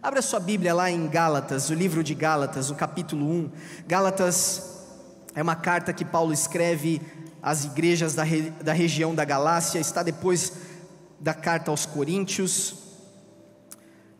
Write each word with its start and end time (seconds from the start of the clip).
Abra 0.00 0.22
sua 0.22 0.38
Bíblia 0.38 0.72
lá 0.72 0.88
em 0.88 1.08
Gálatas, 1.08 1.70
o 1.70 1.74
livro 1.74 2.04
de 2.04 2.14
Gálatas, 2.14 2.70
o 2.70 2.76
capítulo 2.76 3.28
1. 3.28 3.50
Gálatas 3.84 4.84
é 5.34 5.42
uma 5.42 5.56
carta 5.56 5.92
que 5.92 6.04
Paulo 6.04 6.32
escreve 6.32 7.02
às 7.42 7.64
igrejas 7.64 8.14
da, 8.14 8.22
re, 8.22 8.50
da 8.62 8.72
região 8.72 9.12
da 9.12 9.24
Galácia, 9.24 9.80
está 9.80 10.04
depois 10.04 10.52
da 11.18 11.34
carta 11.34 11.72
aos 11.72 11.84
Coríntios. 11.84 12.76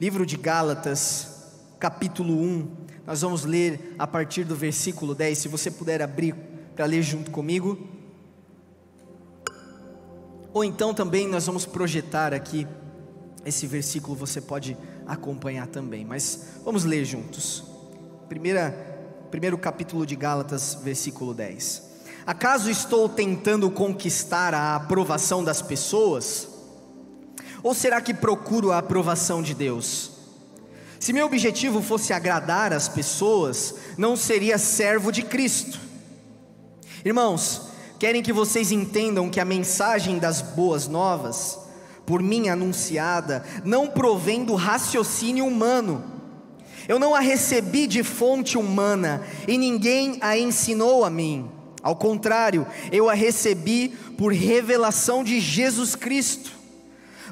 Livro 0.00 0.26
de 0.26 0.36
Gálatas, 0.36 1.28
capítulo 1.78 2.34
1. 2.34 2.76
Nós 3.06 3.20
vamos 3.20 3.44
ler 3.44 3.94
a 4.00 4.06
partir 4.06 4.42
do 4.42 4.56
versículo 4.56 5.14
10. 5.14 5.38
Se 5.38 5.46
você 5.46 5.70
puder 5.70 6.02
abrir 6.02 6.34
para 6.74 6.86
ler 6.86 7.02
junto 7.02 7.30
comigo. 7.30 7.78
Ou 10.52 10.64
então 10.64 10.92
também 10.92 11.28
nós 11.28 11.46
vamos 11.46 11.64
projetar 11.64 12.34
aqui 12.34 12.66
esse 13.44 13.66
versículo, 13.66 14.16
você 14.16 14.40
pode 14.40 14.76
acompanhar 15.06 15.66
também, 15.66 16.04
mas 16.04 16.40
vamos 16.64 16.84
ler 16.84 17.04
juntos. 17.04 17.64
Primeira, 18.28 18.70
primeiro 19.30 19.56
capítulo 19.56 20.04
de 20.04 20.16
Gálatas, 20.16 20.78
versículo 20.82 21.32
10. 21.32 21.82
Acaso 22.26 22.70
estou 22.70 23.08
tentando 23.08 23.70
conquistar 23.70 24.52
a 24.52 24.76
aprovação 24.76 25.42
das 25.42 25.62
pessoas? 25.62 26.48
Ou 27.62 27.74
será 27.74 28.00
que 28.00 28.12
procuro 28.12 28.70
a 28.70 28.78
aprovação 28.78 29.42
de 29.42 29.54
Deus? 29.54 30.10
Se 31.00 31.12
meu 31.12 31.26
objetivo 31.26 31.80
fosse 31.80 32.12
agradar 32.12 32.72
as 32.72 32.88
pessoas, 32.88 33.76
não 33.96 34.16
seria 34.16 34.58
servo 34.58 35.10
de 35.10 35.22
Cristo. 35.22 35.80
Irmãos, 37.04 37.62
querem 37.98 38.22
que 38.22 38.32
vocês 38.32 38.72
entendam 38.72 39.30
que 39.30 39.40
a 39.40 39.44
mensagem 39.44 40.18
das 40.18 40.42
boas 40.42 40.86
novas 40.88 41.67
por 42.08 42.22
mim 42.22 42.48
anunciada, 42.48 43.44
não 43.62 43.86
provém 43.86 44.42
do 44.42 44.54
raciocínio 44.54 45.46
humano. 45.46 46.02
Eu 46.88 46.98
não 46.98 47.14
a 47.14 47.20
recebi 47.20 47.86
de 47.86 48.02
fonte 48.02 48.56
humana 48.56 49.22
e 49.46 49.58
ninguém 49.58 50.16
a 50.22 50.38
ensinou 50.38 51.04
a 51.04 51.10
mim. 51.10 51.50
Ao 51.82 51.94
contrário, 51.94 52.66
eu 52.90 53.10
a 53.10 53.14
recebi 53.14 53.90
por 54.16 54.32
revelação 54.32 55.22
de 55.22 55.38
Jesus 55.38 55.94
Cristo. 55.94 56.50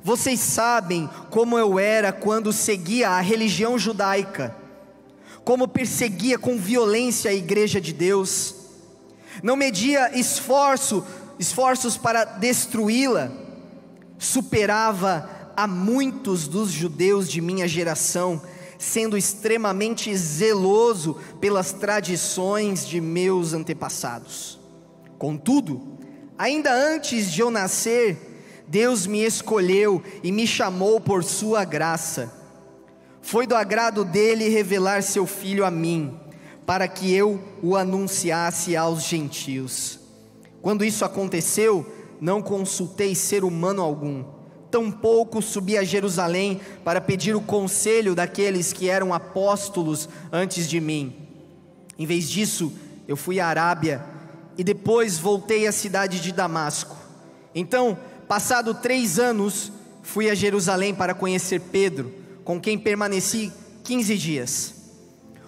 Vocês 0.05 0.41
sabem 0.41 1.09
como 1.31 1.59
eu 1.59 1.79
era 1.79 2.13
quando 2.13 2.53
seguia 2.53 3.09
a 3.09 3.21
religião 3.23 3.79
judaica, 3.79 4.55
como 5.43 5.67
perseguia 5.67 6.39
com 6.39 6.59
violência 6.59 7.31
a 7.31 7.35
igreja 7.35 7.81
de 7.81 7.95
Deus, 7.95 8.55
não 9.43 9.57
media 9.57 10.11
esforço, 10.19 11.03
esforços 11.39 11.97
para 11.97 12.27
destruí-la 12.27 13.46
superava 14.19 15.53
a 15.57 15.67
muitos 15.67 16.47
dos 16.47 16.71
judeus 16.71 17.29
de 17.29 17.41
minha 17.41 17.67
geração, 17.67 18.41
sendo 18.79 19.17
extremamente 19.17 20.15
zeloso 20.17 21.17
pelas 21.41 21.73
tradições 21.73 22.87
de 22.87 23.01
meus 23.01 23.55
antepassados. 23.55 24.59
Contudo, 25.19 25.99
ainda 26.37 26.73
antes 26.73 27.33
de 27.33 27.41
eu 27.41 27.51
nascer, 27.51 28.37
Deus 28.69 29.07
me 29.07 29.25
escolheu 29.25 30.03
e 30.23 30.31
me 30.31 30.47
chamou 30.47 31.01
por 31.01 31.25
sua 31.25 31.65
graça. 31.65 32.33
Foi 33.23 33.47
do 33.47 33.55
agrado 33.55 34.05
dele 34.05 34.49
revelar 34.49 35.03
seu 35.03 35.27
filho 35.27 35.65
a 35.65 35.71
mim, 35.71 36.19
para 36.67 36.87
que 36.87 37.15
eu 37.15 37.43
o 37.63 37.77
anunciasse 37.77 38.77
aos 38.77 39.05
gentios. 39.05 40.01
Quando 40.61 40.85
isso 40.85 41.05
aconteceu, 41.05 41.87
não 42.21 42.43
consultei 42.43 43.15
ser 43.15 43.45
humano 43.45 43.83
algum, 43.83 44.25
tampouco 44.71 45.41
subi 45.41 45.79
a 45.79 45.85
Jerusalém 45.85 46.61
para 46.85 47.01
pedir 47.01 47.35
o 47.35 47.41
conselho 47.41 48.15
daqueles 48.15 48.73
que 48.73 48.89
eram 48.89 49.15
apóstolos 49.15 50.09
antes 50.33 50.69
de 50.69 50.81
mim. 50.81 51.15
Em 51.99 52.07
vez 52.07 52.29
disso, 52.29 52.73
eu 53.09 53.17
fui 53.17 53.41
à 53.41 53.47
Arábia 53.47 54.05
e 54.59 54.65
depois 54.65 55.19
voltei 55.19 55.67
à 55.67 55.73
cidade 55.73 56.21
de 56.21 56.33
Damasco. 56.33 56.97
Então, 57.55 57.97
passado 58.29 58.75
três 58.75 59.19
anos, 59.19 59.73
fui 60.03 60.29
a 60.29 60.35
Jerusalém 60.35 60.95
para 60.95 61.15
conhecer 61.15 61.61
Pedro, 61.61 62.13
com 62.45 62.61
quem 62.61 62.79
permaneci 62.79 63.53
quinze 63.83 64.17
dias. 64.17 64.75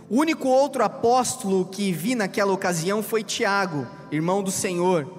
O 0.08 0.20
único 0.20 0.48
outro 0.48 0.82
apóstolo 0.82 1.66
que 1.66 1.92
vi 1.92 2.14
naquela 2.14 2.52
ocasião 2.52 3.02
foi 3.02 3.22
Tiago, 3.22 3.86
irmão 4.10 4.42
do 4.42 4.50
Senhor 4.50 5.17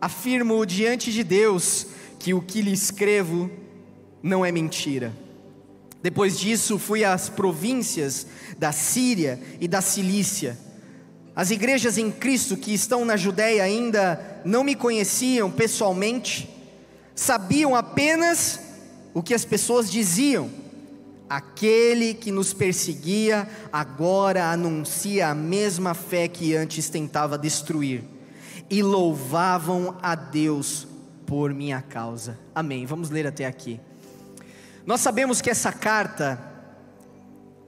afirmo 0.00 0.64
diante 0.64 1.12
de 1.12 1.24
Deus 1.24 1.86
que 2.18 2.34
o 2.34 2.40
que 2.40 2.62
lhe 2.62 2.72
escrevo 2.72 3.50
não 4.22 4.44
é 4.44 4.52
mentira. 4.52 5.12
Depois 6.02 6.38
disso, 6.38 6.78
fui 6.78 7.04
às 7.04 7.28
províncias 7.28 8.26
da 8.58 8.70
Síria 8.72 9.40
e 9.60 9.66
da 9.66 9.80
Cilícia. 9.80 10.58
As 11.34 11.50
igrejas 11.50 11.98
em 11.98 12.10
Cristo 12.10 12.56
que 12.56 12.72
estão 12.72 13.04
na 13.04 13.16
Judéia 13.16 13.62
ainda 13.62 14.40
não 14.44 14.64
me 14.64 14.74
conheciam 14.74 15.50
pessoalmente, 15.50 16.48
sabiam 17.14 17.74
apenas 17.74 18.60
o 19.12 19.22
que 19.22 19.34
as 19.34 19.44
pessoas 19.44 19.90
diziam. 19.90 20.50
Aquele 21.28 22.14
que 22.14 22.32
nos 22.32 22.54
perseguia 22.54 23.48
agora 23.72 24.50
anuncia 24.50 25.28
a 25.28 25.34
mesma 25.34 25.92
fé 25.94 26.26
que 26.26 26.54
antes 26.54 26.88
tentava 26.88 27.36
destruir 27.36 28.02
e 28.70 28.82
louvavam 28.82 29.96
a 30.02 30.14
Deus 30.14 30.86
por 31.26 31.52
minha 31.52 31.82
causa. 31.82 32.38
Amém. 32.54 32.86
Vamos 32.86 33.10
ler 33.10 33.26
até 33.26 33.46
aqui. 33.46 33.80
Nós 34.86 35.00
sabemos 35.00 35.40
que 35.40 35.50
essa 35.50 35.70
carta 35.70 36.42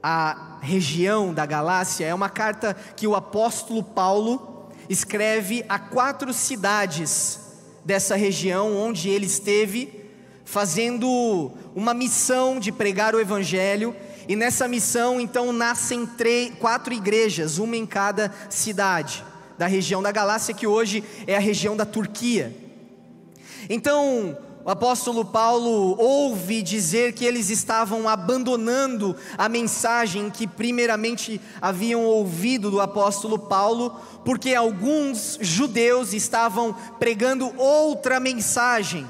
à 0.03 0.59
região 0.62 1.34
da 1.34 1.44
Galácia 1.44 2.06
é 2.06 2.15
uma 2.15 2.31
carta 2.31 2.75
que 2.97 3.06
o 3.06 3.15
apóstolo 3.15 3.83
Paulo 3.83 4.71
escreve 4.88 5.65
a 5.69 5.78
quatro 5.78 6.33
cidades 6.33 7.38
dessa 7.84 8.17
região 8.17 8.77
onde 8.77 9.09
ele 9.09 9.27
esteve 9.27 10.09
fazendo 10.44 11.53
uma 11.75 11.94
missão 11.94 12.59
de 12.59 12.72
pregar 12.72 13.15
o 13.15 13.21
evangelho 13.21 13.94
e 14.27 14.34
nessa 14.34 14.67
missão 14.67 15.21
então 15.21 15.53
nascem 15.53 16.06
três, 16.06 16.55
quatro 16.59 16.93
igrejas, 16.93 17.59
uma 17.59 17.77
em 17.77 17.87
cada 17.87 18.32
cidade 18.49 19.25
da 19.60 19.66
região 19.66 20.03
da 20.03 20.10
Galácia, 20.10 20.54
que 20.54 20.66
hoje 20.66 21.04
é 21.26 21.37
a 21.37 21.38
região 21.38 21.76
da 21.76 21.84
Turquia. 21.84 22.56
Então, 23.69 24.38
o 24.65 24.71
apóstolo 24.71 25.22
Paulo 25.22 25.97
ouve 26.00 26.62
dizer 26.62 27.12
que 27.12 27.26
eles 27.26 27.50
estavam 27.50 28.09
abandonando 28.09 29.15
a 29.37 29.50
mensagem 29.50 30.31
que 30.31 30.47
primeiramente 30.47 31.38
haviam 31.60 32.06
ouvido 32.06 32.70
do 32.70 32.81
apóstolo 32.81 33.38
Paulo, 33.38 34.00
porque 34.25 34.54
alguns 34.54 35.37
judeus 35.43 36.15
estavam 36.15 36.75
pregando 36.99 37.53
outra 37.59 38.19
mensagem. 38.19 39.06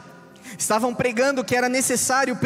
Estavam 0.58 0.92
pregando 0.92 1.44
que 1.44 1.54
era 1.54 1.68
necessário 1.68 2.36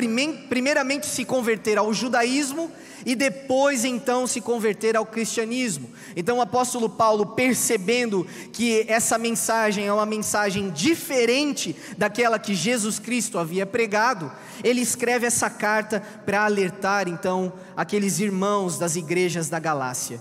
primeiramente 0.50 1.06
se 1.06 1.24
converter 1.24 1.78
ao 1.78 1.94
judaísmo 1.94 2.70
e 3.04 3.14
depois 3.14 3.84
então 3.84 4.26
se 4.26 4.40
converter 4.40 4.96
ao 4.96 5.04
cristianismo. 5.04 5.90
Então 6.16 6.38
o 6.38 6.40
apóstolo 6.40 6.88
Paulo, 6.88 7.26
percebendo 7.26 8.26
que 8.52 8.84
essa 8.88 9.18
mensagem 9.18 9.86
é 9.86 9.92
uma 9.92 10.06
mensagem 10.06 10.70
diferente 10.70 11.76
daquela 11.98 12.38
que 12.38 12.54
Jesus 12.54 12.98
Cristo 12.98 13.38
havia 13.38 13.66
pregado, 13.66 14.30
ele 14.62 14.80
escreve 14.80 15.26
essa 15.26 15.50
carta 15.50 16.00
para 16.24 16.44
alertar 16.44 17.08
então 17.08 17.52
aqueles 17.76 18.18
irmãos 18.18 18.78
das 18.78 18.96
igrejas 18.96 19.48
da 19.48 19.58
Galácia. 19.58 20.20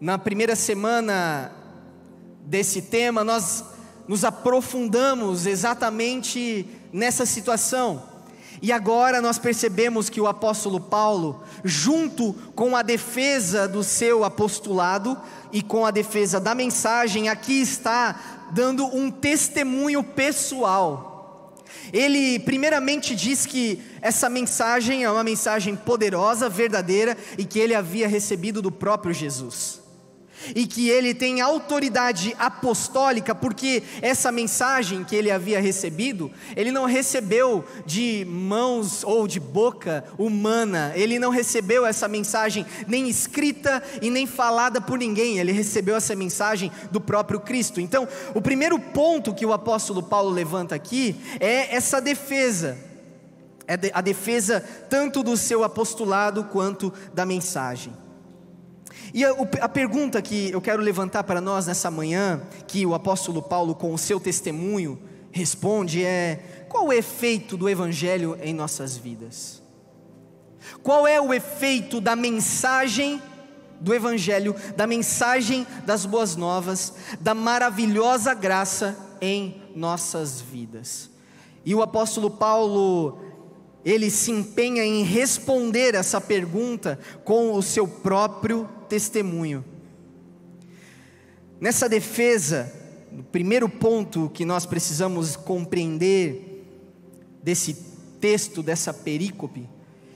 Na 0.00 0.18
primeira 0.18 0.56
semana 0.56 1.52
desse 2.44 2.82
tema, 2.82 3.22
nós 3.22 3.64
nos 4.06 4.24
aprofundamos 4.24 5.44
exatamente 5.44 6.66
nessa 6.92 7.26
situação 7.26 8.17
e 8.60 8.72
agora 8.72 9.20
nós 9.20 9.38
percebemos 9.38 10.10
que 10.10 10.20
o 10.20 10.26
apóstolo 10.26 10.80
Paulo, 10.80 11.42
junto 11.64 12.34
com 12.54 12.74
a 12.76 12.82
defesa 12.82 13.68
do 13.68 13.84
seu 13.84 14.24
apostolado 14.24 15.16
e 15.52 15.62
com 15.62 15.86
a 15.86 15.90
defesa 15.90 16.40
da 16.40 16.54
mensagem, 16.54 17.28
aqui 17.28 17.60
está 17.60 18.48
dando 18.50 18.86
um 18.86 19.10
testemunho 19.10 20.02
pessoal. 20.02 21.54
Ele, 21.92 22.38
primeiramente, 22.40 23.14
diz 23.14 23.46
que 23.46 23.82
essa 24.02 24.28
mensagem 24.28 25.04
é 25.04 25.10
uma 25.10 25.24
mensagem 25.24 25.76
poderosa, 25.76 26.48
verdadeira 26.48 27.16
e 27.36 27.44
que 27.44 27.58
ele 27.58 27.74
havia 27.74 28.08
recebido 28.08 28.60
do 28.60 28.72
próprio 28.72 29.14
Jesus 29.14 29.77
e 30.54 30.66
que 30.66 30.88
ele 30.88 31.14
tem 31.14 31.40
autoridade 31.40 32.34
apostólica, 32.38 33.34
porque 33.34 33.82
essa 34.00 34.30
mensagem 34.30 35.04
que 35.04 35.16
ele 35.16 35.30
havia 35.30 35.60
recebido, 35.60 36.30
ele 36.56 36.70
não 36.70 36.84
recebeu 36.84 37.64
de 37.86 38.26
mãos 38.28 39.04
ou 39.04 39.26
de 39.26 39.40
boca 39.40 40.04
humana, 40.16 40.92
ele 40.94 41.18
não 41.18 41.30
recebeu 41.30 41.84
essa 41.86 42.08
mensagem 42.08 42.64
nem 42.86 43.08
escrita 43.08 43.82
e 44.00 44.10
nem 44.10 44.26
falada 44.26 44.80
por 44.80 44.98
ninguém, 44.98 45.38
ele 45.38 45.52
recebeu 45.52 45.96
essa 45.96 46.14
mensagem 46.14 46.70
do 46.90 47.00
próprio 47.00 47.40
Cristo. 47.40 47.80
Então, 47.80 48.06
o 48.34 48.40
primeiro 48.40 48.78
ponto 48.78 49.34
que 49.34 49.46
o 49.46 49.52
apóstolo 49.52 50.02
Paulo 50.02 50.30
levanta 50.30 50.74
aqui 50.74 51.16
é 51.40 51.74
essa 51.74 52.00
defesa 52.00 52.78
É 53.66 53.74
a 53.92 54.00
defesa 54.00 54.64
tanto 54.88 55.22
do 55.22 55.36
seu 55.36 55.62
apostolado 55.62 56.44
quanto 56.44 56.90
da 57.12 57.26
mensagem. 57.26 57.92
E 59.12 59.24
a, 59.24 59.30
a, 59.60 59.68
pergunta 59.68 60.20
que 60.20 60.50
eu 60.50 60.60
quero 60.60 60.82
levantar 60.82 61.24
para 61.24 61.40
nós 61.40 61.66
nessa 61.66 61.90
manhã, 61.90 62.42
que 62.66 62.84
o 62.84 62.94
apóstolo 62.94 63.42
Paulo, 63.42 63.74
com 63.74 63.92
o 63.92 63.98
seu 63.98 64.20
testemunho, 64.20 64.98
responde 65.30 66.04
é: 66.04 66.66
qual 66.68 66.86
o 66.86 66.92
efeito 66.92 67.56
do 67.56 67.68
Evangelho 67.68 68.38
em 68.42 68.52
nossas 68.52 68.96
vidas? 68.96 69.62
Qual 70.82 71.06
é 71.06 71.20
o 71.20 71.32
efeito 71.32 72.00
da 72.00 72.14
mensagem 72.14 73.22
do 73.80 73.94
Evangelho, 73.94 74.54
da 74.76 74.86
mensagem 74.86 75.66
das 75.86 76.04
boas 76.04 76.36
novas, 76.36 76.94
da 77.20 77.34
maravilhosa 77.34 78.34
graça 78.34 78.96
em 79.20 79.62
nossas 79.74 80.40
vidas? 80.40 81.10
E 81.64 81.74
o 81.74 81.82
apóstolo 81.82 82.30
Paulo, 82.30 83.18
ele 83.84 84.10
se 84.10 84.30
empenha 84.30 84.84
em 84.84 85.02
responder 85.02 85.94
essa 85.94 86.20
pergunta 86.20 86.98
com 87.24 87.52
o 87.52 87.62
seu 87.62 87.86
próprio 87.86 88.68
testemunho. 88.88 89.64
Nessa 91.60 91.88
defesa, 91.88 92.72
o 93.12 93.22
primeiro 93.22 93.68
ponto 93.68 94.30
que 94.32 94.44
nós 94.44 94.66
precisamos 94.66 95.36
compreender 95.36 96.64
desse 97.42 97.74
texto, 98.20 98.62
dessa 98.62 98.92
perícope, 98.92 99.68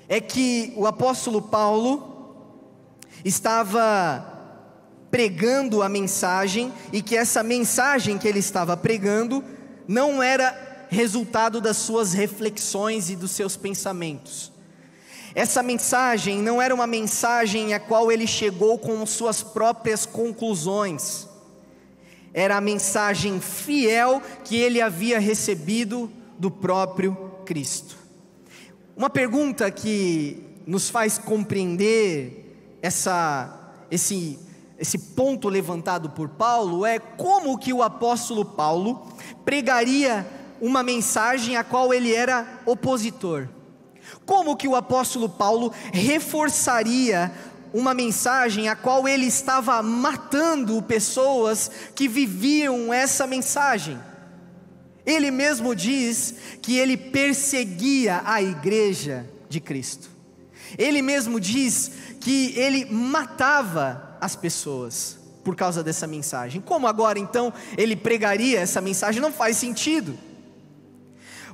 é 0.08 0.20
que 0.20 0.72
o 0.76 0.86
apóstolo 0.86 1.40
Paulo 1.40 2.10
estava 3.24 4.28
pregando 5.10 5.82
a 5.82 5.88
mensagem 5.88 6.72
e 6.92 7.02
que 7.02 7.16
essa 7.16 7.42
mensagem 7.42 8.18
que 8.18 8.26
ele 8.26 8.38
estava 8.38 8.76
pregando 8.76 9.44
não 9.86 10.22
era 10.22 10.71
resultado 10.92 11.58
das 11.58 11.78
suas 11.78 12.12
reflexões 12.12 13.08
e 13.08 13.16
dos 13.16 13.30
seus 13.30 13.56
pensamentos. 13.56 14.52
Essa 15.34 15.62
mensagem 15.62 16.42
não 16.42 16.60
era 16.60 16.74
uma 16.74 16.86
mensagem 16.86 17.72
a 17.72 17.80
qual 17.80 18.12
ele 18.12 18.26
chegou 18.26 18.78
com 18.78 19.04
suas 19.06 19.42
próprias 19.42 20.04
conclusões, 20.04 21.26
era 22.34 22.56
a 22.56 22.60
mensagem 22.60 23.40
fiel 23.40 24.22
que 24.44 24.56
ele 24.56 24.80
havia 24.80 25.18
recebido 25.18 26.10
do 26.38 26.50
próprio 26.50 27.14
Cristo. 27.44 27.96
Uma 28.94 29.08
pergunta 29.08 29.70
que 29.70 30.42
nos 30.66 30.90
faz 30.90 31.16
compreender 31.16 32.78
essa, 32.82 33.72
esse, 33.90 34.38
esse 34.78 34.98
ponto 34.98 35.48
levantado 35.48 36.10
por 36.10 36.28
Paulo 36.30 36.84
é 36.84 36.98
como 36.98 37.58
que 37.58 37.72
o 37.72 37.82
apóstolo 37.82 38.44
Paulo 38.44 39.06
pregaria 39.44 40.26
uma 40.62 40.80
mensagem 40.84 41.56
a 41.56 41.64
qual 41.64 41.92
ele 41.92 42.14
era 42.14 42.46
opositor. 42.64 43.48
Como 44.24 44.56
que 44.56 44.68
o 44.68 44.76
apóstolo 44.76 45.28
Paulo 45.28 45.72
reforçaria 45.92 47.32
uma 47.74 47.92
mensagem 47.92 48.68
a 48.68 48.76
qual 48.76 49.08
ele 49.08 49.26
estava 49.26 49.82
matando 49.82 50.80
pessoas 50.80 51.68
que 51.96 52.06
viviam 52.06 52.94
essa 52.94 53.26
mensagem? 53.26 53.98
Ele 55.04 55.32
mesmo 55.32 55.74
diz 55.74 56.36
que 56.62 56.78
ele 56.78 56.96
perseguia 56.96 58.22
a 58.24 58.40
igreja 58.40 59.28
de 59.48 59.58
Cristo. 59.58 60.10
Ele 60.78 61.02
mesmo 61.02 61.40
diz 61.40 61.90
que 62.20 62.54
ele 62.56 62.84
matava 62.84 64.16
as 64.20 64.36
pessoas 64.36 65.18
por 65.42 65.56
causa 65.56 65.82
dessa 65.82 66.06
mensagem. 66.06 66.60
Como 66.60 66.86
agora 66.86 67.18
então 67.18 67.52
ele 67.76 67.96
pregaria 67.96 68.60
essa 68.60 68.80
mensagem? 68.80 69.20
Não 69.20 69.32
faz 69.32 69.56
sentido. 69.56 70.16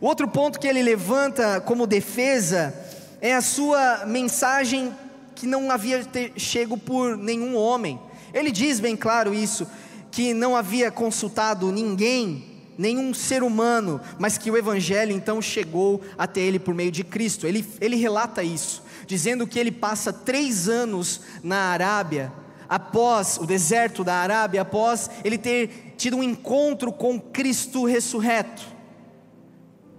Outro 0.01 0.29
ponto 0.29 0.61
que 0.61 0.67
ele 0.67 0.83
levanta 0.83 1.61
como 1.61 1.87
defesa 1.87 2.75
é 3.21 3.35
a 3.35 3.41
sua 3.41 4.05
mensagem 4.07 4.93
que 5.35 5.47
não 5.47 5.71
havia 5.71 6.07
chego 6.37 6.77
por 6.77 7.17
nenhum 7.17 7.57
homem. 7.57 7.99
Ele 8.33 8.53
diz 8.53 8.79
bem 8.79 8.97
claro 8.97 9.35
isso, 9.35 9.67
que 10.11 10.33
não 10.33 10.57
havia 10.57 10.91
consultado 10.91 11.73
ninguém, 11.73 12.45
nenhum 12.77 13.13
ser 13.13 13.43
humano, 13.43 14.01
mas 14.19 14.39
que 14.39 14.51
o 14.51 14.57
Evangelho 14.57 15.13
então 15.13 15.43
chegou 15.43 16.01
até 16.17 16.41
ele 16.41 16.59
por 16.59 16.75
meio 16.75 16.93
de 16.93 17.03
Cristo. 17.03 17.47
Ele, 17.47 17.67
ele 17.81 17.97
relata 17.97 18.43
isso, 18.43 18.85
dizendo 19.07 19.47
que 19.47 19.59
ele 19.59 19.73
passa 19.73 20.13
três 20.13 20.69
anos 20.69 21.23
na 21.43 21.71
Arábia, 21.71 22.33
após 22.69 23.39
o 23.39 23.47
deserto 23.47 24.05
da 24.05 24.15
Arábia, 24.15 24.63
após 24.63 25.11
ele 25.25 25.39
ter 25.39 25.95
tido 25.97 26.19
um 26.19 26.23
encontro 26.23 26.93
com 26.93 27.19
Cristo 27.19 27.85
ressurreto. 27.85 28.78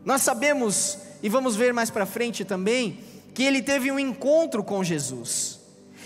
Nós 0.10 0.24
sabemos, 0.24 0.98
e 1.22 1.30
vamos 1.30 1.56
ver 1.56 1.72
mais 1.72 1.92
para 1.92 2.04
frente 2.04 2.44
também, 2.44 2.98
que 3.32 3.44
ele 3.44 3.62
teve 3.62 3.92
um 3.92 4.00
encontro 4.00 4.64
com 4.64 4.84
Jesus. 4.84 5.60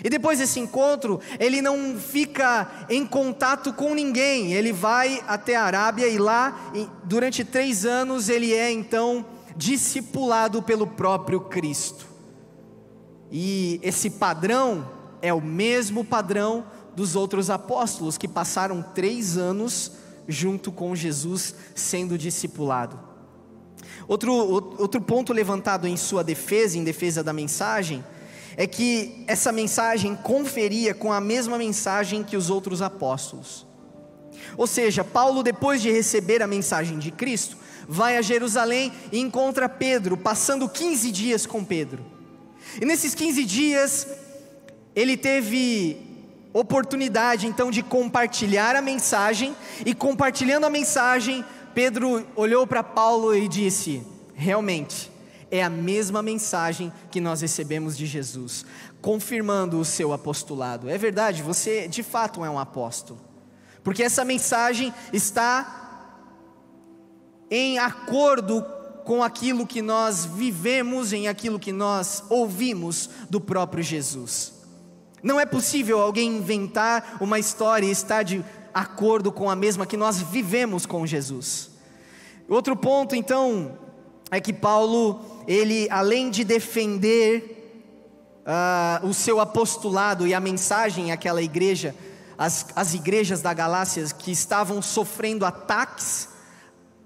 E 0.03 0.09
depois 0.09 0.39
desse 0.39 0.59
encontro, 0.59 1.21
ele 1.39 1.61
não 1.61 1.95
fica 1.97 2.85
em 2.89 3.05
contato 3.05 3.71
com 3.71 3.95
ninguém, 3.95 4.51
ele 4.51 4.73
vai 4.73 5.23
até 5.25 5.55
a 5.55 5.63
Arábia 5.63 6.09
e 6.09 6.17
lá, 6.17 6.73
durante 7.05 7.45
três 7.45 7.85
anos, 7.85 8.27
ele 8.27 8.53
é 8.53 8.69
então 8.69 9.25
discipulado 9.55 10.61
pelo 10.61 10.85
próprio 10.85 11.39
Cristo. 11.39 12.05
E 13.31 13.79
esse 13.81 14.09
padrão 14.09 14.85
é 15.21 15.33
o 15.33 15.39
mesmo 15.39 16.03
padrão 16.03 16.65
dos 16.93 17.15
outros 17.15 17.49
apóstolos 17.49 18.17
que 18.17 18.27
passaram 18.27 18.81
três 18.81 19.37
anos 19.37 19.93
junto 20.27 20.73
com 20.73 20.93
Jesus 20.93 21.55
sendo 21.73 22.17
discipulado. 22.17 23.12
Outro, 24.07 24.33
outro 24.33 25.01
ponto 25.01 25.31
levantado 25.31 25.87
em 25.87 25.95
sua 25.95 26.23
defesa, 26.23 26.77
em 26.77 26.83
defesa 26.83 27.23
da 27.23 27.33
mensagem, 27.33 28.03
é 28.55 28.67
que 28.67 29.23
essa 29.27 29.51
mensagem 29.51 30.15
conferia 30.15 30.93
com 30.93 31.11
a 31.11 31.21
mesma 31.21 31.57
mensagem 31.57 32.23
que 32.23 32.37
os 32.37 32.49
outros 32.49 32.81
apóstolos. 32.81 33.65
Ou 34.57 34.67
seja, 34.67 35.03
Paulo, 35.03 35.41
depois 35.41 35.81
de 35.81 35.91
receber 35.91 36.41
a 36.41 36.47
mensagem 36.47 36.99
de 36.99 37.11
Cristo, 37.11 37.57
vai 37.87 38.17
a 38.17 38.21
Jerusalém 38.21 38.91
e 39.11 39.19
encontra 39.19 39.67
Pedro, 39.67 40.17
passando 40.17 40.69
15 40.69 41.11
dias 41.11 41.45
com 41.45 41.63
Pedro. 41.63 42.03
E 42.81 42.85
nesses 42.85 43.15
15 43.15 43.43
dias, 43.45 44.07
ele 44.95 45.17
teve 45.17 45.97
oportunidade 46.53 47.47
então 47.47 47.71
de 47.71 47.81
compartilhar 47.81 48.75
a 48.75 48.81
mensagem, 48.81 49.55
e 49.85 49.93
compartilhando 49.93 50.65
a 50.65 50.69
mensagem, 50.69 51.43
Pedro 51.73 52.25
olhou 52.35 52.65
para 52.67 52.83
Paulo 52.83 53.35
e 53.35 53.47
disse: 53.47 54.05
realmente, 54.33 55.11
é 55.51 55.63
a 55.63 55.69
mesma 55.69 56.21
mensagem 56.21 56.91
que 57.11 57.21
nós 57.21 57.41
recebemos 57.41 57.95
de 57.95 58.05
Jesus, 58.05 58.65
confirmando 59.01 59.79
o 59.79 59.85
seu 59.85 60.11
apostolado. 60.11 60.89
É 60.89 60.97
verdade, 60.97 61.43
você 61.43 61.87
de 61.87 62.01
fato 62.01 62.43
é 62.43 62.49
um 62.49 62.57
apóstolo, 62.57 63.19
porque 63.83 64.01
essa 64.01 64.25
mensagem 64.25 64.93
está 65.11 65.81
em 67.51 67.77
acordo 67.77 68.65
com 69.05 69.21
aquilo 69.21 69.67
que 69.67 69.81
nós 69.81 70.25
vivemos, 70.25 71.13
em 71.13 71.27
aquilo 71.27 71.59
que 71.59 71.71
nós 71.71 72.23
ouvimos 72.29 73.09
do 73.29 73.39
próprio 73.39 73.83
Jesus. 73.83 74.53
Não 75.21 75.39
é 75.39 75.45
possível 75.45 76.01
alguém 76.01 76.37
inventar 76.37 77.17
uma 77.21 77.37
história 77.37 77.85
e 77.85 77.91
estar 77.91 78.23
de 78.23 78.43
acordo 78.73 79.31
com 79.31 79.49
a 79.49 79.55
mesma 79.55 79.85
que 79.85 79.95
nós 79.95 80.19
vivemos 80.19 80.85
com 80.85 81.05
Jesus. 81.05 81.72
Outro 82.47 82.75
ponto, 82.75 83.15
então, 83.15 83.77
é 84.29 84.39
que 84.39 84.51
Paulo, 84.51 85.43
ele, 85.47 85.87
além 85.89 86.29
de 86.29 86.43
defender 86.43 87.53
uh, 88.43 89.07
o 89.07 89.13
seu 89.13 89.39
apostolado 89.39 90.27
e 90.27 90.33
a 90.33 90.39
mensagem 90.39 91.11
àquela 91.11 91.41
igreja, 91.41 91.95
as, 92.37 92.67
as 92.75 92.93
igrejas 92.93 93.41
da 93.41 93.53
Galácia 93.53 94.03
que 94.17 94.31
estavam 94.31 94.81
sofrendo 94.81 95.45
ataques 95.45 96.29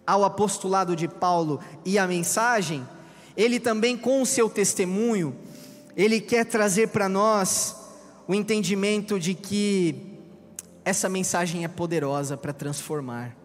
ao 0.06 0.24
apostolado 0.24 0.96
de 0.96 1.08
Paulo 1.08 1.60
e 1.86 2.00
a 2.00 2.08
mensagem, 2.08 2.88
ele 3.36 3.60
também, 3.60 3.98
com 3.98 4.22
o 4.22 4.26
seu 4.26 4.50
testemunho, 4.50 5.36
ele 5.96 6.20
quer 6.20 6.46
trazer 6.46 6.88
para 6.88 7.08
nós 7.10 7.76
o 8.28 8.34
entendimento 8.34 9.20
de 9.20 9.34
que 9.34 10.18
essa 10.84 11.10
mensagem 11.10 11.64
é 11.64 11.68
poderosa 11.68 12.38
para 12.38 12.54
transformar. 12.54 13.36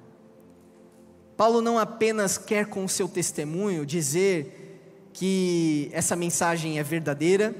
Paulo 1.36 1.60
não 1.60 1.78
apenas 1.78 2.36
quer 2.38 2.66
com 2.66 2.84
o 2.84 2.88
seu 2.88 3.08
testemunho 3.08 3.86
dizer 3.86 5.10
que 5.12 5.90
essa 5.92 6.16
mensagem 6.16 6.78
é 6.78 6.82
verdadeira 6.82 7.54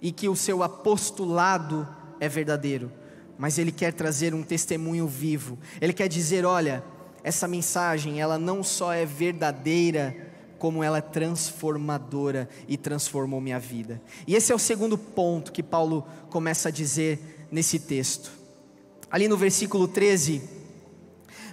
e 0.00 0.10
que 0.10 0.28
o 0.28 0.36
seu 0.36 0.62
apostolado 0.62 1.86
é 2.18 2.28
verdadeiro, 2.28 2.90
mas 3.38 3.58
ele 3.58 3.72
quer 3.72 3.92
trazer 3.92 4.34
um 4.34 4.42
testemunho 4.42 5.06
vivo. 5.06 5.58
Ele 5.80 5.92
quer 5.92 6.08
dizer, 6.08 6.44
olha, 6.44 6.82
essa 7.22 7.46
mensagem, 7.46 8.20
ela 8.20 8.38
não 8.38 8.62
só 8.62 8.92
é 8.92 9.06
verdadeira, 9.06 10.32
como 10.58 10.82
ela 10.82 10.98
é 10.98 11.00
transformadora 11.00 12.48
e 12.68 12.76
transformou 12.76 13.40
minha 13.40 13.58
vida. 13.58 14.00
E 14.26 14.36
esse 14.36 14.52
é 14.52 14.54
o 14.54 14.58
segundo 14.60 14.96
ponto 14.96 15.50
que 15.50 15.62
Paulo 15.62 16.06
começa 16.30 16.68
a 16.68 16.72
dizer 16.72 17.46
nesse 17.50 17.80
texto. 17.80 18.30
Ali 19.10 19.26
no 19.26 19.36
versículo 19.36 19.88
13, 19.88 20.40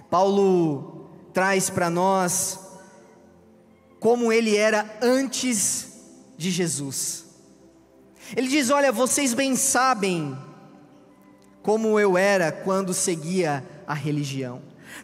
Paulo 0.08 0.99
traz 1.32 1.70
para 1.70 1.90
nós 1.90 2.58
como 3.98 4.32
ele 4.32 4.56
era 4.56 4.98
antes 5.02 5.88
de 6.36 6.50
Jesus. 6.50 7.26
Ele 8.36 8.48
diz: 8.48 8.70
Olha, 8.70 8.90
vocês 8.90 9.34
bem 9.34 9.56
sabem 9.56 10.36
como 11.62 12.00
eu 12.00 12.16
era 12.16 12.50
quando 12.50 12.94
seguia 12.94 13.64
a 13.86 13.94
religião. 13.94 14.62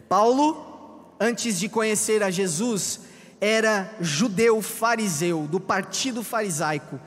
Paulo, 0.09 1.15
antes 1.19 1.59
de 1.59 1.69
conhecer 1.69 2.23
a 2.23 2.31
Jesus, 2.31 3.01
era 3.39 3.93
judeu 4.01 4.61
fariseu, 4.61 5.47
do 5.47 5.59
partido 5.59 6.23
farisaico, 6.23 6.99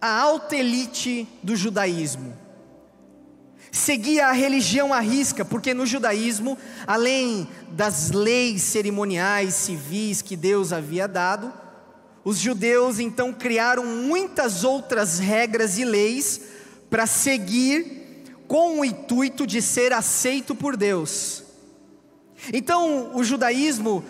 a 0.00 0.20
alta 0.20 0.56
elite 0.56 1.28
do 1.42 1.54
judaísmo. 1.54 2.43
Seguia 3.74 4.28
a 4.28 4.32
religião 4.32 4.94
à 4.94 5.00
risca, 5.00 5.44
porque 5.44 5.74
no 5.74 5.84
judaísmo, 5.84 6.56
além 6.86 7.48
das 7.72 8.12
leis 8.12 8.62
cerimoniais 8.62 9.52
civis 9.54 10.22
que 10.22 10.36
Deus 10.36 10.72
havia 10.72 11.08
dado, 11.08 11.52
os 12.24 12.38
judeus 12.38 13.00
então 13.00 13.32
criaram 13.32 13.84
muitas 13.84 14.62
outras 14.62 15.18
regras 15.18 15.76
e 15.76 15.84
leis 15.84 16.40
para 16.88 17.04
seguir 17.04 18.22
com 18.46 18.78
o 18.78 18.84
intuito 18.84 19.44
de 19.44 19.60
ser 19.60 19.92
aceito 19.92 20.54
por 20.54 20.76
Deus. 20.76 21.42
Então, 22.52 23.10
o 23.12 23.24
judaísmo 23.24 24.04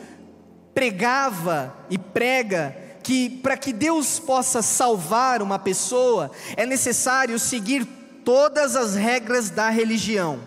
pregava 0.74 1.74
e 1.88 1.96
prega 1.96 2.76
que 3.02 3.30
para 3.30 3.56
que 3.56 3.72
Deus 3.72 4.18
possa 4.18 4.60
salvar 4.60 5.40
uma 5.40 5.58
pessoa, 5.58 6.30
é 6.54 6.66
necessário 6.66 7.38
seguir 7.38 8.03
todas 8.24 8.74
as 8.76 8.94
regras 8.94 9.50
da 9.50 9.68
religião. 9.70 10.40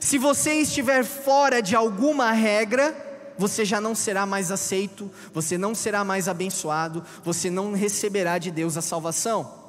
Se 0.00 0.18
você 0.18 0.54
estiver 0.54 1.04
fora 1.04 1.60
de 1.62 1.76
alguma 1.76 2.32
regra, 2.32 2.94
você 3.38 3.64
já 3.64 3.80
não 3.80 3.94
será 3.94 4.26
mais 4.26 4.50
aceito, 4.50 5.10
você 5.32 5.58
não 5.58 5.74
será 5.74 6.04
mais 6.04 6.28
abençoado, 6.28 7.04
você 7.24 7.50
não 7.50 7.72
receberá 7.72 8.38
de 8.38 8.50
Deus 8.50 8.76
a 8.76 8.82
salvação. 8.82 9.62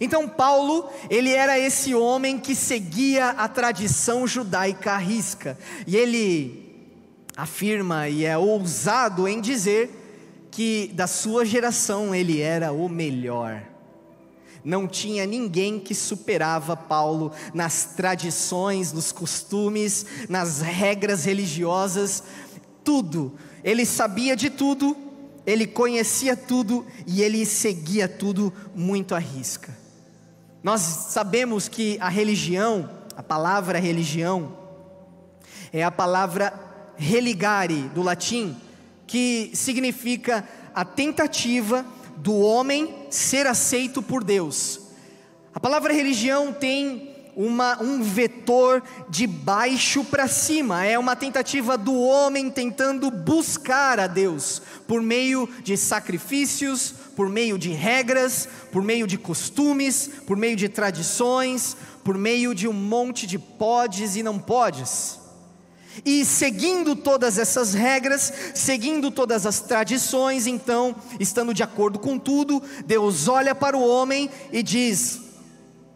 Então 0.00 0.28
Paulo, 0.28 0.88
ele 1.10 1.30
era 1.30 1.58
esse 1.58 1.94
homem 1.94 2.38
que 2.38 2.54
seguia 2.54 3.30
a 3.30 3.46
tradição 3.46 4.26
judaica 4.26 4.92
à 4.92 4.96
risca, 4.96 5.58
e 5.86 5.96
ele 5.96 6.64
afirma 7.36 8.08
e 8.08 8.24
é 8.24 8.36
ousado 8.38 9.26
em 9.28 9.40
dizer 9.40 10.48
que 10.50 10.90
da 10.94 11.06
sua 11.06 11.44
geração 11.44 12.14
ele 12.14 12.40
era 12.40 12.72
o 12.72 12.88
melhor. 12.88 13.73
Não 14.64 14.88
tinha 14.88 15.26
ninguém 15.26 15.78
que 15.78 15.94
superava 15.94 16.74
Paulo 16.74 17.32
nas 17.52 17.84
tradições, 17.96 18.92
nos 18.92 19.12
costumes, 19.12 20.06
nas 20.28 20.60
regras 20.62 21.24
religiosas, 21.24 22.22
tudo. 22.82 23.34
Ele 23.62 23.84
sabia 23.84 24.34
de 24.34 24.48
tudo, 24.48 24.96
ele 25.46 25.66
conhecia 25.66 26.34
tudo 26.34 26.86
e 27.06 27.22
ele 27.22 27.44
seguia 27.44 28.08
tudo 28.08 28.52
muito 28.74 29.14
à 29.14 29.18
risca. 29.18 29.76
Nós 30.62 30.80
sabemos 30.80 31.68
que 31.68 31.98
a 32.00 32.08
religião, 32.08 32.88
a 33.14 33.22
palavra 33.22 33.78
religião, 33.78 34.56
é 35.70 35.84
a 35.84 35.90
palavra 35.90 36.54
religare 36.96 37.82
do 37.94 38.02
latim, 38.02 38.56
que 39.06 39.50
significa 39.52 40.48
a 40.74 40.84
tentativa 40.84 41.84
do 42.16 42.34
homem 42.38 43.06
ser 43.10 43.46
aceito 43.46 44.02
por 44.02 44.22
Deus. 44.22 44.80
A 45.54 45.60
palavra 45.60 45.92
religião 45.92 46.52
tem 46.52 47.14
uma, 47.36 47.80
um 47.82 48.02
vetor 48.02 48.82
de 49.08 49.26
baixo 49.26 50.04
para 50.04 50.28
cima, 50.28 50.84
é 50.84 50.98
uma 50.98 51.16
tentativa 51.16 51.76
do 51.76 51.94
homem 51.94 52.50
tentando 52.50 53.10
buscar 53.10 53.98
a 53.98 54.06
Deus 54.06 54.62
por 54.86 55.02
meio 55.02 55.48
de 55.62 55.76
sacrifícios, 55.76 56.94
por 57.16 57.28
meio 57.28 57.58
de 57.58 57.70
regras, 57.70 58.48
por 58.72 58.82
meio 58.82 59.06
de 59.06 59.18
costumes, 59.18 60.10
por 60.26 60.36
meio 60.36 60.56
de 60.56 60.68
tradições, 60.68 61.76
por 62.02 62.16
meio 62.16 62.54
de 62.54 62.68
um 62.68 62.72
monte 62.72 63.26
de 63.26 63.38
podes 63.38 64.16
e 64.16 64.22
não 64.22 64.38
podes. 64.38 65.23
E 66.04 66.24
seguindo 66.24 66.96
todas 66.96 67.38
essas 67.38 67.74
regras, 67.74 68.32
seguindo 68.54 69.10
todas 69.10 69.46
as 69.46 69.60
tradições, 69.60 70.46
então, 70.46 70.96
estando 71.20 71.52
de 71.52 71.62
acordo 71.62 71.98
com 71.98 72.18
tudo, 72.18 72.62
Deus 72.86 73.28
olha 73.28 73.54
para 73.54 73.76
o 73.76 73.86
homem 73.86 74.30
e 74.50 74.62
diz: 74.62 75.20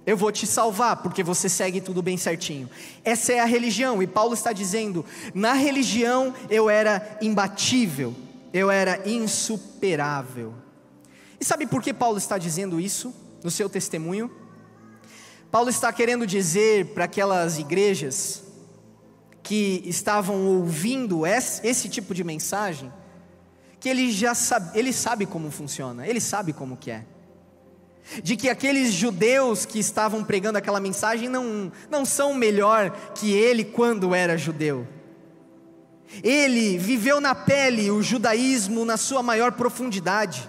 eu 0.09 0.17
vou 0.17 0.33
te 0.33 0.47
salvar, 0.47 0.97
porque 1.03 1.23
você 1.23 1.51
segue 1.51 1.83
tudo 1.83 2.01
bem 2.01 2.17
certinho. 2.17 2.71
Essa 3.05 3.35
é 3.35 3.41
a 3.41 3.45
religião, 3.45 4.03
e 4.03 4.07
Paulo 4.07 4.33
está 4.33 4.53
dizendo: 4.55 5.05
na 5.35 5.53
religião 5.53 6.35
eu 6.49 6.71
era 6.71 7.19
imbatível, 7.21 8.15
eu 8.53 8.71
era 8.71 9.03
insuperável. 9.07 10.55
E 11.39 11.45
sabe 11.45 11.67
por 11.67 11.83
que 11.83 11.93
Paulo 11.93 12.17
está 12.17 12.39
dizendo 12.39 12.81
isso 12.81 13.15
no 13.45 13.51
seu 13.51 13.69
testemunho? 13.69 14.31
Paulo 15.51 15.69
está 15.69 15.93
querendo 15.93 16.27
dizer 16.27 16.87
para 16.95 17.05
aquelas 17.05 17.59
igrejas 17.59 18.48
que 19.49 19.83
estavam 19.87 20.45
ouvindo 20.45 21.27
esse 21.27 21.89
tipo 21.89 22.13
de 22.13 22.23
mensagem, 22.23 22.93
que 23.81 23.89
ele 23.89 24.13
já 24.13 24.35
sabe, 24.35 24.79
ele 24.79 24.93
sabe 24.93 25.25
como 25.25 25.51
funciona, 25.51 26.07
ele 26.07 26.21
sabe 26.21 26.53
como 26.53 26.77
que 26.77 26.91
é 26.91 27.05
de 28.23 28.37
que 28.37 28.49
aqueles 28.51 28.93
judeus 28.93 29.65
que 29.65 29.79
estavam 29.79 30.23
pregando 30.23 30.59
aquela 30.59 30.81
mensagem 30.81 31.31
não, 31.31 31.73
não 31.91 32.05
são 32.05 32.35
melhor 32.35 32.91
que 33.15 33.33
ele 33.33 33.65
quando 33.65 34.15
era 34.15 34.37
judeu. 34.37 34.87
Ele 36.23 36.77
viveu 36.77 37.19
na 37.19 37.35
pele 37.35 37.91
o 37.91 38.03
judaísmo 38.03 38.85
na 38.85 38.99
sua 38.99 39.23
maior 39.23 39.53
profundidade. 39.53 40.49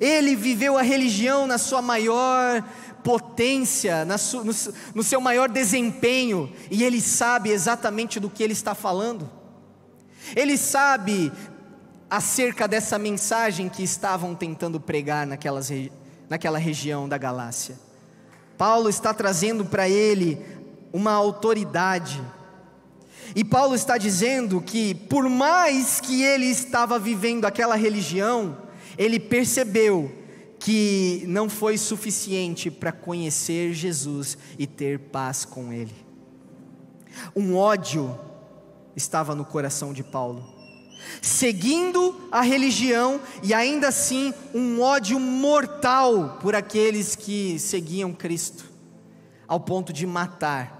Ele 0.00 0.36
viveu 0.36 0.76
a 0.76 0.82
religião 0.82 1.46
na 1.46 1.58
sua 1.58 1.80
maior 1.82 2.64
potência, 3.06 4.04
na 4.04 4.18
su, 4.18 4.42
no, 4.42 4.52
no 4.96 5.02
seu 5.04 5.20
maior 5.20 5.48
desempenho, 5.48 6.52
e 6.68 6.82
ele 6.82 7.00
sabe 7.00 7.50
exatamente 7.50 8.18
do 8.18 8.28
que 8.28 8.42
ele 8.42 8.52
está 8.52 8.74
falando. 8.74 9.30
Ele 10.34 10.58
sabe 10.58 11.30
acerca 12.10 12.66
dessa 12.66 12.98
mensagem 12.98 13.68
que 13.68 13.84
estavam 13.84 14.34
tentando 14.34 14.80
pregar 14.80 15.24
naquelas 15.24 15.70
naquela 16.28 16.58
região 16.58 17.08
da 17.08 17.16
Galácia. 17.16 17.78
Paulo 18.58 18.88
está 18.88 19.14
trazendo 19.14 19.64
para 19.64 19.88
ele 19.88 20.44
uma 20.92 21.12
autoridade. 21.12 22.20
E 23.36 23.44
Paulo 23.44 23.76
está 23.76 23.96
dizendo 23.96 24.60
que, 24.60 24.96
por 24.96 25.28
mais 25.28 26.00
que 26.00 26.24
ele 26.24 26.46
estava 26.46 26.98
vivendo 26.98 27.44
aquela 27.44 27.76
religião, 27.76 28.56
ele 28.98 29.20
percebeu 29.20 30.25
que 30.58 31.24
não 31.26 31.48
foi 31.48 31.76
suficiente 31.78 32.70
para 32.70 32.92
conhecer 32.92 33.72
Jesus 33.72 34.36
e 34.58 34.66
ter 34.66 34.98
paz 34.98 35.44
com 35.44 35.72
Ele. 35.72 35.94
Um 37.34 37.56
ódio 37.56 38.18
estava 38.94 39.34
no 39.34 39.44
coração 39.44 39.92
de 39.92 40.02
Paulo 40.02 40.56
seguindo 41.20 42.14
a 42.30 42.40
religião 42.40 43.20
e 43.42 43.54
ainda 43.54 43.88
assim 43.88 44.32
um 44.54 44.80
ódio 44.80 45.18
mortal 45.18 46.38
por 46.40 46.54
aqueles 46.54 47.14
que 47.14 47.58
seguiam 47.58 48.12
Cristo, 48.12 48.64
ao 49.46 49.60
ponto 49.60 49.92
de 49.92 50.06
matar. 50.06 50.74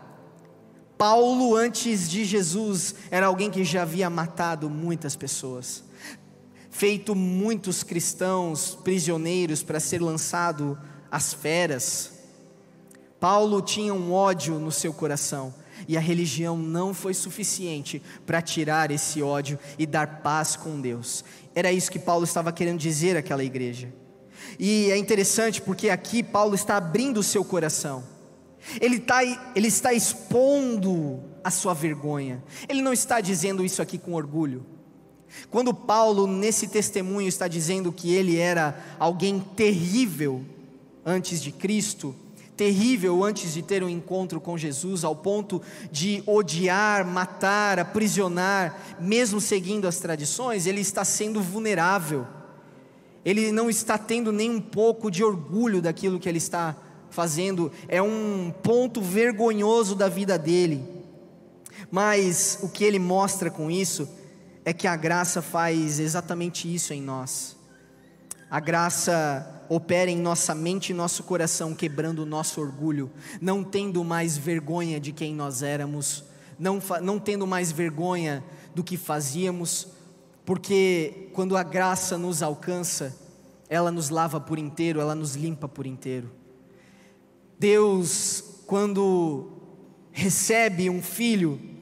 Paulo, 0.99 1.55
antes 1.55 2.09
de 2.09 2.25
Jesus, 2.25 2.95
era 3.11 3.27
alguém 3.27 3.51
que 3.51 3.65
já 3.65 3.83
havia 3.83 4.09
matado 4.09 4.71
muitas 4.71 5.15
pessoas, 5.15 5.85
feito 6.77 7.15
muitos 7.15 7.83
cristãos 7.83 8.77
prisioneiros 8.85 9.63
para 9.63 9.81
ser 9.81 10.03
lançado 10.03 10.79
às 11.11 11.33
feras. 11.33 12.13
Paulo 13.19 13.63
tinha 13.63 13.95
um 13.95 14.13
ódio 14.13 14.59
no 14.59 14.71
seu 14.71 14.93
coração 14.93 15.55
e 15.89 15.97
a 15.97 16.01
religião 16.01 16.55
não 16.55 16.93
foi 16.93 17.15
suficiente 17.15 18.03
para 18.27 18.43
tirar 18.43 18.91
esse 18.91 19.23
ódio 19.23 19.59
e 19.79 19.87
dar 19.87 20.21
paz 20.21 20.55
com 20.55 20.79
Deus. 20.79 21.25
Era 21.55 21.73
isso 21.73 21.91
que 21.91 21.99
Paulo 21.99 22.25
estava 22.25 22.53
querendo 22.53 22.79
dizer 22.79 23.17
àquela 23.17 23.43
igreja. 23.43 23.91
E 24.59 24.91
é 24.91 24.99
interessante 24.99 25.63
porque 25.63 25.89
aqui 25.89 26.23
Paulo 26.23 26.55
está 26.55 26.77
abrindo 26.77 27.21
o 27.21 27.23
seu 27.23 27.43
coração. 27.43 28.05
Ele, 28.79 28.99
tá, 28.99 29.25
ele 29.55 29.69
está 29.69 29.95
expondo 29.95 31.23
a 31.43 31.51
sua 31.51 31.73
vergonha. 31.73 32.45
Ele 32.69 32.83
não 32.83 32.93
está 32.93 33.19
dizendo 33.23 33.65
isso 33.65 33.81
aqui 33.81 33.97
com 33.97 34.13
orgulho. 34.13 34.76
Quando 35.51 35.75
Paulo, 35.75 36.27
nesse 36.27 36.69
testemunho, 36.69 37.29
está 37.29 37.47
dizendo 37.49 37.93
que 37.93 38.13
ele 38.15 38.37
era 38.37 38.79
alguém 38.99 39.39
terrível 39.39 40.45
antes 41.05 41.43
de 41.43 41.53
Cristo, 41.53 42.15
terrível 42.57 43.23
antes 43.23 43.53
de 43.53 43.63
ter 43.63 43.83
um 43.83 43.89
encontro 43.89 44.41
com 44.41 44.57
Jesus, 44.57 45.05
ao 45.05 45.15
ponto 45.15 45.61
de 45.93 46.23
odiar, 46.27 47.07
matar, 47.07 47.79
aprisionar, 47.79 48.97
mesmo 48.99 49.41
seguindo 49.41 49.87
as 49.87 49.99
tradições, 49.99 50.67
ele 50.67 50.81
está 50.81 51.05
sendo 51.05 51.41
vulnerável. 51.41 52.27
Ele 53.25 53.53
não 53.53 53.69
está 53.69 53.99
tendo 53.99 54.33
nem 54.33 54.51
um 54.51 54.61
pouco 54.61 55.11
de 55.11 55.23
orgulho 55.23 55.83
daquilo 55.83 56.19
que 56.19 56.29
ele 56.29 56.39
está 56.39 56.77
fazendo, 57.11 57.73
é 57.89 58.01
um 58.01 58.53
ponto 58.63 59.01
vergonhoso 59.01 59.95
da 59.95 60.09
vida 60.09 60.39
dele. 60.39 60.85
Mas 61.91 62.59
o 62.63 62.69
que 62.69 62.85
ele 62.85 62.99
mostra 62.99 63.51
com 63.51 63.71
isso 63.71 64.09
é 64.67 64.73
que 64.73 64.89
a 64.89 64.97
graça 64.97 65.41
faz 65.41 66.01
exatamente 66.01 66.75
isso 66.75 66.93
em 66.93 67.01
nós. 67.01 67.57
A 68.51 68.59
graça 68.59 69.65
opera 69.69 70.11
em 70.11 70.19
nossa 70.19 70.57
mente 70.57 70.91
e 70.91 70.95
nosso 70.95 71.23
coração, 71.23 71.73
quebrando 71.73 72.25
o 72.25 72.27
nosso 72.27 72.61
orgulho, 72.61 73.09
não 73.41 73.63
tendo 73.63 74.03
mais 74.03 74.37
vergonha 74.37 74.99
de 74.99 75.13
quem 75.13 75.33
nós 75.37 75.63
éramos, 75.63 76.25
não, 76.59 76.83
não 77.01 77.17
tendo 77.21 77.47
mais 77.47 77.71
vergonha 77.71 78.43
do 78.75 78.83
que 78.83 78.97
fazíamos, 78.97 79.87
porque 80.45 81.29
quando 81.33 81.57
a 81.57 81.63
graça 81.63 82.19
nos 82.19 82.43
alcança, 82.43 83.17
ela 83.69 83.93
nos 83.93 84.11
lava 84.11 84.41
por 84.41 84.59
inteiro, 84.59 85.01
ela 85.01 85.15
nos 85.15 85.37
limpa 85.37 85.69
por 85.69 85.87
inteiro. 85.87 86.29
Deus, 87.57 88.43
quando 88.67 89.49
recebe 90.11 90.91
um 90.91 91.01
filho, 91.01 91.76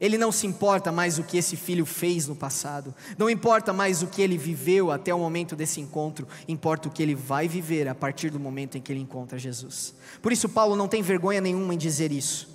ele 0.00 0.16
não 0.16 0.32
se 0.32 0.46
importa 0.46 0.90
mais 0.90 1.18
o 1.18 1.22
que 1.22 1.36
esse 1.36 1.56
filho 1.56 1.84
fez 1.84 2.26
no 2.26 2.34
passado, 2.34 2.94
não 3.18 3.28
importa 3.28 3.72
mais 3.72 4.02
o 4.02 4.06
que 4.06 4.22
ele 4.22 4.38
viveu 4.38 4.90
até 4.90 5.14
o 5.14 5.18
momento 5.18 5.54
desse 5.54 5.80
encontro, 5.80 6.26
importa 6.48 6.88
o 6.88 6.90
que 6.90 7.02
ele 7.02 7.14
vai 7.14 7.46
viver 7.46 7.86
a 7.86 7.94
partir 7.94 8.30
do 8.30 8.40
momento 8.40 8.78
em 8.78 8.80
que 8.80 8.90
ele 8.90 9.00
encontra 9.00 9.38
Jesus. 9.38 9.94
Por 10.22 10.32
isso, 10.32 10.48
Paulo 10.48 10.74
não 10.74 10.88
tem 10.88 11.02
vergonha 11.02 11.40
nenhuma 11.40 11.74
em 11.74 11.78
dizer 11.78 12.10
isso. 12.10 12.48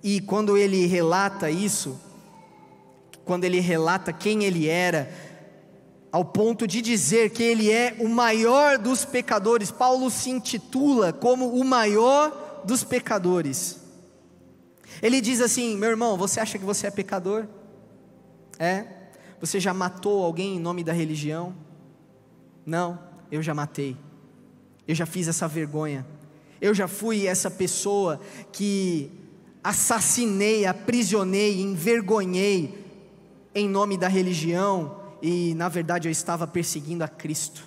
E 0.00 0.20
quando 0.20 0.56
ele 0.56 0.86
relata 0.86 1.50
isso, 1.50 1.98
quando 3.24 3.42
ele 3.42 3.58
relata 3.58 4.12
quem 4.12 4.44
ele 4.44 4.68
era, 4.68 5.12
ao 6.12 6.24
ponto 6.24 6.68
de 6.68 6.80
dizer 6.80 7.30
que 7.30 7.42
ele 7.42 7.70
é 7.70 7.96
o 7.98 8.08
maior 8.08 8.78
dos 8.78 9.04
pecadores, 9.04 9.72
Paulo 9.72 10.08
se 10.08 10.30
intitula 10.30 11.12
como 11.12 11.48
o 11.48 11.64
maior 11.64 12.62
dos 12.64 12.84
pecadores. 12.84 13.87
Ele 15.02 15.20
diz 15.20 15.40
assim: 15.40 15.76
meu 15.76 15.90
irmão, 15.90 16.16
você 16.16 16.40
acha 16.40 16.58
que 16.58 16.64
você 16.64 16.86
é 16.86 16.90
pecador? 16.90 17.46
É? 18.58 18.86
Você 19.40 19.60
já 19.60 19.72
matou 19.72 20.24
alguém 20.24 20.56
em 20.56 20.60
nome 20.60 20.82
da 20.82 20.92
religião? 20.92 21.54
Não, 22.66 22.98
eu 23.30 23.42
já 23.42 23.54
matei. 23.54 23.96
Eu 24.86 24.94
já 24.94 25.06
fiz 25.06 25.28
essa 25.28 25.46
vergonha. 25.46 26.04
Eu 26.60 26.74
já 26.74 26.88
fui 26.88 27.26
essa 27.26 27.50
pessoa 27.50 28.20
que 28.50 29.10
assassinei, 29.62 30.66
aprisionei, 30.66 31.60
envergonhei 31.60 32.84
em 33.54 33.68
nome 33.68 33.96
da 33.96 34.08
religião 34.08 34.96
e 35.22 35.54
na 35.54 35.68
verdade 35.68 36.08
eu 36.08 36.12
estava 36.12 36.46
perseguindo 36.46 37.04
a 37.04 37.08
Cristo. 37.08 37.66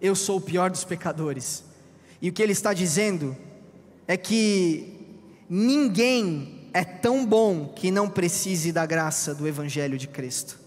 Eu 0.00 0.14
sou 0.14 0.38
o 0.38 0.40
pior 0.40 0.70
dos 0.70 0.84
pecadores. 0.84 1.64
E 2.20 2.28
o 2.28 2.32
que 2.32 2.42
ele 2.42 2.52
está 2.52 2.72
dizendo 2.72 3.36
é 4.06 4.16
que 4.16 4.95
Ninguém 5.48 6.68
é 6.72 6.84
tão 6.84 7.24
bom 7.24 7.72
que 7.74 7.90
não 7.90 8.08
precise 8.08 8.72
da 8.72 8.84
graça 8.84 9.34
do 9.34 9.46
Evangelho 9.46 9.96
de 9.96 10.08
Cristo, 10.08 10.58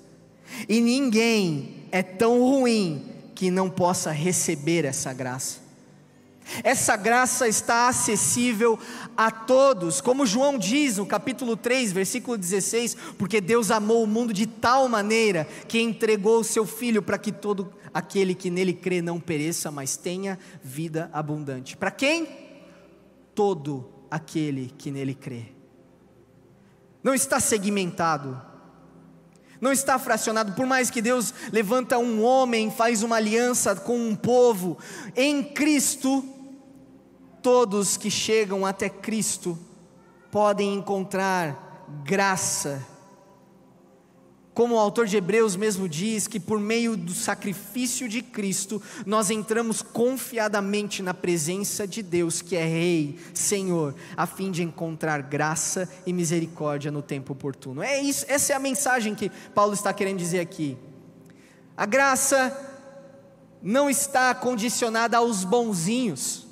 e 0.68 0.82
ninguém 0.82 1.86
é 1.92 2.02
tão 2.02 2.42
ruim 2.42 3.06
que 3.36 3.52
não 3.52 3.70
possa 3.70 4.12
receber 4.12 4.86
essa 4.86 5.14
graça. 5.14 5.70
Essa 6.64 6.96
graça 6.96 7.48
está 7.48 7.88
acessível 7.88 8.80
a 9.16 9.30
todos, 9.30 10.02
como 10.02 10.26
João 10.26 10.58
diz 10.58 10.98
no 10.98 11.06
capítulo 11.06 11.56
3, 11.56 11.92
versículo 11.92 12.38
16: 12.38 12.98
porque 13.18 13.40
Deus 13.40 13.70
amou 13.70 14.04
o 14.04 14.08
mundo 14.08 14.34
de 14.34 14.48
tal 14.48 14.90
maneira 14.90 15.48
que 15.68 15.80
entregou 15.80 16.40
o 16.40 16.44
seu 16.44 16.66
Filho 16.66 17.04
para 17.04 17.20
que 17.20 17.32
todo 17.32 17.72
aquele 17.94 18.34
que 18.34 18.50
nele 18.50 18.74
crê 18.74 19.02
não 19.02 19.20
pereça, 19.20 19.70
mas 19.70 19.96
tenha 19.96 20.40
vida 20.64 21.10
abundante. 21.14 21.78
Para 21.78 21.92
quem? 21.92 22.28
Todo 23.36 23.99
aquele 24.10 24.74
que 24.78 24.92
nele 24.92 25.14
crê. 25.14 25.46
Não 27.04 27.14
está 27.14 27.40
segmentado, 27.40 28.40
não 29.62 29.72
está 29.72 29.98
fracionado, 30.00 30.54
por 30.54 30.66
mais 30.66 30.90
que 30.90 31.02
Deus 31.02 31.34
levanta 31.52 31.98
um 31.98 32.24
homem, 32.24 32.72
faz 32.72 33.04
uma 33.04 33.18
aliança 33.18 33.76
com 33.76 33.98
um 33.98 34.16
povo, 34.16 34.78
em 35.16 35.44
Cristo, 35.44 36.24
todos 37.42 37.98
que 37.98 38.10
chegam 38.12 38.66
até 38.66 38.90
Cristo 38.90 39.58
podem 40.32 40.76
encontrar 40.76 41.88
graça 42.04 42.86
como 44.60 44.76
o 44.76 44.78
autor 44.78 45.08
de 45.08 45.16
Hebreus 45.16 45.56
mesmo 45.56 45.88
diz, 45.88 46.28
que 46.28 46.38
por 46.38 46.60
meio 46.60 46.98
do 46.98 47.14
sacrifício 47.14 48.10
de 48.10 48.22
Cristo, 48.22 48.82
nós 49.06 49.30
entramos 49.30 49.82
confiadamente 49.82 51.02
na 51.02 51.14
presença 51.14 51.88
de 51.88 52.04
Deus, 52.04 52.42
que 52.42 52.58
é 52.58 52.66
Rei, 52.66 53.18
Senhor, 53.34 53.96
a 54.18 54.26
fim 54.26 54.52
de 54.52 54.62
encontrar 54.62 55.22
graça 55.22 55.88
e 56.06 56.12
misericórdia 56.12 56.92
no 56.92 57.02
tempo 57.02 57.32
oportuno. 57.32 57.82
É 57.82 58.02
isso, 58.02 58.26
essa 58.28 58.52
é 58.52 58.56
a 58.58 58.60
mensagem 58.60 59.16
que 59.16 59.32
Paulo 59.56 59.74
está 59.74 59.94
querendo 59.94 60.18
dizer 60.18 60.42
aqui. 60.42 60.78
A 61.78 61.86
graça 61.86 62.54
não 63.64 63.90
está 63.90 64.36
condicionada 64.36 65.16
aos 65.16 65.46
bonzinhos, 65.46 66.46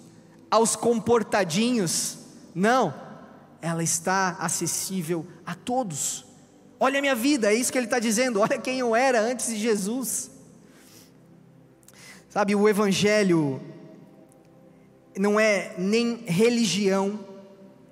aos 0.50 0.78
comportadinhos, 0.78 2.20
não, 2.56 2.94
ela 3.62 3.84
está 3.84 4.38
acessível 4.40 5.28
a 5.46 5.54
todos. 5.54 6.27
Olha 6.80 7.00
a 7.00 7.02
minha 7.02 7.16
vida, 7.16 7.52
é 7.52 7.56
isso 7.56 7.72
que 7.72 7.78
ele 7.78 7.88
está 7.88 8.00
dizendo. 8.00 8.40
Olha 8.40 8.58
quem 8.60 8.80
eu 8.80 8.96
era 8.96 9.20
antes 9.20 9.48
de 9.48 9.58
Jesus. 9.58 10.30
Sabe, 12.30 12.56
o 12.56 12.70
Evangelho 12.70 13.60
não 15.18 15.40
é 15.40 15.74
nem 15.78 16.24
religião 16.28 17.20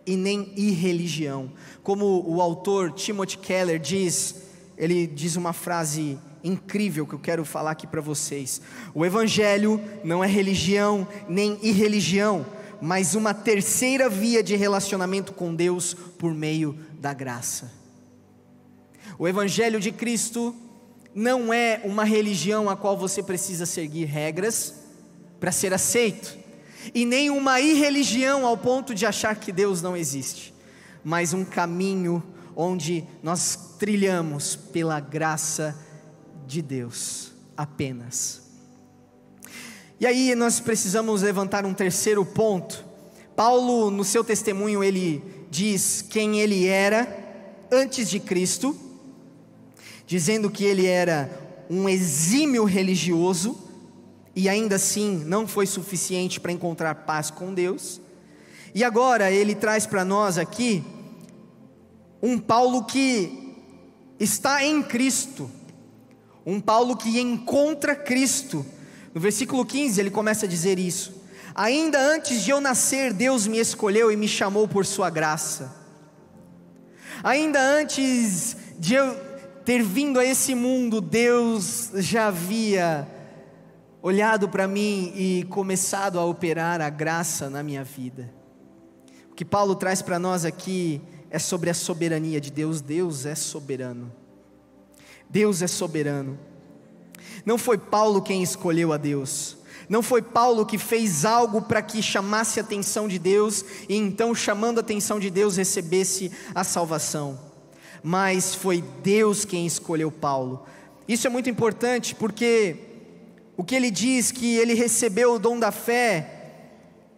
e 0.06 0.16
nem 0.16 0.54
irreligião. 0.56 1.52
Como 1.82 2.24
o 2.28 2.40
autor 2.42 2.92
Timothy 2.92 3.40
Keller 3.40 3.80
diz, 3.80 4.36
ele 4.78 5.08
diz 5.08 5.36
uma 5.36 5.52
frase 5.52 6.20
incrível 6.44 7.08
que 7.08 7.16
eu 7.16 7.20
quero 7.20 7.44
falar 7.44 7.72
aqui 7.72 7.88
para 7.88 8.02
vocês. 8.02 8.62
O 8.94 9.04
Evangelho 9.04 9.82
não 10.04 10.24
é 10.24 10.28
religião 10.28 11.08
nem 11.28 11.58
irreligião, 11.64 12.46
mas 12.80 13.16
uma 13.16 13.34
terceira 13.34 14.08
via 14.08 14.44
de 14.44 14.56
relacionamento 14.56 15.34
com 15.34 15.56
Deus 15.56 15.96
por 15.96 16.36
meio 16.36 16.78
da 17.00 17.14
graça. 17.14 17.85
O 19.18 19.28
Evangelho 19.28 19.80
de 19.80 19.92
Cristo 19.92 20.54
não 21.14 21.54
é 21.54 21.80
uma 21.86 22.04
religião 22.04 22.70
a 22.70 22.76
qual 22.76 22.98
você 22.98 23.24
precisa 23.24 23.66
seguir 23.66 24.06
regras 24.06 24.74
para 25.40 25.52
ser 25.52 25.74
aceito, 25.74 26.38
e 26.94 27.06
nem 27.06 27.30
uma 27.30 27.60
irreligião 27.62 28.46
ao 28.46 28.58
ponto 28.58 28.94
de 28.94 29.06
achar 29.06 29.36
que 29.36 29.52
Deus 29.52 29.82
não 29.82 29.96
existe, 29.96 30.54
mas 31.04 31.34
um 31.34 31.46
caminho 31.46 32.22
onde 32.56 33.04
nós 33.24 33.76
trilhamos 33.80 34.56
pela 34.56 35.00
graça 35.00 35.78
de 36.46 36.62
Deus 36.62 37.32
apenas. 37.56 38.42
E 40.00 40.06
aí 40.06 40.36
nós 40.36 40.60
precisamos 40.60 41.22
levantar 41.22 41.66
um 41.66 41.74
terceiro 41.74 42.26
ponto. 42.26 42.84
Paulo, 43.36 43.90
no 43.90 44.04
seu 44.04 44.24
testemunho, 44.24 44.84
ele 44.84 45.24
diz 45.50 46.02
quem 46.02 46.40
ele 46.40 46.68
era 46.68 47.08
antes 47.72 48.10
de 48.10 48.20
Cristo 48.20 48.85
dizendo 50.06 50.50
que 50.50 50.64
ele 50.64 50.86
era 50.86 51.30
um 51.70 51.90
exímio 51.90 52.64
religioso 52.64 53.58
e 54.36 54.50
ainda 54.50 54.76
assim 54.76 55.24
não 55.26 55.48
foi 55.48 55.66
suficiente 55.66 56.40
para 56.40 56.52
encontrar 56.52 56.94
paz 56.96 57.32
com 57.32 57.54
Deus. 57.54 58.02
E 58.74 58.84
agora 58.84 59.32
ele 59.32 59.56
traz 59.56 59.86
para 59.86 60.04
nós 60.04 60.38
aqui 60.38 60.84
um 62.22 62.38
Paulo 62.38 62.84
que 62.84 63.56
está 64.20 64.64
em 64.64 64.84
Cristo, 64.84 65.50
um 66.46 66.60
Paulo 66.60 66.98
que 66.98 67.20
encontra 67.20 67.96
Cristo. 67.96 68.66
No 69.14 69.22
versículo 69.22 69.66
15 69.66 70.00
ele 70.00 70.12
começa 70.12 70.46
a 70.46 70.50
dizer 70.50 70.78
isso: 70.78 71.14
Ainda 71.56 71.98
antes 71.98 72.44
de 72.44 72.52
eu 72.52 72.60
nascer, 72.60 73.14
Deus 73.14 73.48
me 73.48 73.60
escolheu 73.60 74.12
e 74.12 74.18
me 74.18 74.28
chamou 74.28 74.68
por 74.68 74.86
Sua 74.86 75.10
graça. 75.10 75.74
Ainda 77.24 77.62
antes 77.62 78.58
de 78.78 78.94
eu 78.94 79.25
ter 79.66 79.82
vindo 79.82 80.20
a 80.20 80.24
esse 80.24 80.54
mundo, 80.54 81.02
Deus 81.02 81.90
já 81.96 82.28
havia 82.28 83.08
olhado 84.00 84.48
para 84.48 84.68
mim 84.68 85.12
e 85.16 85.44
começado 85.50 86.20
a 86.20 86.26
operar 86.26 86.80
a 86.82 86.90
graça 86.92 87.50
na 87.50 87.64
minha 87.64 87.84
vida. 87.84 88.32
O 89.32 89.34
que 89.34 89.44
Paulo 89.44 89.74
traz 89.74 90.04
para 90.04 90.20
nós 90.20 90.46
aqui 90.46 91.02
é 91.32 91.40
sobre 91.40 91.72
a 91.72 91.74
soberania 91.74 92.40
de 92.40 92.52
Deus. 92.52 92.80
Deus 92.80 93.26
é 93.26 93.34
soberano. 93.34 94.14
Deus 95.28 95.64
é 95.64 95.68
soberano. 95.68 96.38
Não 97.44 97.58
foi 97.58 97.80
Paulo 97.80 98.22
quem 98.22 98.44
escolheu 98.44 98.94
a 98.94 98.98
Deus. 98.98 99.58
Não 99.90 100.04
foi 100.04 100.22
Paulo 100.22 100.64
que 100.64 100.78
fez 100.78 101.26
algo 101.26 101.64
para 101.64 101.82
que 101.82 102.04
chamasse 102.04 102.60
a 102.60 102.64
atenção 102.64 103.08
de 103.08 103.18
Deus 103.18 103.66
e 103.90 103.96
então, 103.96 104.36
chamando 104.36 104.78
a 104.78 104.82
atenção 104.82 105.20
de 105.20 105.32
Deus, 105.32 105.58
recebesse 105.58 106.32
a 106.54 106.64
salvação 106.64 107.55
mas 108.08 108.54
foi 108.54 108.84
Deus 109.02 109.46
quem 109.46 109.66
escolheu 109.66 110.12
Paulo. 110.12 110.64
Isso 111.08 111.26
é 111.26 111.30
muito 111.30 111.50
importante 111.50 112.14
porque 112.14 112.76
o 113.58 113.64
que 113.64 113.74
ele 113.74 113.90
diz 113.90 114.32
que 114.32 114.58
ele 114.58 114.76
recebeu 114.76 115.34
o 115.34 115.40
dom 115.40 115.58
da 115.58 115.72
fé, 115.72 116.52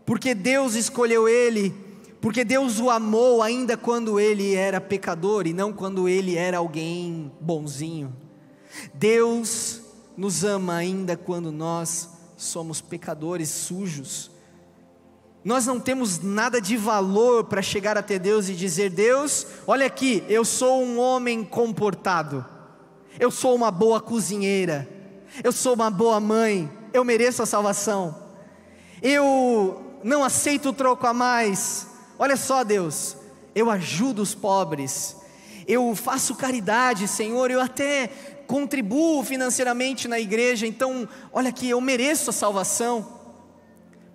porque 0.05 0.33
Deus 0.33 0.75
escolheu 0.75 1.27
ele, 1.27 1.75
porque 2.21 2.45
Deus 2.45 2.79
o 2.79 2.89
amou 2.89 3.43
ainda 3.43 3.75
quando 3.75 4.17
ele 4.17 4.55
era 4.55 4.79
pecador 4.79 5.45
e 5.45 5.51
não 5.51 5.73
quando 5.73 6.07
ele 6.07 6.37
era 6.37 6.59
alguém 6.59 7.33
bonzinho. 7.41 8.15
Deus 8.93 9.81
nos 10.15 10.45
ama 10.45 10.75
ainda 10.75 11.17
quando 11.17 11.51
nós 11.51 12.11
somos 12.37 12.79
pecadores 12.79 13.49
sujos. 13.49 14.31
Nós 15.43 15.65
não 15.65 15.79
temos 15.79 16.19
nada 16.19 16.59
de 16.59 16.75
valor 16.75 17.45
para 17.45 17.61
chegar 17.61 17.97
até 17.97 18.19
Deus 18.19 18.49
e 18.49 18.53
dizer: 18.53 18.89
Deus, 18.89 19.47
olha 19.65 19.85
aqui, 19.85 20.23
eu 20.27 20.43
sou 20.43 20.83
um 20.83 20.99
homem 20.99 21.43
comportado, 21.43 22.45
eu 23.19 23.31
sou 23.31 23.55
uma 23.55 23.71
boa 23.71 24.01
cozinheira, 24.01 24.87
eu 25.43 25.51
sou 25.51 25.73
uma 25.73 25.89
boa 25.89 26.19
mãe, 26.19 26.69
eu 26.93 27.03
mereço 27.03 27.41
a 27.41 27.45
salvação, 27.45 28.15
eu 29.01 29.99
não 30.03 30.23
aceito 30.23 30.69
o 30.69 30.73
troco 30.73 31.07
a 31.07 31.13
mais. 31.13 31.87
Olha 32.19 32.35
só, 32.35 32.63
Deus, 32.63 33.15
eu 33.53 33.69
ajudo 33.69 34.21
os 34.21 34.33
pobres, 34.33 35.15
eu 35.67 35.95
faço 35.95 36.35
caridade, 36.35 37.07
Senhor, 37.07 37.51
eu 37.51 37.61
até 37.61 38.07
contribuo 38.47 39.23
financeiramente 39.23 40.07
na 40.07 40.19
igreja, 40.19 40.65
então, 40.65 41.07
olha 41.31 41.49
aqui, 41.49 41.69
eu 41.69 41.79
mereço 41.79 42.29
a 42.29 42.33
salvação. 42.33 43.16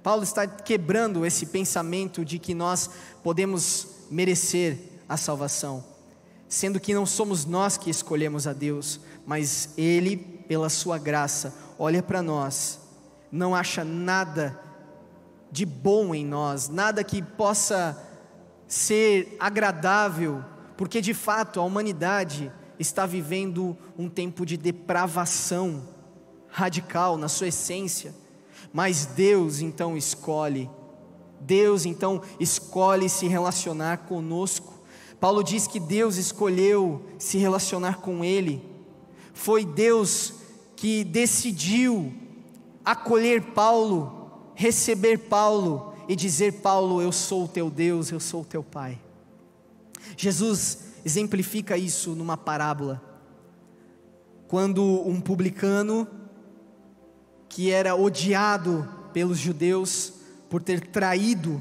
Paulo 0.03 0.23
está 0.25 0.47
quebrando 0.47 1.25
esse 1.25 1.47
pensamento 1.47 2.25
de 2.25 2.38
que 2.38 2.55
nós 2.55 2.91
podemos 3.23 3.87
merecer 4.11 4.79
a 5.09 5.17
salvação, 5.17 5.85
sendo 6.49 6.81
que 6.81 6.93
não 6.93 7.07
somos 7.07 7.45
nós 7.45 7.77
que 7.77 7.88
escolhemos 7.88 8.47
a 8.47 8.53
Deus, 8.53 9.01
mas 9.25 9.71
Ele, 9.77 10.17
pela 10.17 10.69
Sua 10.69 10.99
graça, 10.99 11.55
olha 11.79 12.03
para 12.03 12.21
nós, 12.21 12.81
não 13.31 13.55
acha 13.55 13.85
nada 13.85 14.61
de 15.51 15.65
bom 15.65 16.15
em 16.15 16.27
nós, 16.27 16.69
nada 16.69 17.05
que 17.05 17.23
possa 17.23 17.97
ser 18.67 19.37
agradável, 19.38 20.43
porque 20.77 21.01
de 21.01 21.15
fato 21.15 21.61
a 21.61 21.62
humanidade 21.62 22.51
está 22.79 23.07
vivendo 23.07 23.77
um 23.97 24.09
tempo 24.09 24.45
de 24.45 24.57
depravação 24.57 25.88
radical 26.49 27.17
na 27.17 27.29
sua 27.29 27.49
essência. 27.49 28.15
Mas 28.73 29.05
Deus 29.05 29.61
então 29.61 29.97
escolhe, 29.97 30.71
Deus 31.41 31.85
então 31.85 32.23
escolhe 32.41 33.09
se 33.09 33.27
relacionar 33.27 33.99
conosco. 34.09 34.73
Paulo 35.21 35.43
diz 35.43 35.67
que 35.67 35.79
Deus 35.79 36.17
escolheu 36.17 37.05
se 37.19 37.39
relacionar 37.39 38.01
com 38.01 38.25
Ele, 38.25 38.63
foi 39.35 39.65
Deus 39.65 40.35
que 40.75 41.05
decidiu 41.05 42.13
acolher 42.85 43.43
Paulo, 43.53 44.51
receber 44.55 45.19
Paulo 45.19 45.95
e 46.09 46.17
dizer: 46.17 46.61
Paulo, 46.61 47.01
eu 47.01 47.13
sou 47.13 47.45
o 47.45 47.49
teu 47.49 47.71
Deus, 47.71 48.11
eu 48.11 48.19
sou 48.19 48.43
o 48.43 48.45
teu 48.45 48.63
Pai. 48.63 48.99
Jesus 50.17 50.79
exemplifica 51.05 51.77
isso 51.77 52.15
numa 52.15 52.37
parábola, 52.37 53.03
quando 54.49 54.83
um 55.07 55.21
publicano 55.21 56.07
que 57.53 57.71
era 57.71 57.95
odiado 57.95 58.88
pelos 59.12 59.38
judeus 59.38 60.15
por 60.49 60.62
ter 60.62 60.81
traído 60.88 61.61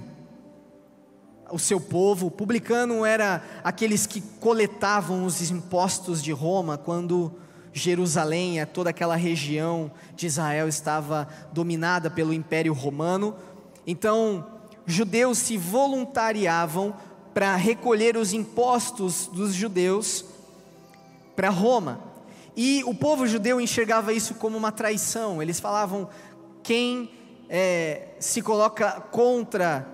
o 1.51 1.59
seu 1.59 1.81
povo. 1.81 2.27
O 2.27 2.31
publicano 2.31 3.05
era 3.05 3.43
aqueles 3.61 4.07
que 4.07 4.21
coletavam 4.39 5.25
os 5.25 5.51
impostos 5.51 6.23
de 6.23 6.31
Roma 6.31 6.77
quando 6.77 7.33
Jerusalém, 7.73 8.65
toda 8.67 8.89
aquela 8.89 9.17
região 9.17 9.91
de 10.15 10.27
Israel 10.27 10.69
estava 10.69 11.27
dominada 11.51 12.09
pelo 12.09 12.33
Império 12.33 12.71
Romano. 12.71 13.35
Então, 13.85 14.47
judeus 14.85 15.39
se 15.39 15.57
voluntariavam 15.57 16.95
para 17.33 17.53
recolher 17.57 18.15
os 18.15 18.31
impostos 18.31 19.27
dos 19.27 19.53
judeus 19.53 20.23
para 21.35 21.49
Roma. 21.49 22.10
E 22.55 22.83
o 22.85 22.93
povo 22.93 23.25
judeu 23.25 23.61
enxergava 23.61 24.13
isso 24.13 24.35
como 24.35 24.57
uma 24.57 24.71
traição. 24.71 25.41
Eles 25.41 25.59
falavam: 25.59 26.09
quem 26.63 27.09
é, 27.49 28.09
se 28.19 28.41
coloca 28.41 28.91
contra 29.11 29.87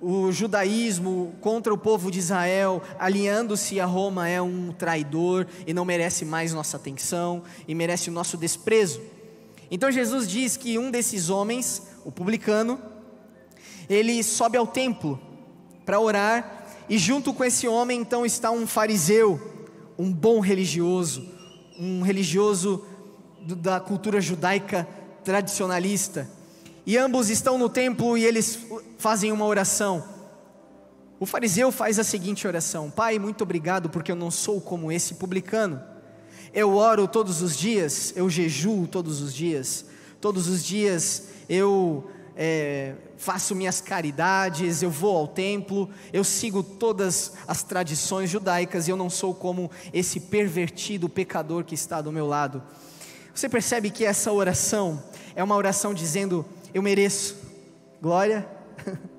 o 0.00 0.30
judaísmo, 0.30 1.34
contra 1.40 1.72
o 1.72 1.78
povo 1.78 2.10
de 2.10 2.18
Israel, 2.18 2.82
alinhando-se 2.98 3.80
a 3.80 3.86
Roma, 3.86 4.28
é 4.28 4.40
um 4.42 4.72
traidor 4.72 5.46
e 5.66 5.72
não 5.72 5.84
merece 5.84 6.24
mais 6.24 6.52
nossa 6.52 6.76
atenção 6.76 7.42
e 7.66 7.74
merece 7.74 8.10
o 8.10 8.12
nosso 8.12 8.36
desprezo. 8.36 9.00
Então 9.70 9.90
Jesus 9.90 10.28
diz 10.28 10.56
que 10.56 10.78
um 10.78 10.90
desses 10.90 11.30
homens, 11.30 11.82
o 12.04 12.12
publicano, 12.12 12.80
ele 13.88 14.22
sobe 14.22 14.56
ao 14.58 14.66
templo 14.66 15.18
para 15.84 15.98
orar, 15.98 16.66
e 16.88 16.98
junto 16.98 17.32
com 17.32 17.44
esse 17.44 17.66
homem 17.66 18.00
então 18.00 18.24
está 18.24 18.50
um 18.50 18.66
fariseu, 18.66 19.40
um 19.98 20.12
bom 20.12 20.40
religioso, 20.40 21.35
um 21.78 22.02
religioso 22.02 22.84
da 23.40 23.78
cultura 23.80 24.20
judaica 24.20 24.86
tradicionalista. 25.24 26.28
E 26.84 26.96
ambos 26.96 27.30
estão 27.30 27.58
no 27.58 27.68
templo 27.68 28.16
e 28.16 28.24
eles 28.24 28.58
fazem 28.98 29.32
uma 29.32 29.44
oração. 29.44 30.04
O 31.18 31.26
fariseu 31.26 31.72
faz 31.72 31.98
a 31.98 32.04
seguinte 32.04 32.46
oração: 32.46 32.90
Pai, 32.90 33.18
muito 33.18 33.42
obrigado 33.42 33.88
porque 33.88 34.12
eu 34.12 34.16
não 34.16 34.30
sou 34.30 34.60
como 34.60 34.92
esse 34.92 35.14
publicano. 35.14 35.82
Eu 36.52 36.74
oro 36.74 37.08
todos 37.08 37.42
os 37.42 37.56
dias, 37.56 38.12
eu 38.16 38.30
jejuo 38.30 38.86
todos 38.86 39.20
os 39.20 39.34
dias, 39.34 39.86
todos 40.20 40.48
os 40.48 40.64
dias 40.64 41.24
eu 41.48 42.10
é, 42.36 42.94
faço 43.16 43.54
minhas 43.54 43.80
caridades, 43.80 44.82
eu 44.82 44.90
vou 44.90 45.16
ao 45.16 45.26
templo, 45.26 45.88
eu 46.12 46.22
sigo 46.22 46.62
todas 46.62 47.32
as 47.48 47.62
tradições 47.62 48.28
judaicas 48.28 48.86
e 48.86 48.90
eu 48.90 48.96
não 48.96 49.08
sou 49.08 49.34
como 49.34 49.70
esse 49.92 50.20
pervertido 50.20 51.08
pecador 51.08 51.64
que 51.64 51.74
está 51.74 52.02
do 52.02 52.12
meu 52.12 52.26
lado. 52.26 52.62
Você 53.34 53.48
percebe 53.48 53.90
que 53.90 54.04
essa 54.04 54.30
oração 54.32 55.02
é 55.34 55.42
uma 55.42 55.56
oração 55.56 55.94
dizendo: 55.94 56.44
Eu 56.74 56.82
mereço, 56.82 57.36
glória. 58.00 58.46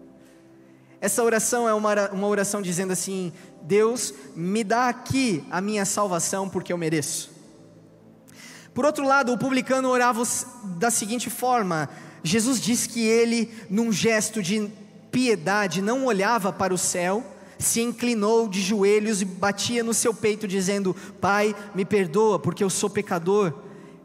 Essa 0.99 1.23
oração 1.23 1.69
é 1.69 1.73
uma, 1.75 2.09
uma 2.09 2.27
oração 2.27 2.59
dizendo 2.59 2.91
assim: 2.91 3.31
Deus, 3.61 4.11
me 4.35 4.63
dá 4.63 4.89
aqui 4.89 5.45
a 5.51 5.61
minha 5.61 5.85
salvação 5.85 6.49
porque 6.49 6.73
eu 6.73 6.77
mereço. 6.77 7.29
Por 8.73 8.85
outro 8.85 9.05
lado, 9.05 9.31
o 9.31 9.37
publicano 9.37 9.89
orava 9.89 10.23
da 10.63 10.89
seguinte 10.89 11.29
forma: 11.29 11.87
Jesus 12.27 12.59
diz 12.59 12.85
que 12.85 13.01
ele, 13.01 13.51
num 13.69 13.91
gesto 13.91 14.41
de 14.43 14.69
piedade, 15.11 15.81
não 15.81 16.05
olhava 16.05 16.51
para 16.53 16.73
o 16.73 16.77
céu, 16.77 17.23
se 17.57 17.81
inclinou 17.81 18.47
de 18.47 18.61
joelhos 18.61 19.21
e 19.21 19.25
batia 19.25 19.83
no 19.83 19.93
seu 19.93 20.13
peito, 20.13 20.47
dizendo: 20.47 20.95
Pai, 21.19 21.55
me 21.73 21.85
perdoa, 21.85 22.37
porque 22.37 22.63
eu 22.63 22.69
sou 22.69 22.89
pecador, 22.89 23.53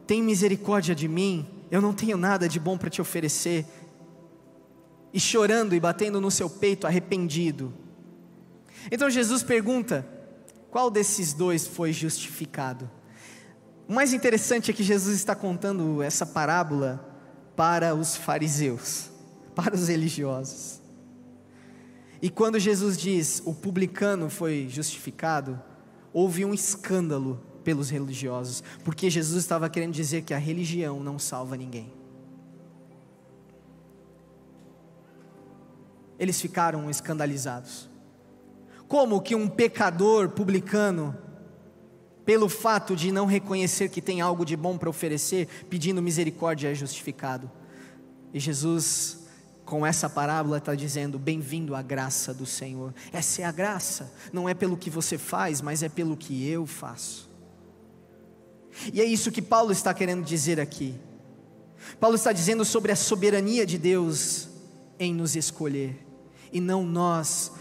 tem 0.07 0.23
misericórdia 0.23 0.95
de 0.95 1.07
mim, 1.07 1.47
eu 1.69 1.81
não 1.81 1.93
tenho 1.93 2.17
nada 2.17 2.47
de 2.47 2.59
bom 2.59 2.77
para 2.77 2.89
te 2.89 3.01
oferecer. 3.01 3.65
E 5.13 5.19
chorando 5.19 5.75
e 5.75 5.79
batendo 5.79 6.19
no 6.19 6.31
seu 6.31 6.49
peito, 6.49 6.87
arrependido. 6.87 7.71
Então 8.91 9.09
Jesus 9.09 9.43
pergunta: 9.43 10.07
qual 10.71 10.89
desses 10.89 11.33
dois 11.33 11.67
foi 11.67 11.93
justificado? 11.93 12.89
O 13.87 13.93
mais 13.93 14.13
interessante 14.13 14.71
é 14.71 14.73
que 14.73 14.83
Jesus 14.83 15.15
está 15.15 15.35
contando 15.35 16.01
essa 16.01 16.25
parábola 16.25 17.12
para 17.55 17.93
os 17.95 18.15
fariseus, 18.15 19.09
para 19.55 19.75
os 19.75 19.87
religiosos. 19.87 20.81
E 22.21 22.29
quando 22.29 22.57
Jesus 22.57 22.97
diz 22.97 23.41
o 23.45 23.53
publicano 23.53 24.29
foi 24.29 24.67
justificado, 24.69 25.61
houve 26.13 26.45
um 26.45 26.53
escândalo 26.53 27.41
pelos 27.63 27.89
religiosos, 27.89 28.63
porque 28.83 29.09
Jesus 29.09 29.43
estava 29.43 29.69
querendo 29.69 29.93
dizer 29.93 30.21
que 30.21 30.33
a 30.33 30.37
religião 30.37 31.01
não 31.01 31.17
salva 31.17 31.57
ninguém. 31.57 31.91
Eles 36.17 36.39
ficaram 36.39 36.89
escandalizados. 36.89 37.89
Como 38.87 39.21
que 39.21 39.35
um 39.35 39.47
pecador 39.47 40.29
publicano 40.29 41.17
pelo 42.25 42.47
fato 42.47 42.95
de 42.95 43.11
não 43.11 43.25
reconhecer 43.25 43.89
que 43.89 44.01
tem 44.01 44.21
algo 44.21 44.45
de 44.45 44.55
bom 44.55 44.77
para 44.77 44.89
oferecer, 44.89 45.47
pedindo 45.69 46.01
misericórdia 46.01 46.69
é 46.71 46.75
justificado. 46.75 47.51
E 48.33 48.39
Jesus, 48.39 49.25
com 49.65 49.85
essa 49.85 50.09
parábola, 50.09 50.57
está 50.57 50.73
dizendo: 50.73 51.19
bem-vindo 51.19 51.75
à 51.75 51.81
graça 51.81 52.33
do 52.33 52.45
Senhor. 52.45 52.93
Essa 53.11 53.41
é 53.41 53.45
a 53.45 53.51
graça, 53.51 54.11
não 54.31 54.47
é 54.47 54.53
pelo 54.53 54.77
que 54.77 54.89
você 54.89 55.17
faz, 55.17 55.61
mas 55.61 55.83
é 55.83 55.89
pelo 55.89 56.17
que 56.17 56.47
eu 56.47 56.65
faço. 56.65 57.29
E 58.91 59.01
é 59.01 59.03
isso 59.03 59.31
que 59.31 59.41
Paulo 59.41 59.71
está 59.71 59.93
querendo 59.93 60.23
dizer 60.23 60.59
aqui. 60.59 60.95
Paulo 61.99 62.15
está 62.15 62.31
dizendo 62.31 62.63
sobre 62.63 62.91
a 62.91 62.95
soberania 62.95 63.65
de 63.65 63.77
Deus 63.77 64.47
em 64.97 65.13
nos 65.13 65.35
escolher, 65.35 66.01
e 66.51 66.61
não 66.61 66.85
nós, 66.85 67.51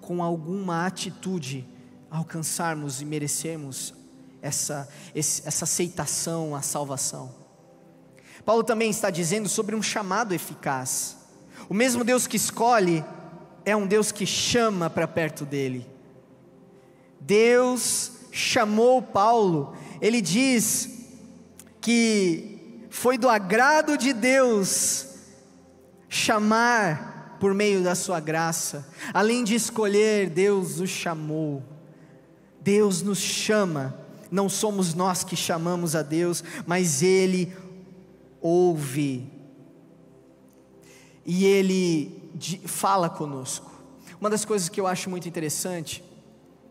com 0.00 0.22
alguma 0.22 0.86
atitude, 0.86 1.66
alcançarmos 2.10 3.00
e 3.00 3.04
merecermos 3.04 3.94
essa, 4.42 4.88
essa 5.14 5.64
aceitação 5.64 6.54
à 6.54 6.62
salvação. 6.62 7.34
Paulo 8.44 8.64
também 8.64 8.90
está 8.90 9.10
dizendo 9.10 9.48
sobre 9.48 9.74
um 9.74 9.82
chamado 9.82 10.34
eficaz. 10.34 11.16
O 11.68 11.74
mesmo 11.74 12.02
Deus 12.02 12.26
que 12.26 12.36
escolhe 12.36 13.04
é 13.64 13.76
um 13.76 13.86
Deus 13.86 14.10
que 14.10 14.26
chama 14.26 14.88
para 14.88 15.06
perto 15.06 15.44
dele. 15.44 15.86
Deus 17.20 18.12
chamou 18.32 19.02
Paulo, 19.02 19.74
ele 20.00 20.20
diz 20.20 20.88
que 21.80 22.86
foi 22.90 23.18
do 23.18 23.28
agrado 23.28 23.96
de 23.96 24.12
Deus 24.12 25.06
chamar 26.08 27.36
por 27.38 27.54
meio 27.54 27.82
da 27.82 27.94
sua 27.94 28.20
graça, 28.20 28.86
além 29.14 29.44
de 29.44 29.54
escolher, 29.54 30.28
Deus 30.28 30.80
o 30.80 30.86
chamou. 30.86 31.62
Deus 32.60 33.00
nos 33.00 33.18
chama, 33.18 33.98
não 34.30 34.48
somos 34.48 34.94
nós 34.94 35.24
que 35.24 35.36
chamamos 35.36 35.94
a 35.96 36.02
Deus, 36.02 36.44
mas 36.66 37.02
Ele 37.02 37.52
ouve 38.40 39.30
e 41.26 41.44
Ele 41.44 42.30
fala 42.64 43.10
conosco. 43.10 43.70
Uma 44.20 44.30
das 44.30 44.44
coisas 44.44 44.68
que 44.68 44.80
eu 44.80 44.86
acho 44.86 45.08
muito 45.08 45.28
interessante, 45.28 46.04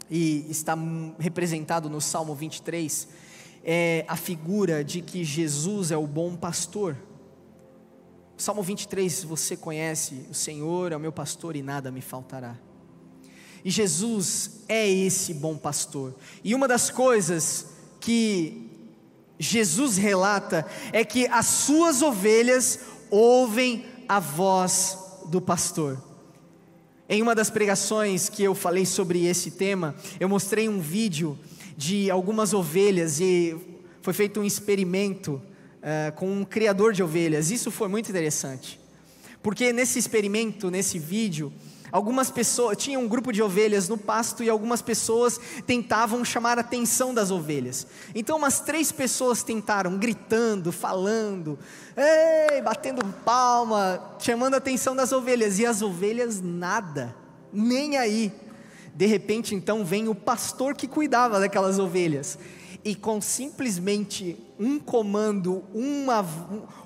e 0.09 0.45
está 0.49 0.75
representado 1.19 1.89
no 1.89 2.01
Salmo 2.01 2.33
23, 2.33 3.07
é 3.63 4.05
a 4.07 4.15
figura 4.15 4.83
de 4.83 5.01
que 5.01 5.23
Jesus 5.23 5.91
é 5.91 5.97
o 5.97 6.07
bom 6.07 6.35
pastor. 6.35 6.95
Salmo 8.37 8.63
23, 8.63 9.23
você 9.23 9.57
conhece, 9.57 10.25
o 10.29 10.33
Senhor 10.33 10.91
é 10.91 10.95
o 10.95 10.99
meu 10.99 11.11
pastor 11.11 11.55
e 11.55 11.61
nada 11.61 11.91
me 11.91 12.01
faltará. 12.01 12.55
E 13.63 13.69
Jesus 13.69 14.61
é 14.67 14.89
esse 14.89 15.33
bom 15.33 15.57
pastor. 15.57 16.15
E 16.43 16.55
uma 16.55 16.67
das 16.67 16.89
coisas 16.89 17.65
que 17.99 18.69
Jesus 19.39 19.97
relata 19.97 20.65
é 20.91 21.03
que 21.03 21.27
as 21.27 21.45
suas 21.45 22.01
ovelhas 22.01 22.79
ouvem 23.09 23.85
a 24.07 24.19
voz 24.19 24.97
do 25.27 25.41
pastor. 25.41 26.01
Em 27.07 27.21
uma 27.21 27.33
das 27.33 27.49
pregações 27.49 28.29
que 28.29 28.43
eu 28.43 28.53
falei 28.53 28.85
sobre 28.85 29.25
esse 29.25 29.51
tema, 29.51 29.95
eu 30.19 30.29
mostrei 30.29 30.69
um 30.69 30.79
vídeo 30.79 31.37
de 31.75 32.11
algumas 32.11 32.53
ovelhas 32.53 33.19
e 33.19 33.57
foi 34.01 34.13
feito 34.13 34.39
um 34.39 34.43
experimento 34.43 35.41
uh, 35.79 36.11
com 36.15 36.41
um 36.41 36.45
criador 36.45 36.93
de 36.93 37.01
ovelhas. 37.01 37.49
Isso 37.49 37.71
foi 37.71 37.87
muito 37.87 38.09
interessante, 38.09 38.79
porque 39.41 39.73
nesse 39.73 39.97
experimento, 39.97 40.69
nesse 40.69 40.99
vídeo, 40.99 41.51
Algumas 41.91 42.29
pessoas, 42.29 42.77
tinha 42.77 42.99
um 42.99 43.07
grupo 43.07 43.31
de 43.31 43.41
ovelhas 43.41 43.89
no 43.89 43.97
pasto 43.97 44.43
e 44.43 44.49
algumas 44.49 44.81
pessoas 44.81 45.39
tentavam 45.65 46.23
chamar 46.23 46.57
a 46.57 46.61
atenção 46.61 47.13
das 47.13 47.31
ovelhas. 47.31 47.87
Então, 48.13 48.37
umas 48.37 48.59
três 48.59 48.91
pessoas 48.91 49.43
tentaram, 49.43 49.97
gritando, 49.97 50.71
falando, 50.71 51.57
ei, 51.97 52.61
batendo 52.61 53.05
palma, 53.25 54.15
chamando 54.19 54.53
a 54.53 54.57
atenção 54.57 54.95
das 54.95 55.11
ovelhas, 55.11 55.59
e 55.59 55.65
as 55.65 55.81
ovelhas 55.81 56.41
nada, 56.41 57.15
nem 57.51 57.97
aí. 57.97 58.31
De 58.93 59.05
repente, 59.05 59.55
então, 59.55 59.83
vem 59.83 60.07
o 60.07 60.15
pastor 60.15 60.75
que 60.75 60.87
cuidava 60.87 61.39
daquelas 61.39 61.79
ovelhas 61.79 62.37
e 62.83 62.95
com 62.95 63.19
simplesmente 63.19 64.37
um 64.57 64.79
comando, 64.79 65.63
uma, 65.73 66.25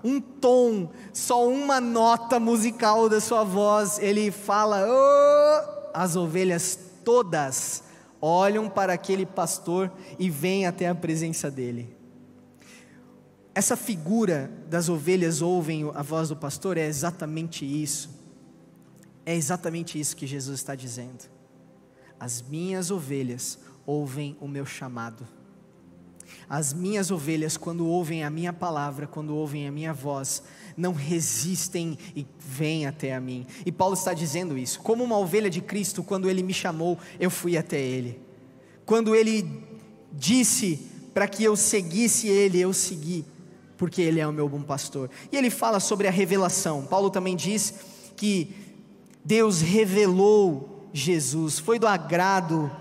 um 0.04 0.20
tom, 0.20 0.90
só 1.14 1.48
uma 1.48 1.80
nota 1.80 2.40
musical 2.40 3.08
da 3.08 3.22
sua 3.22 3.44
voz, 3.44 4.00
ele 4.00 4.32
fala: 4.32 4.86
oh! 4.88 5.92
as 5.94 6.16
ovelhas 6.16 6.78
todas 7.04 7.84
olham 8.20 8.70
para 8.70 8.94
aquele 8.94 9.26
pastor 9.26 9.92
e 10.18 10.30
vêm 10.30 10.66
até 10.66 10.88
a 10.88 10.96
presença 10.96 11.52
dele. 11.52 11.96
Essa 13.56 13.76
figura 13.78 14.52
das 14.68 14.90
ovelhas 14.90 15.42
ouvem 15.42 15.90
a 15.94 16.02
voz 16.02 16.30
do 16.30 16.36
pastor 16.36 16.78
é 16.78 16.88
exatamente 16.88 17.66
isso. 17.66 18.10
É 19.26 19.36
exatamente 19.36 20.00
isso 20.00 20.16
que 20.16 20.26
Jesus 20.26 20.60
está 20.60 20.74
dizendo. 20.74 21.30
As 22.20 22.42
minhas 22.42 22.90
ovelhas 22.90 23.60
ouvem 23.86 24.36
o 24.42 24.48
meu 24.48 24.66
chamado. 24.66 25.28
As 26.50 26.74
minhas 26.74 27.12
ovelhas, 27.12 27.58
quando 27.58 27.88
ouvem 27.88 28.24
a 28.24 28.30
minha 28.30 28.54
palavra, 28.54 29.08
quando 29.08 29.36
ouvem 29.36 29.68
a 29.68 29.72
minha 29.72 29.94
voz, 29.94 30.44
não 30.76 30.94
resistem 30.94 31.98
e 32.16 32.26
vêm 32.40 32.86
até 32.86 33.14
a 33.14 33.22
mim. 33.22 33.46
E 33.66 33.72
Paulo 33.72 33.94
está 33.94 34.14
dizendo 34.14 34.58
isso. 34.58 34.80
Como 34.80 35.04
uma 35.04 35.18
ovelha 35.18 35.50
de 35.50 35.62
Cristo, 35.62 36.04
quando 36.04 36.30
ele 36.30 36.44
me 36.44 36.54
chamou, 36.54 36.98
eu 37.20 37.30
fui 37.30 37.58
até 37.58 37.80
ele. 37.80 38.20
Quando 38.86 39.16
ele 39.16 39.64
disse 40.12 40.88
para 41.14 41.28
que 41.28 41.44
eu 41.44 41.56
seguisse 41.56 42.28
ele, 42.28 42.60
eu 42.60 42.74
segui, 42.74 43.24
porque 43.78 44.02
ele 44.02 44.20
é 44.20 44.28
o 44.28 44.34
meu 44.34 44.50
bom 44.50 44.62
pastor. 44.62 45.10
E 45.32 45.38
ele 45.38 45.50
fala 45.50 45.80
sobre 45.80 46.08
a 46.08 46.12
revelação. 46.12 46.86
Paulo 46.86 47.10
também 47.10 47.36
diz 47.36 47.74
que 48.16 48.54
Deus 49.24 49.62
revelou 49.62 50.90
Jesus, 50.92 51.58
foi 51.58 51.80
do 51.80 51.88
agrado 51.88 52.72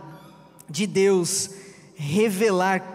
de 0.69 0.87
Deus 0.87 1.51
revelar 1.95 2.92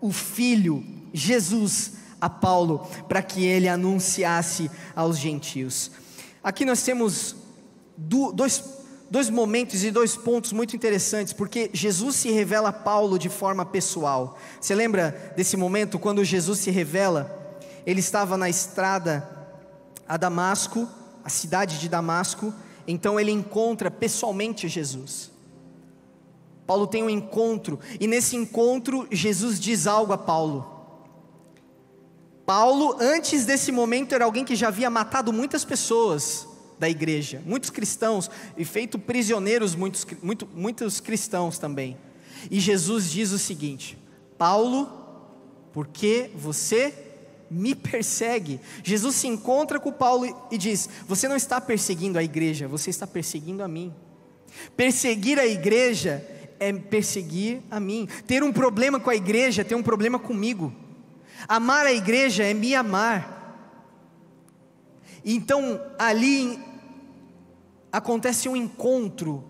o 0.00 0.10
Filho, 0.12 0.84
Jesus, 1.12 1.92
a 2.20 2.28
Paulo, 2.28 2.86
para 3.08 3.22
que 3.22 3.44
ele 3.44 3.68
anunciasse 3.68 4.70
aos 4.94 5.18
gentios. 5.18 5.90
Aqui 6.42 6.64
nós 6.64 6.82
temos 6.82 7.36
dois, 7.96 8.64
dois 9.10 9.28
momentos 9.28 9.82
e 9.84 9.90
dois 9.90 10.16
pontos 10.16 10.52
muito 10.52 10.74
interessantes, 10.74 11.32
porque 11.32 11.70
Jesus 11.72 12.16
se 12.16 12.30
revela 12.30 12.70
a 12.70 12.72
Paulo 12.72 13.18
de 13.18 13.28
forma 13.28 13.64
pessoal. 13.64 14.38
Você 14.60 14.74
lembra 14.74 15.34
desse 15.36 15.56
momento 15.56 15.98
quando 15.98 16.24
Jesus 16.24 16.60
se 16.60 16.70
revela? 16.70 17.38
Ele 17.86 18.00
estava 18.00 18.36
na 18.36 18.48
estrada 18.48 19.28
a 20.08 20.16
Damasco, 20.16 20.88
a 21.24 21.28
cidade 21.28 21.78
de 21.78 21.88
Damasco, 21.88 22.52
então 22.86 23.18
ele 23.20 23.30
encontra 23.30 23.90
pessoalmente 23.90 24.68
Jesus. 24.68 25.30
Paulo 26.70 26.86
tem 26.86 27.02
um 27.02 27.10
encontro, 27.10 27.80
e 27.98 28.06
nesse 28.06 28.36
encontro 28.36 29.04
Jesus 29.10 29.58
diz 29.58 29.88
algo 29.88 30.12
a 30.12 30.16
Paulo. 30.16 30.64
Paulo, 32.46 32.96
antes 33.00 33.44
desse 33.44 33.72
momento, 33.72 34.14
era 34.14 34.24
alguém 34.24 34.44
que 34.44 34.54
já 34.54 34.68
havia 34.68 34.88
matado 34.88 35.32
muitas 35.32 35.64
pessoas 35.64 36.46
da 36.78 36.88
igreja, 36.88 37.42
muitos 37.44 37.70
cristãos, 37.70 38.30
e 38.56 38.64
feito 38.64 39.00
prisioneiros 39.00 39.74
muitos, 39.74 40.06
muito, 40.22 40.48
muitos 40.54 41.00
cristãos 41.00 41.58
também. 41.58 41.98
E 42.48 42.60
Jesus 42.60 43.10
diz 43.10 43.32
o 43.32 43.38
seguinte: 43.40 43.98
Paulo, 44.38 44.88
por 45.72 45.88
que 45.88 46.30
você 46.36 46.94
me 47.50 47.74
persegue? 47.74 48.60
Jesus 48.84 49.16
se 49.16 49.26
encontra 49.26 49.80
com 49.80 49.90
Paulo 49.90 50.46
e 50.52 50.56
diz: 50.56 50.88
Você 51.08 51.26
não 51.26 51.34
está 51.34 51.60
perseguindo 51.60 52.16
a 52.16 52.22
igreja, 52.22 52.68
você 52.68 52.90
está 52.90 53.08
perseguindo 53.08 53.60
a 53.60 53.66
mim. 53.66 53.92
Perseguir 54.76 55.36
a 55.36 55.46
igreja 55.46 56.38
é 56.60 56.72
perseguir 56.72 57.62
a 57.70 57.80
mim. 57.80 58.06
Ter 58.26 58.44
um 58.44 58.52
problema 58.52 59.00
com 59.00 59.10
a 59.10 59.16
igreja 59.16 59.62
é 59.62 59.64
ter 59.64 59.74
um 59.74 59.82
problema 59.82 60.18
comigo. 60.18 60.72
Amar 61.48 61.86
a 61.86 61.92
igreja 61.92 62.44
é 62.44 62.52
me 62.52 62.74
amar. 62.74 63.38
Então, 65.24 65.80
ali 65.98 66.58
acontece 67.90 68.48
um 68.48 68.54
encontro 68.54 69.42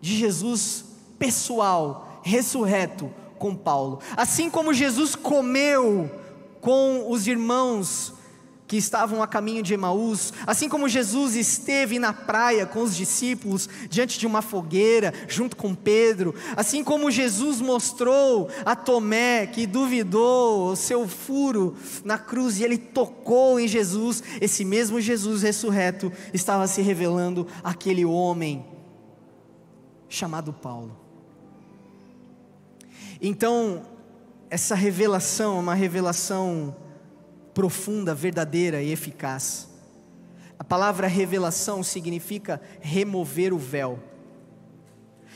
de 0.00 0.16
Jesus 0.16 0.84
pessoal, 1.18 2.20
ressurreto 2.24 3.12
com 3.38 3.54
Paulo. 3.54 4.00
Assim 4.16 4.50
como 4.50 4.72
Jesus 4.72 5.14
comeu 5.14 6.10
com 6.60 7.10
os 7.10 7.26
irmãos 7.26 8.15
que 8.66 8.76
estavam 8.76 9.22
a 9.22 9.26
caminho 9.26 9.62
de 9.62 9.74
Emaús, 9.74 10.32
assim 10.46 10.68
como 10.68 10.88
Jesus 10.88 11.36
esteve 11.36 11.98
na 11.98 12.12
praia 12.12 12.66
com 12.66 12.82
os 12.82 12.96
discípulos, 12.96 13.68
diante 13.88 14.18
de 14.18 14.26
uma 14.26 14.42
fogueira, 14.42 15.12
junto 15.28 15.56
com 15.56 15.74
Pedro, 15.74 16.34
assim 16.56 16.82
como 16.82 17.10
Jesus 17.10 17.60
mostrou 17.60 18.48
a 18.64 18.74
Tomé, 18.74 19.46
que 19.46 19.66
duvidou 19.66 20.70
o 20.70 20.76
seu 20.76 21.06
furo 21.06 21.76
na 22.04 22.18
cruz 22.18 22.58
e 22.58 22.64
ele 22.64 22.78
tocou 22.78 23.60
em 23.60 23.68
Jesus, 23.68 24.22
esse 24.40 24.64
mesmo 24.64 25.00
Jesus 25.00 25.42
ressurreto 25.42 26.12
estava 26.34 26.66
se 26.66 26.82
revelando 26.82 27.46
aquele 27.62 28.04
homem 28.04 28.64
chamado 30.08 30.52
Paulo. 30.52 30.96
Então, 33.20 33.82
essa 34.50 34.74
revelação 34.74 35.56
é 35.56 35.60
uma 35.60 35.74
revelação 35.74 36.76
profunda, 37.56 38.14
verdadeira 38.14 38.82
e 38.82 38.92
eficaz. 38.92 39.66
A 40.58 40.62
palavra 40.62 41.06
revelação 41.06 41.82
significa 41.82 42.60
remover 42.82 43.50
o 43.54 43.56
véu. 43.56 43.98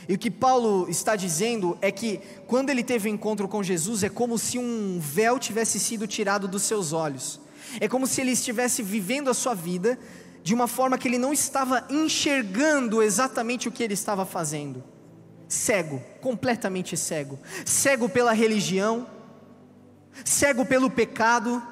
E 0.07 0.13
o 0.13 0.19
que 0.19 0.29
Paulo 0.29 0.87
está 0.87 1.15
dizendo 1.15 1.75
é 1.81 1.91
que 1.91 2.21
quando 2.45 2.69
ele 2.69 2.83
teve 2.83 3.09
um 3.09 3.13
encontro 3.15 3.47
com 3.47 3.63
Jesus, 3.63 4.03
é 4.03 4.09
como 4.09 4.37
se 4.37 4.59
um 4.59 4.99
véu 4.99 5.39
tivesse 5.39 5.79
sido 5.79 6.05
tirado 6.05 6.47
dos 6.47 6.61
seus 6.61 6.93
olhos. 6.93 7.41
É 7.79 7.87
como 7.87 8.05
se 8.05 8.21
ele 8.21 8.31
estivesse 8.31 8.83
vivendo 8.83 9.27
a 9.27 9.33
sua 9.33 9.55
vida 9.55 9.97
de 10.43 10.53
uma 10.53 10.67
forma 10.67 10.99
que 10.99 11.07
ele 11.07 11.17
não 11.17 11.33
estava 11.33 11.87
enxergando 11.89 13.01
exatamente 13.01 13.67
o 13.67 13.71
que 13.71 13.81
ele 13.81 13.95
estava 13.95 14.27
fazendo. 14.27 14.83
Cego, 15.47 15.99
completamente 16.21 16.95
cego. 16.95 17.39
Cego 17.65 18.07
pela 18.07 18.31
religião, 18.31 19.07
cego 20.23 20.63
pelo 20.63 20.87
pecado, 20.87 21.71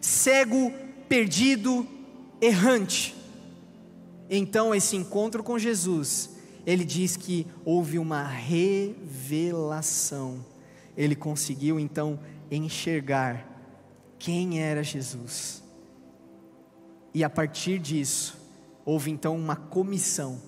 cego, 0.00 0.72
perdido, 1.08 1.86
errante. 2.40 3.14
então 4.28 4.74
esse 4.74 4.96
encontro 4.96 5.42
com 5.42 5.58
Jesus, 5.58 6.30
ele 6.66 6.84
diz 6.84 7.16
que 7.16 7.46
houve 7.64 7.98
uma 7.98 8.22
revelação. 8.22 9.74
Ele 10.96 11.14
conseguiu 11.14 11.78
então 11.78 12.18
enxergar 12.50 13.46
quem 14.18 14.60
era 14.60 14.82
Jesus. 14.82 15.62
E 17.12 17.22
a 17.24 17.30
partir 17.30 17.78
disso, 17.78 18.38
houve 18.84 19.10
então 19.10 19.36
uma 19.36 19.56
comissão. 19.56 20.40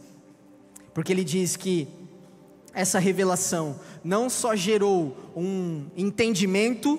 Porque 0.94 1.12
ele 1.12 1.24
diz 1.24 1.56
que 1.56 1.88
essa 2.74 2.98
revelação 2.98 3.78
não 4.04 4.30
só 4.30 4.54
gerou 4.54 5.16
um 5.36 5.86
entendimento, 5.96 6.98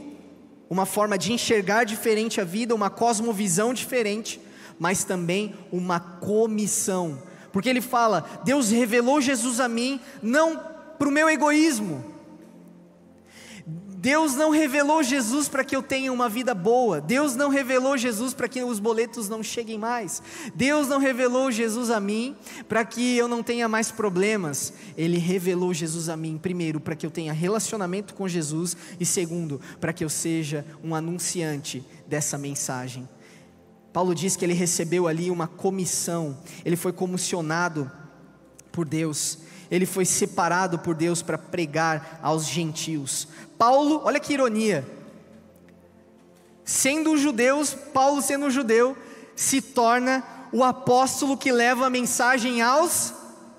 uma 0.73 0.85
forma 0.85 1.17
de 1.17 1.31
enxergar 1.31 1.83
diferente 1.83 2.41
a 2.41 2.43
vida, 2.43 2.73
uma 2.73 2.89
cosmovisão 2.89 3.73
diferente, 3.73 4.41
mas 4.79 5.03
também 5.03 5.53
uma 5.71 5.99
comissão. 5.99 7.21
Porque 7.51 7.69
ele 7.69 7.81
fala: 7.81 8.41
Deus 8.43 8.71
revelou 8.71 9.21
Jesus 9.21 9.59
a 9.59 9.69
mim, 9.69 10.01
não 10.21 10.59
para 10.97 11.07
o 11.07 11.11
meu 11.11 11.29
egoísmo, 11.29 12.12
Deus 14.03 14.35
não 14.35 14.49
revelou 14.49 15.01
Jesus 15.01 15.47
para 15.47 15.63
que 15.63 15.73
eu 15.73 15.81
tenha 15.81 16.11
uma 16.11 16.27
vida 16.27 16.53
boa. 16.53 16.99
Deus 16.99 17.37
não 17.37 17.47
revelou 17.47 17.97
Jesus 17.97 18.33
para 18.33 18.49
que 18.49 18.61
os 18.61 18.77
boletos 18.77 19.29
não 19.29 19.41
cheguem 19.41 19.77
mais. 19.77 20.21
Deus 20.53 20.89
não 20.89 20.99
revelou 20.99 21.49
Jesus 21.49 21.89
a 21.89 22.01
mim 22.01 22.35
para 22.67 22.83
que 22.83 23.15
eu 23.15 23.29
não 23.29 23.41
tenha 23.41 23.65
mais 23.69 23.91
problemas. 23.91 24.73
Ele 24.97 25.17
revelou 25.17 25.73
Jesus 25.73 26.09
a 26.09 26.17
mim, 26.17 26.37
primeiro, 26.37 26.81
para 26.81 26.97
que 26.97 27.05
eu 27.05 27.09
tenha 27.09 27.31
relacionamento 27.31 28.13
com 28.13 28.27
Jesus, 28.27 28.75
e 28.99 29.05
segundo, 29.05 29.61
para 29.79 29.93
que 29.93 30.03
eu 30.03 30.09
seja 30.09 30.65
um 30.83 30.93
anunciante 30.93 31.81
dessa 32.05 32.37
mensagem. 32.37 33.07
Paulo 33.93 34.13
diz 34.13 34.35
que 34.35 34.43
ele 34.43 34.53
recebeu 34.53 35.07
ali 35.07 35.31
uma 35.31 35.47
comissão, 35.47 36.37
ele 36.65 36.75
foi 36.75 36.91
comissionado 36.91 37.89
por 38.69 38.83
Deus 38.83 39.39
ele 39.73 39.87
foi 39.87 40.05
separado 40.05 40.77
por 40.77 40.93
Deus 40.93 41.23
para 41.23 41.35
pregar 41.35 42.19
aos 42.21 42.45
gentios. 42.45 43.27
Paulo, 43.57 44.01
olha 44.03 44.19
que 44.19 44.31
ironia. 44.31 44.87
Sendo 46.63 47.17
judeus, 47.17 47.73
Paulo 47.73 48.21
sendo 48.21 48.51
judeu, 48.51 48.95
se 49.35 49.63
torna 49.63 50.23
o 50.51 50.63
apóstolo 50.63 51.35
que 51.35 51.51
leva 51.51 51.87
a 51.87 51.89
mensagem 51.89 52.61
aos 52.61 53.15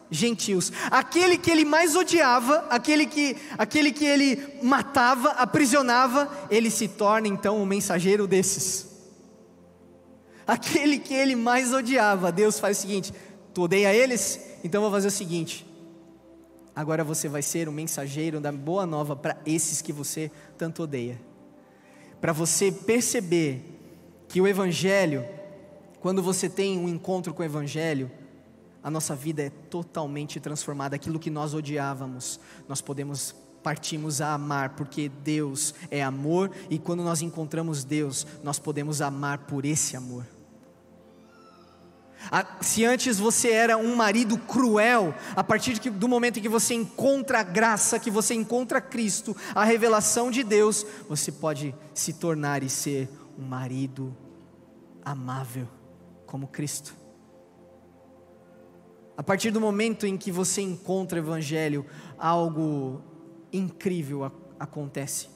gentios. 0.08 0.72
Aquele 0.88 1.36
que 1.36 1.50
ele 1.50 1.64
mais 1.64 1.96
odiava, 1.96 2.64
aquele 2.70 3.06
que, 3.06 3.36
aquele 3.58 3.90
que 3.90 4.04
ele 4.04 4.40
matava, 4.62 5.30
aprisionava, 5.30 6.30
ele 6.48 6.70
se 6.70 6.86
torna 6.86 7.26
então 7.26 7.60
o 7.60 7.66
mensageiro 7.66 8.28
desses. 8.28 8.86
Aquele 10.46 10.96
que 11.00 11.12
ele 11.12 11.34
mais 11.34 11.72
odiava, 11.72 12.30
Deus 12.30 12.60
faz 12.60 12.78
o 12.78 12.80
seguinte: 12.82 13.12
tu 13.52 13.62
odeia 13.62 13.92
eles? 13.92 14.38
Então 14.62 14.80
vou 14.80 14.92
fazer 14.92 15.08
o 15.08 15.10
seguinte: 15.10 15.73
Agora 16.74 17.04
você 17.04 17.28
vai 17.28 17.42
ser 17.42 17.68
um 17.68 17.72
mensageiro 17.72 18.40
da 18.40 18.50
boa 18.50 18.84
nova 18.84 19.14
para 19.14 19.36
esses 19.46 19.80
que 19.80 19.92
você 19.92 20.30
tanto 20.58 20.82
odeia. 20.82 21.20
Para 22.20 22.32
você 22.32 22.72
perceber 22.72 23.62
que 24.28 24.40
o 24.40 24.48
Evangelho, 24.48 25.24
quando 26.00 26.22
você 26.22 26.48
tem 26.48 26.78
um 26.78 26.88
encontro 26.88 27.32
com 27.32 27.42
o 27.42 27.44
Evangelho, 27.44 28.10
a 28.82 28.90
nossa 28.90 29.14
vida 29.14 29.42
é 29.42 29.50
totalmente 29.50 30.40
transformada. 30.40 30.96
Aquilo 30.96 31.18
que 31.18 31.30
nós 31.30 31.54
odiávamos, 31.54 32.40
nós 32.68 32.80
podemos 32.80 33.34
partimos 33.62 34.20
a 34.20 34.34
amar, 34.34 34.76
porque 34.76 35.08
Deus 35.08 35.74
é 35.90 36.02
amor, 36.02 36.50
e 36.68 36.78
quando 36.78 37.02
nós 37.02 37.22
encontramos 37.22 37.82
Deus, 37.82 38.26
nós 38.42 38.58
podemos 38.58 39.00
amar 39.00 39.38
por 39.38 39.64
esse 39.64 39.96
amor. 39.96 40.26
Se 42.60 42.84
antes 42.84 43.18
você 43.18 43.50
era 43.50 43.76
um 43.76 43.94
marido 43.94 44.38
cruel, 44.38 45.14
a 45.36 45.44
partir 45.44 45.78
do 45.78 46.08
momento 46.08 46.38
em 46.38 46.42
que 46.42 46.48
você 46.48 46.74
encontra 46.74 47.40
a 47.40 47.42
graça, 47.42 47.98
que 47.98 48.10
você 48.10 48.34
encontra 48.34 48.80
Cristo, 48.80 49.36
a 49.54 49.64
revelação 49.64 50.30
de 50.30 50.42
Deus, 50.42 50.86
você 51.08 51.30
pode 51.30 51.74
se 51.92 52.14
tornar 52.14 52.62
e 52.62 52.68
ser 52.68 53.08
um 53.38 53.44
marido 53.44 54.16
amável, 55.04 55.68
como 56.26 56.46
Cristo. 56.46 56.94
A 59.16 59.22
partir 59.22 59.50
do 59.50 59.60
momento 59.60 60.06
em 60.06 60.16
que 60.16 60.32
você 60.32 60.60
encontra 60.60 61.20
o 61.20 61.22
Evangelho, 61.22 61.86
algo 62.18 63.00
incrível 63.52 64.30
acontece 64.58 65.28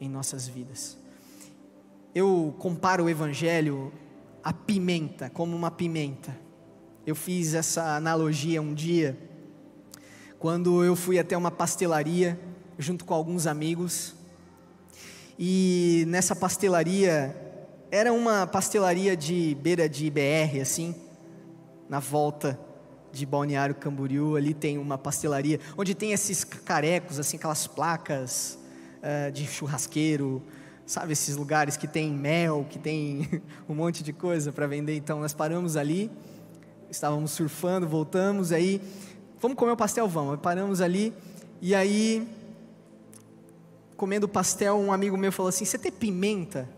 em 0.00 0.08
nossas 0.08 0.48
vidas. 0.48 0.98
Eu 2.12 2.54
comparo 2.58 3.04
o 3.04 3.10
Evangelho 3.10 3.92
a 4.42 4.52
pimenta, 4.52 5.30
como 5.30 5.54
uma 5.56 5.70
pimenta. 5.70 6.36
Eu 7.06 7.14
fiz 7.14 7.54
essa 7.54 7.96
analogia 7.96 8.60
um 8.60 8.74
dia, 8.74 9.18
quando 10.38 10.84
eu 10.84 10.96
fui 10.96 11.18
até 11.18 11.36
uma 11.36 11.50
pastelaria, 11.50 12.38
junto 12.78 13.04
com 13.04 13.14
alguns 13.14 13.46
amigos, 13.46 14.14
e 15.38 16.04
nessa 16.08 16.34
pastelaria, 16.34 17.36
era 17.90 18.12
uma 18.12 18.46
pastelaria 18.46 19.16
de 19.16 19.56
beira 19.60 19.88
de 19.88 20.10
BR, 20.10 20.60
assim, 20.60 20.94
na 21.88 21.98
volta 21.98 22.58
de 23.12 23.26
Balneário 23.26 23.74
Camboriú, 23.74 24.36
ali 24.36 24.54
tem 24.54 24.78
uma 24.78 24.96
pastelaria, 24.96 25.60
onde 25.76 25.94
tem 25.94 26.12
esses 26.12 26.42
carecos, 26.42 27.18
assim, 27.18 27.36
aquelas 27.36 27.66
placas 27.66 28.58
uh, 28.98 29.30
de 29.30 29.46
churrasqueiro, 29.46 30.42
Sabe 30.92 31.14
esses 31.14 31.36
lugares 31.36 31.74
que 31.74 31.88
tem 31.88 32.10
mel, 32.10 32.66
que 32.68 32.78
tem 32.78 33.26
um 33.66 33.74
monte 33.74 34.02
de 34.02 34.12
coisa 34.12 34.52
para 34.52 34.66
vender? 34.66 34.94
Então 34.94 35.20
nós 35.20 35.32
paramos 35.32 35.74
ali, 35.74 36.10
estávamos 36.90 37.30
surfando, 37.30 37.88
voltamos, 37.88 38.52
aí, 38.52 38.78
vamos 39.40 39.56
comer 39.56 39.72
o 39.72 39.76
pastel, 39.76 40.06
vamos. 40.06 40.38
Paramos 40.40 40.82
ali, 40.82 41.14
e 41.62 41.74
aí, 41.74 42.28
comendo 43.96 44.28
pastel, 44.28 44.76
um 44.76 44.92
amigo 44.92 45.16
meu 45.16 45.32
falou 45.32 45.48
assim: 45.48 45.64
Você 45.64 45.78
tem 45.78 45.90
pimenta 45.90 46.68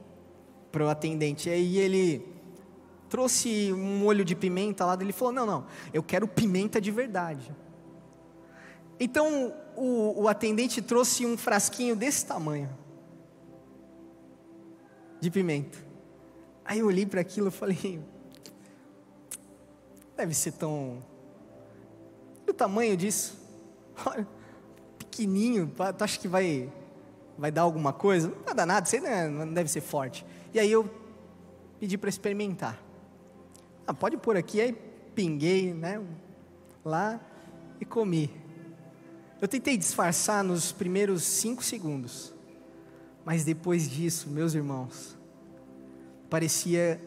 para 0.70 0.84
o 0.84 0.88
atendente? 0.88 1.48
E 1.48 1.52
aí 1.52 1.78
ele 1.78 2.24
trouxe 3.08 3.72
um 3.72 3.98
molho 3.98 4.24
de 4.24 4.36
pimenta 4.36 4.84
lá, 4.84 4.96
ele 5.00 5.12
falou: 5.12 5.34
Não, 5.34 5.44
não, 5.44 5.66
eu 5.92 6.04
quero 6.04 6.28
pimenta 6.28 6.80
de 6.80 6.92
verdade. 6.92 7.50
Então 9.00 9.52
o, 9.74 10.22
o 10.22 10.28
atendente 10.28 10.80
trouxe 10.80 11.26
um 11.26 11.36
frasquinho 11.36 11.96
desse 11.96 12.24
tamanho 12.24 12.83
de 15.24 15.30
pimenta. 15.30 15.78
Aí 16.64 16.80
eu 16.80 16.86
olhei 16.86 17.06
para 17.06 17.20
aquilo 17.20 17.48
e 17.48 17.50
falei: 17.50 18.00
deve 20.14 20.34
ser 20.34 20.52
tão. 20.52 20.98
o 22.46 22.52
tamanho 22.52 22.94
disso? 22.96 23.38
Olha, 24.04 24.28
pequenininho, 24.98 25.72
tu 25.96 26.04
acha 26.04 26.20
que 26.20 26.28
vai, 26.28 26.70
vai 27.38 27.50
dar 27.50 27.62
alguma 27.62 27.92
coisa? 27.92 28.28
Não 28.28 28.44
vai 28.44 28.54
dar 28.54 28.66
nada, 28.66 28.86
você 28.86 29.00
não 29.00 29.52
deve 29.52 29.70
ser 29.70 29.80
forte. 29.80 30.26
E 30.52 30.60
aí 30.60 30.70
eu 30.70 30.88
pedi 31.80 31.96
para 31.96 32.10
experimentar. 32.10 32.78
Ah, 33.86 33.94
pode 33.94 34.16
pôr 34.18 34.36
aqui, 34.36 34.60
aí 34.60 34.72
pinguei, 35.14 35.72
né? 35.72 36.02
Lá 36.84 37.18
e 37.80 37.84
comi. 37.84 38.30
Eu 39.40 39.48
tentei 39.48 39.76
disfarçar 39.76 40.44
nos 40.44 40.70
primeiros 40.70 41.22
cinco 41.22 41.62
segundos. 41.62 42.33
Mas 43.24 43.44
depois 43.44 43.88
disso, 43.88 44.28
meus 44.28 44.54
irmãos, 44.54 45.16
parecia 46.28 47.00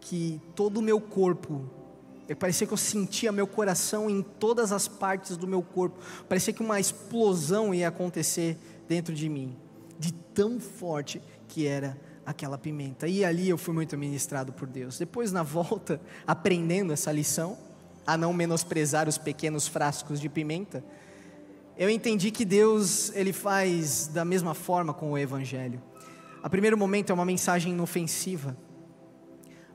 que 0.00 0.40
todo 0.54 0.78
o 0.78 0.82
meu 0.82 1.00
corpo, 1.00 1.68
parecia 2.38 2.66
que 2.66 2.72
eu 2.72 2.78
sentia 2.78 3.32
meu 3.32 3.46
coração 3.46 4.08
em 4.08 4.22
todas 4.22 4.72
as 4.72 4.86
partes 4.86 5.36
do 5.36 5.46
meu 5.46 5.62
corpo, 5.62 5.98
parecia 6.28 6.52
que 6.52 6.62
uma 6.62 6.78
explosão 6.78 7.74
ia 7.74 7.88
acontecer 7.88 8.56
dentro 8.88 9.14
de 9.14 9.28
mim, 9.28 9.56
de 9.98 10.12
tão 10.12 10.60
forte 10.60 11.20
que 11.48 11.66
era 11.66 11.98
aquela 12.24 12.58
pimenta. 12.58 13.08
E 13.08 13.24
ali 13.24 13.48
eu 13.48 13.56
fui 13.56 13.74
muito 13.74 13.96
ministrado 13.96 14.52
por 14.52 14.68
Deus. 14.68 14.98
Depois, 14.98 15.32
na 15.32 15.42
volta, 15.42 16.00
aprendendo 16.26 16.92
essa 16.92 17.10
lição, 17.10 17.56
a 18.06 18.16
não 18.16 18.32
menosprezar 18.32 19.08
os 19.08 19.18
pequenos 19.18 19.66
frascos 19.66 20.20
de 20.20 20.28
pimenta, 20.28 20.84
eu 21.78 21.88
entendi 21.88 22.32
que 22.32 22.44
Deus 22.44 23.10
ele 23.14 23.32
faz 23.32 24.08
da 24.08 24.24
mesma 24.24 24.52
forma 24.52 24.92
com 24.92 25.12
o 25.12 25.18
Evangelho. 25.18 25.80
A 26.42 26.50
primeiro 26.50 26.76
momento 26.76 27.10
é 27.10 27.14
uma 27.14 27.24
mensagem 27.24 27.72
inofensiva. 27.72 28.56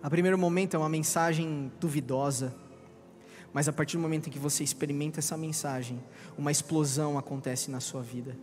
A 0.02 0.10
primeiro 0.10 0.38
momento 0.38 0.76
é 0.76 0.78
uma 0.78 0.90
mensagem 0.90 1.72
duvidosa. 1.80 2.54
Mas 3.54 3.70
a 3.70 3.74
partir 3.74 3.96
do 3.96 4.02
momento 4.02 4.28
em 4.28 4.32
que 4.32 4.40
você 4.40 4.64
experimenta 4.64 5.20
essa 5.20 5.38
mensagem, 5.38 6.04
uma 6.38 6.52
explosão 6.52 7.18
acontece 7.18 7.72
na 7.72 7.80
sua 7.80 8.02
vida 8.02 8.36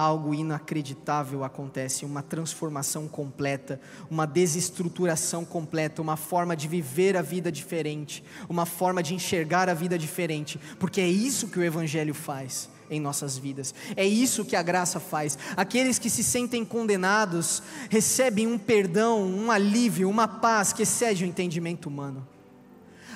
algo 0.00 0.34
inacreditável 0.34 1.44
acontece, 1.44 2.04
uma 2.04 2.22
transformação 2.22 3.06
completa, 3.06 3.80
uma 4.10 4.26
desestruturação 4.26 5.44
completa, 5.44 6.00
uma 6.00 6.16
forma 6.16 6.56
de 6.56 6.66
viver 6.66 7.16
a 7.16 7.22
vida 7.22 7.52
diferente, 7.52 8.24
uma 8.48 8.64
forma 8.64 9.02
de 9.02 9.14
enxergar 9.14 9.68
a 9.68 9.74
vida 9.74 9.98
diferente, 9.98 10.58
porque 10.78 11.00
é 11.00 11.08
isso 11.08 11.48
que 11.48 11.58
o 11.58 11.62
Evangelho 11.62 12.14
faz 12.14 12.70
em 12.88 12.98
nossas 12.98 13.36
vidas, 13.36 13.74
é 13.94 14.06
isso 14.06 14.44
que 14.44 14.56
a 14.56 14.62
graça 14.62 14.98
faz. 14.98 15.38
Aqueles 15.56 15.98
que 15.98 16.10
se 16.10 16.24
sentem 16.24 16.64
condenados 16.64 17.62
recebem 17.88 18.46
um 18.46 18.58
perdão, 18.58 19.22
um 19.22 19.50
alívio, 19.50 20.08
uma 20.08 20.26
paz 20.26 20.72
que 20.72 20.82
excede 20.82 21.24
o 21.24 21.26
entendimento 21.26 21.88
humano. 21.88 22.26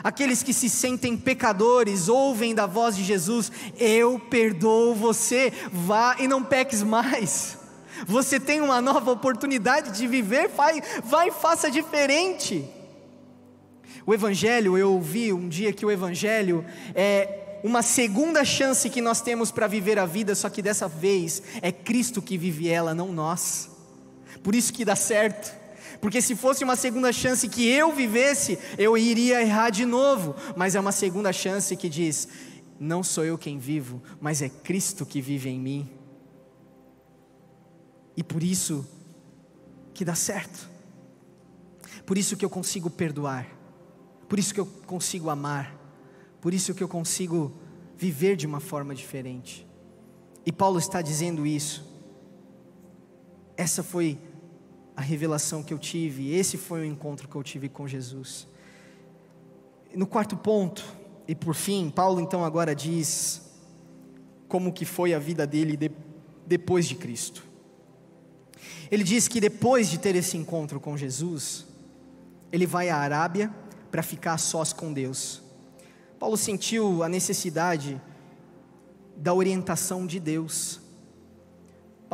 Aqueles 0.03 0.43
que 0.43 0.53
se 0.53 0.69
sentem 0.69 1.17
pecadores, 1.17 2.09
ouvem 2.09 2.55
da 2.55 2.67
voz 2.67 2.97
de 2.97 3.05
Jesus: 3.05 3.51
Eu 3.79 4.19
perdoo 4.19 4.95
você, 4.95 5.53
vá 5.73 6.17
e 6.19 6.29
não 6.29 6.43
peques 6.43 6.83
mais. 6.83 7.59
Você 8.07 8.41
tem 8.41 8.61
uma 8.61 8.81
nova 8.81 9.13
oportunidade 9.13 9.97
de 9.97 10.07
viver, 10.07 10.49
vai, 10.49 10.83
vai 11.05 11.29
e 11.29 11.33
faça 11.33 11.71
diferente. 11.71 12.69
O 14.07 14.13
Evangelho, 14.13 14.77
eu 14.77 14.93
ouvi 14.93 15.33
um 15.33 15.49
dia 15.49 15.73
que 15.73 15.87
o 15.87 15.91
Evangelho 15.91 16.65
é 16.95 17.61
uma 17.63 17.81
segunda 17.81 18.45
chance 18.45 18.91
que 18.91 19.01
nós 19.01 19.23
temos 19.23 19.51
para 19.51 19.67
viver 19.67 19.99
a 19.99 20.05
vida, 20.05 20.35
só 20.35 20.51
que 20.51 20.61
dessa 20.61 20.87
vez 20.87 21.43
é 21.63 21.73
Cristo 21.73 22.21
que 22.21 22.37
vive 22.37 22.69
ela, 22.69 22.95
não 22.95 23.11
nós. 23.11 23.71
Por 24.43 24.55
isso 24.55 24.73
que 24.73 24.85
dá 24.85 24.95
certo. 24.95 25.64
Porque 26.01 26.21
se 26.21 26.35
fosse 26.35 26.65
uma 26.65 26.77
segunda 26.77 27.13
chance 27.13 27.49
que 27.49 27.67
eu 27.69 27.93
vivesse, 27.93 28.59
eu 28.79 28.97
iria 28.97 29.43
errar 29.43 29.71
de 29.71 29.85
novo. 29.85 30.35
Mas 30.57 30.75
é 30.75 30.81
uma 30.81 30.93
segunda 30.93 31.33
chance 31.33 31.77
que 31.77 31.89
diz: 31.89 32.29
não 32.79 33.03
sou 33.03 33.25
eu 33.25 33.39
quem 33.39 33.59
vivo, 33.59 34.03
mas 34.21 34.43
é 34.43 34.49
Cristo 34.49 35.07
que 35.07 35.21
vive 35.21 35.49
em 35.49 35.59
mim. 35.59 35.91
E 38.17 38.23
por 38.23 38.43
isso 38.43 38.87
que 39.93 40.05
dá 40.05 40.15
certo. 40.15 40.69
Por 42.05 42.19
isso 42.19 42.37
que 42.37 42.45
eu 42.45 42.51
consigo 42.51 42.91
perdoar. 42.91 43.47
Por 44.29 44.39
isso 44.39 44.53
que 44.53 44.61
eu 44.61 44.67
consigo 44.67 45.31
amar. 45.31 45.75
Por 46.41 46.53
isso 46.53 46.75
que 46.75 46.83
eu 46.83 46.89
consigo 46.89 47.53
viver 47.97 48.37
de 48.37 48.47
uma 48.47 48.61
forma 48.61 48.95
diferente. 48.95 49.67
E 50.45 50.53
Paulo 50.53 50.79
está 50.79 51.01
dizendo 51.01 51.47
isso. 51.47 51.91
Essa 53.57 53.83
foi 53.83 54.19
a 54.97 55.03
revelação 55.03 55.63
que 55.63 55.75
eu 55.75 55.79
tive, 55.79 56.35
esse 56.35 56.57
foi 56.57 56.83
o 56.83 56.85
encontro 56.85 57.29
que 57.29 57.35
eu 57.35 57.43
tive 57.43 57.69
com 57.69 57.87
Jesus. 57.87 58.47
No 59.95 60.07
quarto 60.07 60.37
ponto, 60.37 60.85
e 61.27 61.35
por 61.35 61.55
fim, 61.55 61.91
Paulo 61.91 62.21
então 62.21 62.45
agora 62.45 62.75
diz 62.75 63.43
como 64.49 64.73
que 64.73 64.85
foi 64.85 65.15
a 65.15 65.19
vida 65.19 65.47
dele 65.47 65.77
de, 65.77 65.91
depois 66.47 66.87
de 66.87 66.95
Cristo. 66.95 67.45
Ele 68.91 69.03
diz 69.03 69.27
que 69.27 69.41
depois 69.41 69.91
de 69.91 69.99
ter 69.99 70.15
esse 70.15 70.37
encontro 70.37 70.79
com 70.79 70.97
Jesus, 70.97 71.67
ele 72.53 72.67
vai 72.67 72.89
à 72.89 72.97
Arábia 72.97 73.53
para 73.91 74.03
ficar 74.03 74.39
sós 74.39 74.73
com 74.73 74.93
Deus. 74.93 75.43
Paulo 76.19 76.37
sentiu 76.37 77.03
a 77.03 77.09
necessidade 77.09 78.01
da 79.17 79.33
orientação 79.33 80.07
de 80.07 80.21
Deus. 80.21 80.81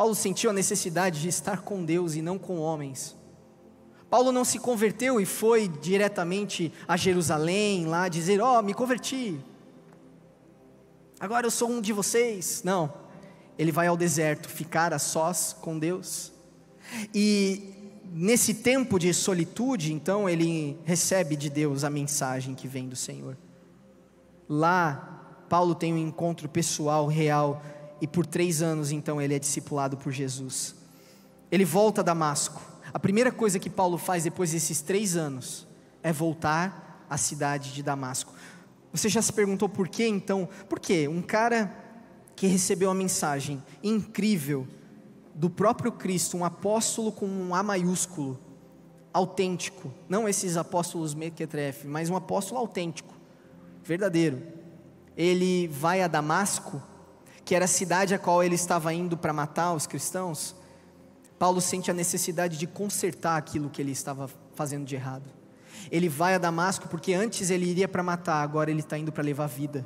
Paulo 0.00 0.14
sentiu 0.14 0.48
a 0.48 0.54
necessidade 0.54 1.20
de 1.20 1.28
estar 1.28 1.60
com 1.60 1.84
Deus 1.84 2.14
e 2.14 2.22
não 2.22 2.38
com 2.38 2.58
homens. 2.58 3.14
Paulo 4.08 4.32
não 4.32 4.46
se 4.46 4.58
converteu 4.58 5.20
e 5.20 5.26
foi 5.26 5.68
diretamente 5.68 6.72
a 6.88 6.96
Jerusalém 6.96 7.84
lá 7.84 8.08
dizer: 8.08 8.40
Ó, 8.40 8.58
oh, 8.58 8.62
me 8.62 8.72
converti, 8.72 9.38
agora 11.20 11.46
eu 11.46 11.50
sou 11.50 11.68
um 11.68 11.82
de 11.82 11.92
vocês. 11.92 12.62
Não, 12.64 12.90
ele 13.58 13.70
vai 13.70 13.88
ao 13.88 13.96
deserto 13.96 14.48
ficar 14.48 14.94
a 14.94 14.98
sós 14.98 15.54
com 15.60 15.78
Deus. 15.78 16.32
E 17.14 17.92
nesse 18.10 18.54
tempo 18.54 18.98
de 18.98 19.12
solitude, 19.12 19.92
então, 19.92 20.26
ele 20.26 20.78
recebe 20.82 21.36
de 21.36 21.50
Deus 21.50 21.84
a 21.84 21.90
mensagem 21.90 22.54
que 22.54 22.66
vem 22.66 22.88
do 22.88 22.96
Senhor. 22.96 23.36
Lá, 24.48 25.44
Paulo 25.46 25.74
tem 25.74 25.92
um 25.92 25.98
encontro 25.98 26.48
pessoal, 26.48 27.06
real, 27.06 27.60
e 28.00 28.06
por 28.06 28.26
três 28.26 28.62
anos, 28.62 28.90
então, 28.90 29.20
ele 29.20 29.34
é 29.34 29.38
discipulado 29.38 29.96
por 29.96 30.12
Jesus. 30.12 30.74
Ele 31.50 31.64
volta 31.64 32.00
a 32.00 32.04
Damasco. 32.04 32.62
A 32.92 32.98
primeira 32.98 33.30
coisa 33.30 33.58
que 33.58 33.70
Paulo 33.70 33.98
faz 33.98 34.24
depois 34.24 34.52
desses 34.52 34.80
três 34.80 35.16
anos 35.16 35.66
é 36.02 36.12
voltar 36.12 37.04
à 37.08 37.16
cidade 37.16 37.72
de 37.72 37.82
Damasco. 37.82 38.32
Você 38.92 39.08
já 39.08 39.22
se 39.22 39.32
perguntou 39.32 39.68
por 39.68 39.88
que 39.88 40.06
então? 40.06 40.48
Por 40.68 40.80
que 40.80 41.06
um 41.06 41.22
cara 41.22 41.72
que 42.34 42.46
recebeu 42.46 42.90
a 42.90 42.94
mensagem 42.94 43.62
incrível 43.82 44.66
do 45.34 45.48
próprio 45.48 45.92
Cristo, 45.92 46.36
um 46.36 46.44
apóstolo 46.44 47.12
com 47.12 47.26
um 47.26 47.54
A 47.54 47.62
maiúsculo, 47.62 48.38
autêntico, 49.12 49.92
não 50.08 50.28
esses 50.28 50.56
apóstolos 50.56 51.14
mequetrefe, 51.14 51.86
mas 51.86 52.08
um 52.08 52.16
apóstolo 52.16 52.60
autêntico, 52.60 53.14
verdadeiro. 53.82 54.42
Ele 55.16 55.68
vai 55.68 56.02
a 56.02 56.08
Damasco, 56.08 56.82
que 57.50 57.54
era 57.56 57.64
a 57.64 57.68
cidade 57.68 58.14
a 58.14 58.18
qual 58.18 58.44
ele 58.44 58.54
estava 58.54 58.94
indo 58.94 59.16
para 59.16 59.32
matar 59.32 59.72
os 59.72 59.84
cristãos. 59.84 60.54
Paulo 61.36 61.60
sente 61.60 61.90
a 61.90 61.92
necessidade 61.92 62.56
de 62.56 62.64
consertar 62.64 63.36
aquilo 63.36 63.68
que 63.68 63.82
ele 63.82 63.90
estava 63.90 64.30
fazendo 64.54 64.84
de 64.84 64.94
errado. 64.94 65.28
Ele 65.90 66.08
vai 66.08 66.36
a 66.36 66.38
Damasco 66.38 66.86
porque 66.86 67.12
antes 67.12 67.50
ele 67.50 67.66
iria 67.66 67.88
para 67.88 68.04
matar, 68.04 68.40
agora 68.40 68.70
ele 68.70 68.78
está 68.78 68.96
indo 68.96 69.10
para 69.10 69.24
levar 69.24 69.48
vida. 69.48 69.84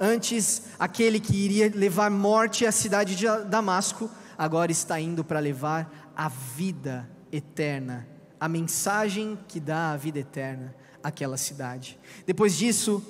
Antes, 0.00 0.64
aquele 0.76 1.20
que 1.20 1.36
iria 1.36 1.70
levar 1.72 2.10
morte 2.10 2.66
à 2.66 2.72
cidade 2.72 3.14
de 3.14 3.24
Damasco, 3.48 4.10
agora 4.36 4.72
está 4.72 4.98
indo 5.00 5.22
para 5.22 5.38
levar 5.38 6.12
a 6.16 6.28
vida 6.28 7.08
eterna, 7.30 8.04
a 8.40 8.48
mensagem 8.48 9.38
que 9.46 9.60
dá 9.60 9.92
a 9.92 9.96
vida 9.96 10.18
eterna 10.18 10.74
àquela 11.04 11.36
cidade. 11.36 12.00
Depois 12.26 12.56
disso, 12.56 13.00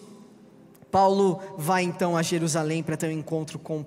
Paulo 0.94 1.40
vai 1.58 1.82
então 1.82 2.16
a 2.16 2.22
Jerusalém 2.22 2.80
para 2.80 2.96
ter 2.96 3.08
um 3.08 3.18
encontro 3.18 3.58
com 3.58 3.84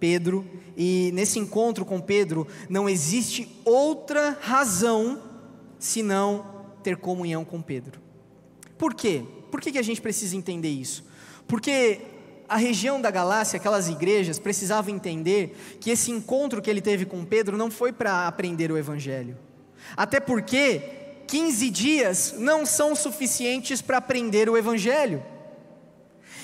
Pedro, 0.00 0.42
e 0.74 1.10
nesse 1.12 1.38
encontro 1.38 1.84
com 1.84 2.00
Pedro 2.00 2.48
não 2.66 2.88
existe 2.88 3.46
outra 3.62 4.38
razão 4.40 5.20
senão 5.78 6.46
ter 6.82 6.96
comunhão 6.96 7.44
com 7.44 7.60
Pedro. 7.60 8.00
Por 8.78 8.94
quê? 8.94 9.22
Por 9.50 9.60
que, 9.60 9.70
que 9.70 9.78
a 9.78 9.82
gente 9.82 10.00
precisa 10.00 10.34
entender 10.34 10.70
isso? 10.70 11.04
Porque 11.46 12.00
a 12.48 12.56
região 12.56 13.02
da 13.02 13.10
Galácia, 13.10 13.58
aquelas 13.58 13.90
igrejas, 13.90 14.38
precisavam 14.38 14.94
entender 14.94 15.54
que 15.78 15.90
esse 15.90 16.10
encontro 16.10 16.62
que 16.62 16.70
ele 16.70 16.80
teve 16.80 17.04
com 17.04 17.22
Pedro 17.22 17.58
não 17.58 17.70
foi 17.70 17.92
para 17.92 18.26
aprender 18.26 18.72
o 18.72 18.78
Evangelho. 18.78 19.36
Até 19.94 20.20
porque 20.20 20.80
15 21.26 21.68
dias 21.68 22.34
não 22.38 22.64
são 22.64 22.96
suficientes 22.96 23.82
para 23.82 23.98
aprender 23.98 24.48
o 24.48 24.56
Evangelho. 24.56 25.22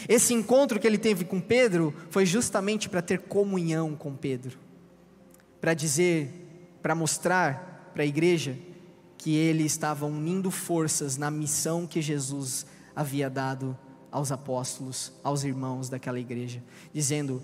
Esse 0.09 0.35
encontro 0.35 0.81
que 0.81 0.87
ele 0.87 0.99
teve 0.99 1.25
com 1.25 1.41
Pedro 1.41 1.95
foi 2.11 2.27
justamente 2.27 2.89
para 2.89 3.03
ter 3.03 3.21
comunhão 3.21 3.95
com 3.95 4.15
Pedro, 4.15 4.59
para 5.61 5.75
dizer, 5.75 6.31
para 6.83 6.95
mostrar 6.95 7.91
para 7.95 8.03
a 8.03 8.07
igreja 8.07 8.59
que 9.19 9.37
ele 9.37 9.65
estava 9.65 10.07
unindo 10.07 10.51
forças 10.51 11.17
na 11.17 11.31
missão 11.31 11.87
que 11.87 12.03
Jesus 12.03 12.67
havia 12.95 13.31
dado 13.31 13.79
aos 14.11 14.33
apóstolos, 14.33 15.13
aos 15.23 15.45
irmãos 15.45 15.89
daquela 15.89 16.19
igreja, 16.19 16.63
dizendo: 16.93 17.43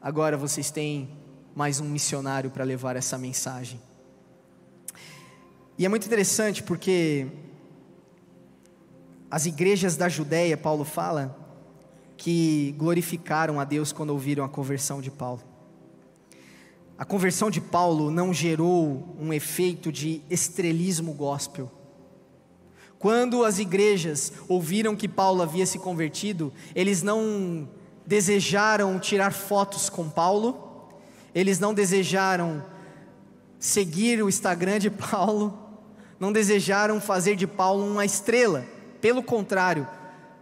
agora 0.00 0.36
vocês 0.36 0.70
têm 0.70 1.10
mais 1.54 1.80
um 1.80 1.88
missionário 1.88 2.50
para 2.50 2.64
levar 2.64 2.96
essa 2.96 3.18
mensagem. 3.18 3.80
E 5.78 5.84
é 5.84 5.88
muito 5.88 6.06
interessante 6.06 6.62
porque 6.62 7.26
as 9.30 9.46
igrejas 9.46 9.96
da 9.96 10.08
Judéia, 10.08 10.56
Paulo 10.56 10.84
fala, 10.84 11.45
que 12.16 12.74
glorificaram 12.78 13.60
a 13.60 13.64
Deus 13.64 13.92
quando 13.92 14.10
ouviram 14.10 14.44
a 14.44 14.48
conversão 14.48 15.00
de 15.00 15.10
Paulo. 15.10 15.42
A 16.98 17.04
conversão 17.04 17.50
de 17.50 17.60
Paulo 17.60 18.10
não 18.10 18.32
gerou 18.32 19.14
um 19.20 19.32
efeito 19.32 19.92
de 19.92 20.22
estrelismo 20.30 21.12
gospel. 21.12 21.70
Quando 22.98 23.44
as 23.44 23.58
igrejas 23.58 24.32
ouviram 24.48 24.96
que 24.96 25.06
Paulo 25.06 25.42
havia 25.42 25.66
se 25.66 25.78
convertido, 25.78 26.50
eles 26.74 27.02
não 27.02 27.68
desejaram 28.06 28.98
tirar 28.98 29.32
fotos 29.32 29.90
com 29.90 30.08
Paulo, 30.08 30.88
eles 31.34 31.58
não 31.58 31.74
desejaram 31.74 32.64
seguir 33.58 34.22
o 34.22 34.28
Instagram 34.28 34.78
de 34.78 34.88
Paulo, 34.90 35.58
não 36.18 36.32
desejaram 36.32 36.98
fazer 36.98 37.36
de 37.36 37.46
Paulo 37.46 37.86
uma 37.86 38.06
estrela. 38.06 38.64
Pelo 39.02 39.22
contrário, 39.22 39.86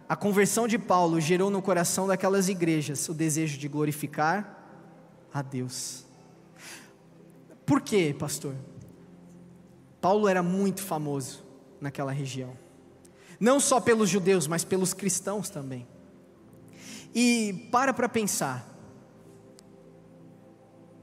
a 0.07 0.15
conversão 0.15 0.67
de 0.67 0.77
Paulo 0.77 1.19
gerou 1.19 1.49
no 1.49 1.61
coração 1.61 2.07
daquelas 2.07 2.47
igrejas 2.47 3.09
o 3.09 3.13
desejo 3.13 3.57
de 3.57 3.67
glorificar 3.67 4.63
a 5.33 5.41
Deus. 5.41 6.05
Por 7.65 7.81
quê, 7.81 8.15
pastor? 8.17 8.55
Paulo 9.99 10.27
era 10.27 10.43
muito 10.43 10.83
famoso 10.83 11.43
naquela 11.81 12.11
região. 12.11 12.55
Não 13.39 13.59
só 13.59 13.79
pelos 13.79 14.09
judeus, 14.09 14.45
mas 14.47 14.63
pelos 14.63 14.93
cristãos 14.93 15.49
também. 15.49 15.87
E 17.13 17.67
para 17.71 17.93
para 17.93 18.07
pensar. 18.07 18.71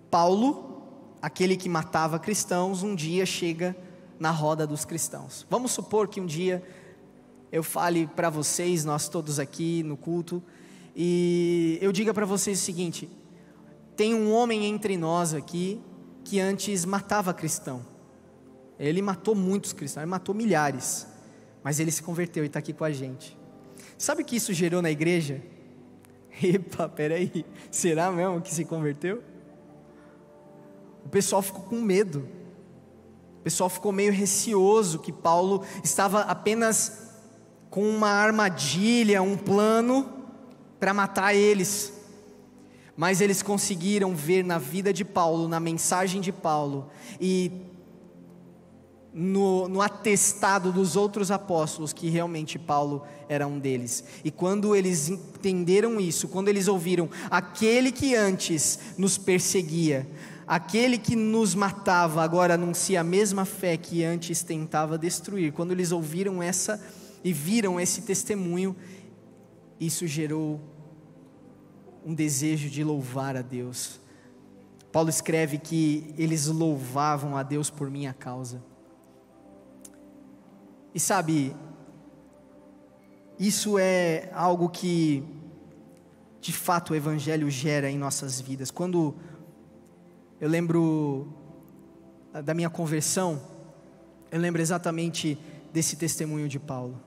Paulo, 0.09 0.87
aquele 1.21 1.57
que 1.57 1.69
matava 1.69 2.19
cristãos, 2.19 2.83
um 2.83 2.95
dia 2.95 3.27
chega 3.27 3.77
na 4.21 4.31
roda 4.31 4.67
dos 4.67 4.85
cristãos. 4.85 5.45
Vamos 5.51 5.73
supor 5.73 6.07
que 6.07 6.21
um 6.21 6.27
dia 6.27 6.63
eu 7.53 7.63
fale 7.63 8.07
para 8.07 8.31
vocês, 8.31 8.83
nós 8.83 9.11
todos 9.11 9.39
aqui 9.39 9.83
no 9.83 9.95
culto, 9.95 10.43
e 10.97 11.79
eu 11.83 11.93
diga 11.93 12.15
para 12.15 12.25
vocês 12.25 12.59
o 12.59 12.63
seguinte: 12.63 13.11
tem 13.95 14.15
um 14.15 14.33
homem 14.33 14.65
entre 14.65 14.97
nós 14.97 15.35
aqui 15.35 15.79
que 16.25 16.41
antes 16.41 16.87
matava 16.87 17.35
cristão. 17.35 17.85
Ele 18.79 19.03
matou 19.03 19.35
muitos 19.35 19.75
cristãos, 19.75 20.03
ele 20.03 20.11
matou 20.11 20.35
milhares, 20.35 21.07
mas 21.63 21.79
ele 21.79 21.91
se 21.91 22.03
converteu 22.03 22.43
e 22.43 22.47
está 22.47 22.59
aqui 22.59 22.73
com 22.73 22.85
a 22.85 22.91
gente. 22.91 23.37
Sabe 23.99 24.23
o 24.23 24.25
que 24.25 24.37
isso 24.37 24.55
gerou 24.55 24.81
na 24.81 24.91
igreja? 24.91 25.43
Epa, 26.43 26.89
peraí, 26.89 27.45
será 27.71 28.11
mesmo 28.11 28.41
que 28.41 28.53
se 28.53 28.65
converteu? 28.65 29.23
O 31.05 31.09
pessoal 31.11 31.43
ficou 31.43 31.63
com 31.63 31.81
medo, 31.81 32.27
o 33.41 33.43
pessoal 33.43 33.69
ficou 33.69 33.93
meio 33.93 34.13
receoso 34.13 34.99
que 35.01 35.13
Paulo 35.13 35.65
estava 35.85 36.23
apenas 36.23 37.12
com 37.73 37.89
uma 37.89 38.11
armadilha, 38.11 39.23
um 39.23 39.35
plano 39.35 40.07
para 40.79 40.93
matar 40.93 41.35
eles. 41.35 41.91
Mas 42.95 43.23
eles 43.23 43.43
conseguiram 43.43 44.15
ver 44.15 44.45
na 44.45 44.59
vida 44.59 44.93
de 44.93 45.07
Paulo, 45.07 45.49
na 45.49 45.59
mensagem 45.59 46.21
de 46.21 46.31
Paulo 46.31 46.91
e 47.19 47.51
no, 49.11 49.69
no, 49.69 49.81
atestado 49.81 50.71
dos 50.71 50.97
outros 50.97 51.31
apóstolos 51.31 51.95
que 51.95 52.11
realmente 52.11 52.59
Paulo 52.59 53.05
era 53.27 53.47
um 53.47 53.59
deles. 53.59 54.05
E 54.23 54.31
quando 54.31 54.77
eles 54.77 55.09
entenderam 55.09 55.99
isso, 55.99 56.29
quando 56.29 56.49
eles 56.49 56.69
ouviram 56.69 57.09
aquele 57.31 57.91
que 57.91 58.15
antes 58.15 58.79
nos 58.99 59.17
perseguia, 59.17 60.07
aquele 60.47 60.99
que 60.99 61.17
nos 61.17 61.55
matava, 61.55 62.23
agora 62.23 62.53
anuncia 62.53 63.01
a 63.01 63.05
mesma 63.05 63.47
fé 63.47 63.79
que 63.79 64.05
antes 64.05 64.43
tentava 64.43 64.99
destruir, 64.99 65.55
quando 65.55 65.73
eles 65.73 65.91
ouviram 65.91 66.43
essa 66.43 66.79
e 67.25 67.33
viram 67.33 67.81
esse 67.81 68.03
testemunho, 68.03 68.77
isso 69.79 70.07
gerou 70.07 70.61
um 72.05 72.15
desejo 72.15 72.69
de 72.69 72.83
louvar 72.83 73.37
a 73.37 73.43
Deus. 73.43 74.01
Paulo 74.91 75.09
escreve 75.09 75.59
que 75.59 76.15
eles 76.19 76.47
louvavam 76.47 77.37
a 77.37 77.43
Deus 77.43 77.71
por 77.71 77.91
minha 77.91 78.13
causa. 78.13 78.63
E 80.95 81.01
sabe, 81.01 81.57
isso 83.39 83.79
é 83.79 84.31
algo 84.35 84.69
que, 84.69 85.25
de 86.41 86.53
fato, 86.53 86.93
o 86.93 86.97
Evangelho 86.97 87.49
gera 87.51 87.91
em 87.91 87.97
nossas 87.97 88.41
vidas. 88.41 88.71
Quando 88.71 89.15
eu 90.41 90.49
lembro 90.49 91.33
da 92.45 92.53
minha 92.53 92.69
conversão, 92.69 93.41
eu 94.31 94.39
lembro 94.39 94.61
exatamente 94.61 95.39
desse 95.73 95.97
testemunho 95.97 96.49
de 96.49 96.59
Paulo. 96.59 97.01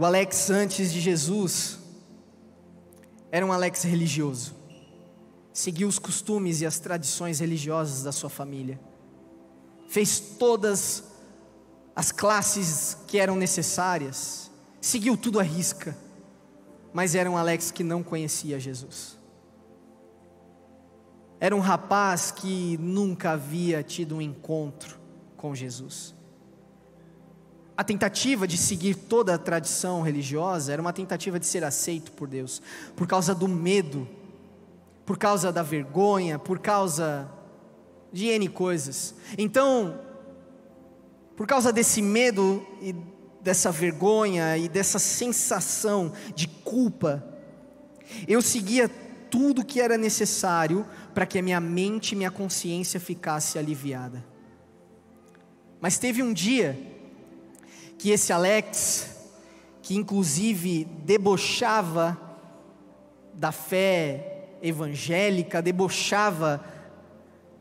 O 0.00 0.04
Alex, 0.04 0.48
antes 0.48 0.92
de 0.92 1.00
Jesus, 1.00 1.76
era 3.32 3.44
um 3.44 3.52
Alex 3.52 3.82
religioso, 3.82 4.54
seguiu 5.52 5.88
os 5.88 5.98
costumes 5.98 6.60
e 6.60 6.66
as 6.66 6.78
tradições 6.78 7.40
religiosas 7.40 8.04
da 8.04 8.12
sua 8.12 8.30
família, 8.30 8.78
fez 9.88 10.20
todas 10.20 11.02
as 11.96 12.12
classes 12.12 12.96
que 13.08 13.18
eram 13.18 13.34
necessárias, 13.34 14.52
seguiu 14.80 15.16
tudo 15.16 15.40
à 15.40 15.42
risca, 15.42 15.98
mas 16.92 17.16
era 17.16 17.28
um 17.28 17.36
Alex 17.36 17.72
que 17.72 17.82
não 17.82 18.00
conhecia 18.00 18.60
Jesus. 18.60 19.18
Era 21.40 21.56
um 21.56 21.60
rapaz 21.60 22.30
que 22.30 22.78
nunca 22.78 23.32
havia 23.32 23.82
tido 23.82 24.14
um 24.14 24.22
encontro 24.22 24.96
com 25.36 25.56
Jesus. 25.56 26.14
A 27.78 27.84
tentativa 27.84 28.48
de 28.48 28.58
seguir 28.58 28.96
toda 28.96 29.36
a 29.36 29.38
tradição 29.38 30.02
religiosa 30.02 30.72
era 30.72 30.82
uma 30.82 30.92
tentativa 30.92 31.38
de 31.38 31.46
ser 31.46 31.62
aceito 31.62 32.10
por 32.10 32.26
Deus, 32.26 32.60
por 32.96 33.06
causa 33.06 33.32
do 33.32 33.46
medo, 33.46 34.08
por 35.06 35.16
causa 35.16 35.52
da 35.52 35.62
vergonha, 35.62 36.40
por 36.40 36.58
causa 36.58 37.30
de 38.12 38.26
N 38.26 38.48
coisas. 38.48 39.14
Então, 39.38 40.00
por 41.36 41.46
causa 41.46 41.72
desse 41.72 42.02
medo 42.02 42.66
e 42.82 42.96
dessa 43.40 43.70
vergonha 43.70 44.58
e 44.58 44.68
dessa 44.68 44.98
sensação 44.98 46.12
de 46.34 46.48
culpa, 46.48 47.24
eu 48.26 48.42
seguia 48.42 48.88
tudo 49.30 49.64
que 49.64 49.80
era 49.80 49.96
necessário 49.96 50.84
para 51.14 51.24
que 51.24 51.38
a 51.38 51.42
minha 51.42 51.60
mente 51.60 52.10
e 52.10 52.16
minha 52.16 52.32
consciência 52.32 52.98
ficasse 52.98 53.56
aliviada. 53.56 54.26
Mas 55.80 55.96
teve 55.96 56.24
um 56.24 56.32
dia 56.32 56.97
que 57.98 58.10
esse 58.10 58.32
Alex, 58.32 59.10
que 59.82 59.96
inclusive 59.96 60.84
debochava 61.04 62.16
da 63.34 63.50
fé 63.50 64.56
evangélica, 64.62 65.60
debochava 65.60 66.64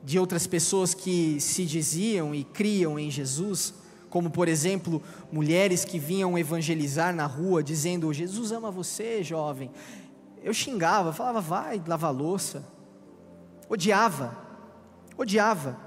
de 0.04 0.20
outras 0.20 0.46
pessoas 0.46 0.94
que 0.94 1.40
se 1.42 1.66
diziam 1.66 2.34
e 2.34 2.44
criam 2.44 2.98
em 3.00 3.10
Jesus, 3.10 3.74
como 4.10 4.30
por 4.30 4.48
exemplo, 4.48 5.02
mulheres 5.32 5.84
que 5.84 6.00
vinham 6.00 6.38
evangelizar 6.38 7.14
na 7.14 7.26
rua 7.26 7.64
dizendo: 7.64 8.14
Jesus 8.14 8.52
ama 8.52 8.72
você, 8.72 9.24
jovem. 9.24 9.72
Eu 10.44 10.54
xingava, 10.54 11.12
falava, 11.12 11.42
vai 11.42 11.82
lavar 11.86 12.14
louça. 12.14 12.66
Odiava, 13.68 14.38
odiava. 15.18 15.87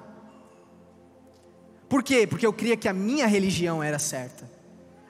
Por 1.91 2.05
quê? 2.05 2.25
Porque 2.25 2.47
eu 2.47 2.53
cria 2.53 2.77
que 2.77 2.89
a 2.89 2.93
minha 2.93 3.27
religião 3.27 3.83
era 3.83 3.99
certa. 3.99 4.49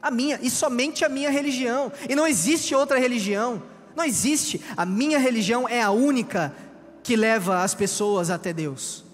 A 0.00 0.10
minha, 0.10 0.38
e 0.40 0.48
somente 0.48 1.04
a 1.04 1.10
minha 1.10 1.30
religião. 1.30 1.92
E 2.08 2.16
não 2.16 2.26
existe 2.26 2.74
outra 2.74 2.98
religião. 2.98 3.62
Não 3.94 4.02
existe. 4.02 4.62
A 4.74 4.86
minha 4.86 5.18
religião 5.18 5.68
é 5.68 5.82
a 5.82 5.90
única 5.90 6.54
que 7.02 7.16
leva 7.16 7.62
as 7.62 7.74
pessoas 7.74 8.30
até 8.30 8.50
Deus. 8.50 9.04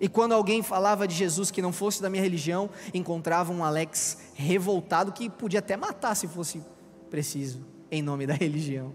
E 0.00 0.08
quando 0.08 0.32
alguém 0.32 0.60
falava 0.60 1.06
de 1.06 1.14
Jesus 1.14 1.52
que 1.52 1.62
não 1.62 1.72
fosse 1.72 2.02
da 2.02 2.10
minha 2.10 2.22
religião, 2.22 2.68
encontrava 2.92 3.52
um 3.52 3.62
Alex 3.62 4.18
revoltado 4.34 5.12
que 5.12 5.30
podia 5.30 5.60
até 5.60 5.76
matar 5.76 6.16
se 6.16 6.26
fosse 6.26 6.60
preciso, 7.08 7.64
em 7.92 8.02
nome 8.02 8.26
da 8.26 8.34
religião. 8.34 8.92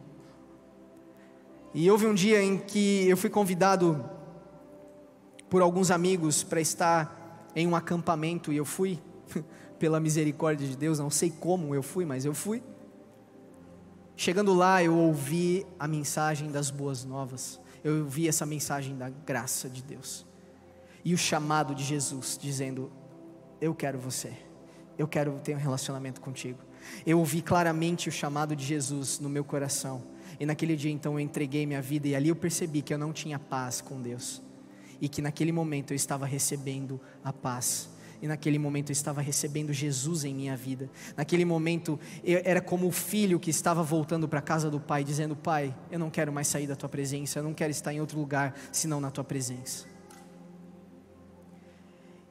E 1.73 1.89
houve 1.89 2.05
um 2.05 2.13
dia 2.13 2.43
em 2.43 2.57
que 2.57 3.07
eu 3.07 3.15
fui 3.15 3.29
convidado 3.29 4.03
por 5.49 5.61
alguns 5.61 5.89
amigos 5.89 6.43
para 6.43 6.59
estar 6.59 7.18
em 7.55 7.67
um 7.67 7.75
acampamento 7.75 8.51
e 8.51 8.57
eu 8.57 8.65
fui, 8.65 8.99
pela 9.79 9.99
misericórdia 9.99 10.67
de 10.67 10.75
Deus, 10.75 10.99
não 10.99 11.09
sei 11.09 11.31
como 11.31 11.73
eu 11.73 11.81
fui, 11.81 12.05
mas 12.05 12.25
eu 12.25 12.33
fui. 12.33 12.61
Chegando 14.15 14.53
lá, 14.53 14.83
eu 14.83 14.95
ouvi 14.95 15.65
a 15.79 15.87
mensagem 15.87 16.51
das 16.51 16.69
boas 16.69 17.05
novas. 17.05 17.59
Eu 17.83 17.99
ouvi 18.03 18.27
essa 18.27 18.45
mensagem 18.45 18.97
da 18.97 19.09
graça 19.09 19.69
de 19.69 19.81
Deus. 19.81 20.25
E 21.05 21.13
o 21.13 21.17
chamado 21.17 21.73
de 21.73 21.83
Jesus 21.83 22.37
dizendo: 22.39 22.91
Eu 23.61 23.73
quero 23.73 23.97
você, 23.97 24.33
eu 24.97 25.07
quero 25.07 25.39
ter 25.39 25.55
um 25.55 25.59
relacionamento 25.59 26.19
contigo. 26.19 26.59
Eu 27.05 27.19
ouvi 27.19 27.41
claramente 27.41 28.09
o 28.09 28.11
chamado 28.11 28.55
de 28.55 28.65
Jesus 28.65 29.19
no 29.19 29.29
meu 29.29 29.43
coração, 29.43 30.03
e 30.39 30.45
naquele 30.45 30.75
dia 30.75 30.91
então 30.91 31.13
eu 31.13 31.19
entreguei 31.19 31.65
minha 31.65 31.81
vida, 31.81 32.07
e 32.07 32.15
ali 32.15 32.29
eu 32.29 32.35
percebi 32.35 32.81
que 32.81 32.93
eu 32.93 32.97
não 32.97 33.13
tinha 33.13 33.39
paz 33.39 33.81
com 33.81 34.01
Deus, 34.01 34.41
e 35.01 35.07
que 35.07 35.21
naquele 35.21 35.51
momento 35.51 35.91
eu 35.91 35.95
estava 35.95 36.25
recebendo 36.25 36.99
a 37.23 37.31
paz 37.31 37.89
e 38.21 38.27
naquele 38.27 38.59
momento 38.59 38.89
eu 38.89 38.93
estava 38.93 39.21
recebendo 39.21 39.71
Jesus 39.71 40.25
em 40.25 40.33
minha 40.33 40.55
vida. 40.55 40.89
Naquele 41.15 41.45
momento 41.45 41.99
eu 42.23 42.41
era 42.43 42.59
como 42.59 42.87
o 42.87 42.91
filho 42.91 43.39
que 43.39 43.49
estava 43.49 43.81
voltando 43.81 44.27
para 44.27 44.39
a 44.39 44.41
casa 44.41 44.69
do 44.69 44.79
pai, 44.79 45.03
dizendo: 45.03 45.35
Pai, 45.35 45.73
eu 45.89 45.97
não 45.97 46.09
quero 46.09 46.31
mais 46.31 46.47
sair 46.47 46.67
da 46.67 46.75
tua 46.75 46.89
presença, 46.89 47.39
eu 47.39 47.43
não 47.43 47.53
quero 47.53 47.71
estar 47.71 47.93
em 47.93 48.01
outro 48.01 48.19
lugar 48.19 48.53
senão 48.71 48.99
na 48.99 49.09
tua 49.09 49.23
presença. 49.23 49.85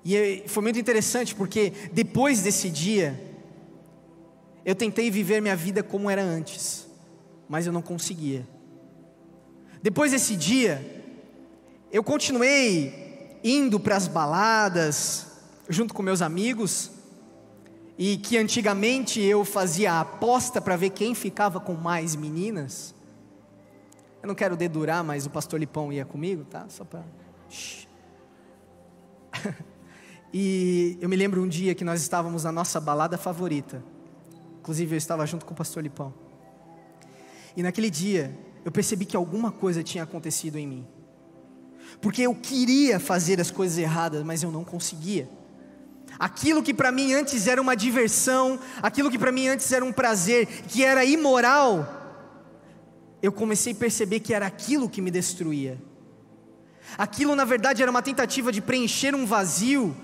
E 0.04 0.44
foi 0.46 0.62
muito 0.62 0.78
interessante 0.78 1.34
porque 1.34 1.72
depois 1.92 2.42
desse 2.42 2.70
dia, 2.70 3.18
eu 4.64 4.74
tentei 4.74 5.10
viver 5.10 5.40
minha 5.40 5.56
vida 5.56 5.82
como 5.82 6.10
era 6.10 6.22
antes, 6.22 6.86
mas 7.48 7.66
eu 7.66 7.72
não 7.72 7.82
conseguia. 7.82 8.46
Depois 9.82 10.12
desse 10.12 10.36
dia, 10.36 10.97
eu 11.90 12.02
continuei 12.04 13.38
indo 13.42 13.80
para 13.80 13.96
as 13.96 14.06
baladas, 14.06 15.26
junto 15.68 15.94
com 15.94 16.02
meus 16.02 16.20
amigos, 16.20 16.90
e 17.96 18.16
que 18.18 18.36
antigamente 18.36 19.20
eu 19.20 19.44
fazia 19.44 20.00
aposta 20.00 20.60
para 20.60 20.76
ver 20.76 20.90
quem 20.90 21.14
ficava 21.14 21.58
com 21.58 21.74
mais 21.74 22.14
meninas. 22.14 22.94
Eu 24.22 24.28
não 24.28 24.34
quero 24.34 24.56
dedurar, 24.56 25.02
mas 25.02 25.24
o 25.26 25.30
pastor 25.30 25.58
Lipão 25.58 25.92
ia 25.92 26.04
comigo, 26.04 26.44
tá? 26.44 26.66
Só 26.68 26.84
para. 26.84 27.04
e 30.32 30.98
eu 31.00 31.08
me 31.08 31.16
lembro 31.16 31.42
um 31.42 31.48
dia 31.48 31.74
que 31.74 31.84
nós 31.84 32.02
estávamos 32.02 32.44
na 32.44 32.52
nossa 32.52 32.78
balada 32.78 33.16
favorita. 33.16 33.82
Inclusive 34.60 34.94
eu 34.94 34.98
estava 34.98 35.24
junto 35.26 35.46
com 35.46 35.54
o 35.54 35.56
pastor 35.56 35.82
Lipão. 35.82 36.12
E 37.56 37.62
naquele 37.62 37.90
dia 37.90 38.36
eu 38.64 38.70
percebi 38.70 39.06
que 39.06 39.16
alguma 39.16 39.50
coisa 39.50 39.82
tinha 39.82 40.04
acontecido 40.04 40.56
em 40.56 40.66
mim. 40.66 40.97
Porque 42.00 42.22
eu 42.22 42.34
queria 42.34 43.00
fazer 43.00 43.40
as 43.40 43.50
coisas 43.50 43.78
erradas, 43.78 44.22
mas 44.22 44.42
eu 44.42 44.50
não 44.50 44.64
conseguia. 44.64 45.28
Aquilo 46.18 46.62
que 46.62 46.74
para 46.74 46.90
mim 46.90 47.12
antes 47.12 47.46
era 47.46 47.60
uma 47.60 47.76
diversão, 47.76 48.58
aquilo 48.82 49.10
que 49.10 49.18
para 49.18 49.30
mim 49.30 49.48
antes 49.48 49.70
era 49.70 49.84
um 49.84 49.92
prazer, 49.92 50.46
que 50.46 50.82
era 50.82 51.04
imoral, 51.04 51.98
eu 53.22 53.32
comecei 53.32 53.72
a 53.72 53.76
perceber 53.76 54.20
que 54.20 54.34
era 54.34 54.46
aquilo 54.46 54.88
que 54.88 55.00
me 55.00 55.10
destruía. 55.10 55.78
Aquilo 56.96 57.34
na 57.34 57.44
verdade 57.44 57.82
era 57.82 57.90
uma 57.90 58.02
tentativa 58.02 58.50
de 58.50 58.60
preencher 58.60 59.14
um 59.14 59.26
vazio, 59.26 59.96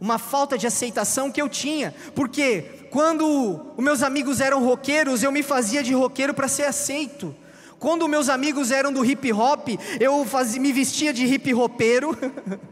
uma 0.00 0.18
falta 0.18 0.56
de 0.56 0.66
aceitação 0.66 1.30
que 1.30 1.40
eu 1.40 1.48
tinha, 1.48 1.94
porque 2.14 2.62
quando 2.90 3.72
os 3.76 3.84
meus 3.84 4.02
amigos 4.02 4.40
eram 4.40 4.64
roqueiros, 4.64 5.22
eu 5.22 5.30
me 5.30 5.42
fazia 5.42 5.82
de 5.82 5.94
roqueiro 5.94 6.34
para 6.34 6.48
ser 6.48 6.64
aceito. 6.64 7.34
Quando 7.80 8.06
meus 8.06 8.28
amigos 8.28 8.70
eram 8.70 8.92
do 8.92 9.02
hip 9.02 9.32
hop, 9.32 9.70
eu 9.98 10.22
fazia, 10.26 10.60
me 10.60 10.70
vestia 10.70 11.14
de 11.14 11.24
hip 11.24 11.54
hopeiro 11.54 12.14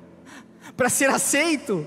para 0.77 0.91
ser 0.91 1.09
aceito. 1.09 1.87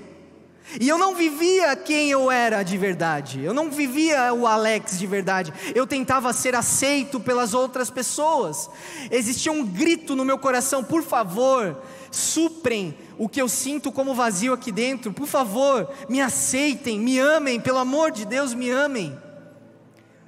E 0.80 0.88
eu 0.88 0.98
não 0.98 1.14
vivia 1.14 1.76
quem 1.76 2.10
eu 2.10 2.32
era 2.32 2.64
de 2.64 2.76
verdade, 2.76 3.40
eu 3.44 3.54
não 3.54 3.70
vivia 3.70 4.34
o 4.34 4.44
Alex 4.44 4.98
de 4.98 5.06
verdade, 5.06 5.52
eu 5.72 5.86
tentava 5.86 6.32
ser 6.32 6.56
aceito 6.56 7.20
pelas 7.20 7.54
outras 7.54 7.90
pessoas. 7.90 8.68
Existia 9.08 9.52
um 9.52 9.64
grito 9.64 10.16
no 10.16 10.24
meu 10.24 10.38
coração: 10.38 10.82
por 10.82 11.04
favor, 11.04 11.80
suprem 12.10 12.96
o 13.16 13.28
que 13.28 13.40
eu 13.40 13.48
sinto 13.48 13.92
como 13.92 14.16
vazio 14.16 14.52
aqui 14.52 14.72
dentro, 14.72 15.12
por 15.12 15.28
favor, 15.28 15.88
me 16.08 16.20
aceitem, 16.20 16.98
me 16.98 17.20
amem, 17.20 17.60
pelo 17.60 17.78
amor 17.78 18.10
de 18.10 18.24
Deus, 18.24 18.52
me 18.52 18.68
amem. 18.68 19.16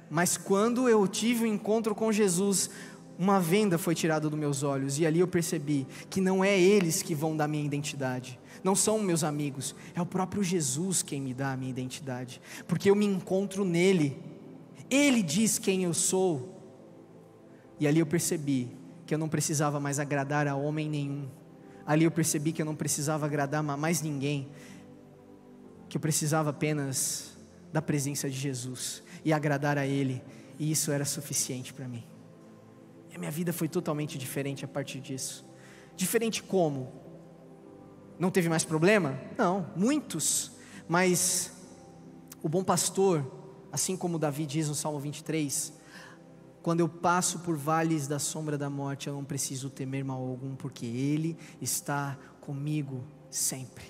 Mas 0.09 0.37
quando 0.37 0.87
eu 0.87 1.07
tive 1.07 1.43
o 1.43 1.47
um 1.47 1.53
encontro 1.53 1.95
com 1.95 2.11
Jesus, 2.11 2.69
uma 3.17 3.39
venda 3.39 3.77
foi 3.77 3.95
tirada 3.95 4.29
dos 4.29 4.37
meus 4.37 4.63
olhos, 4.63 4.99
e 4.99 5.05
ali 5.05 5.19
eu 5.19 5.27
percebi 5.27 5.87
que 6.09 6.19
não 6.19 6.43
é 6.43 6.59
eles 6.59 7.01
que 7.01 7.15
vão 7.15 7.35
dar 7.35 7.47
minha 7.47 7.65
identidade. 7.65 8.39
Não 8.63 8.75
são 8.75 8.99
meus 8.99 9.23
amigos, 9.23 9.75
é 9.93 10.01
o 10.01 10.05
próprio 10.05 10.43
Jesus 10.43 11.01
quem 11.01 11.21
me 11.21 11.33
dá 11.33 11.53
a 11.53 11.57
minha 11.57 11.69
identidade, 11.69 12.41
porque 12.67 12.89
eu 12.89 12.95
me 12.95 13.05
encontro 13.05 13.63
nele, 13.63 14.17
ele 14.89 15.21
diz 15.21 15.57
quem 15.57 15.83
eu 15.83 15.93
sou, 15.93 16.59
e 17.79 17.87
ali 17.87 17.99
eu 17.99 18.05
percebi 18.05 18.69
que 19.05 19.13
eu 19.13 19.17
não 19.17 19.29
precisava 19.29 19.79
mais 19.79 19.99
agradar 19.99 20.47
a 20.47 20.55
homem 20.55 20.89
nenhum, 20.89 21.27
ali 21.85 22.03
eu 22.05 22.11
percebi 22.11 22.51
que 22.51 22.61
eu 22.61 22.65
não 22.65 22.75
precisava 22.75 23.25
agradar 23.25 23.61
mais 23.61 24.01
ninguém, 24.01 24.49
que 25.87 25.97
eu 25.97 26.01
precisava 26.01 26.49
apenas 26.49 27.37
da 27.71 27.81
presença 27.81 28.29
de 28.29 28.35
Jesus 28.35 29.03
e 29.25 29.33
agradar 29.33 29.77
a 29.77 29.87
Ele, 29.87 30.23
e 30.59 30.71
isso 30.71 30.91
era 30.91 31.03
suficiente 31.03 31.73
para 31.73 31.87
mim. 31.87 32.05
E 33.09 33.15
a 33.15 33.19
minha 33.19 33.31
vida 33.31 33.51
foi 33.51 33.67
totalmente 33.67 34.19
diferente 34.19 34.63
a 34.63 34.67
partir 34.67 35.01
disso. 35.01 35.43
Diferente 35.95 36.43
como? 36.43 36.93
Não 38.19 38.29
teve 38.29 38.47
mais 38.47 38.63
problema? 38.63 39.19
Não, 39.35 39.71
muitos. 39.75 40.51
Mas 40.87 41.51
o 42.43 42.47
bom 42.47 42.63
pastor, 42.63 43.25
assim 43.71 43.97
como 43.97 44.19
Davi 44.19 44.45
diz 44.45 44.69
no 44.69 44.75
Salmo 44.75 44.99
23, 44.99 45.73
quando 46.61 46.81
eu 46.81 46.87
passo 46.87 47.39
por 47.39 47.57
vales 47.57 48.07
da 48.07 48.19
sombra 48.19 48.57
da 48.57 48.69
morte, 48.69 49.07
eu 49.07 49.13
não 49.13 49.23
preciso 49.23 49.69
temer 49.69 50.05
mal 50.05 50.21
algum, 50.21 50.55
porque 50.55 50.85
Ele 50.85 51.37
está 51.59 52.17
comigo 52.41 53.03
sempre. 53.29 53.85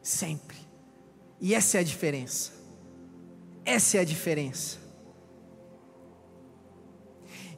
Sempre. 0.00 0.56
E 1.40 1.54
essa 1.54 1.78
é 1.78 1.80
a 1.80 1.84
diferença. 1.84 2.63
Essa 3.64 3.98
é 3.98 4.00
a 4.00 4.04
diferença. 4.04 4.78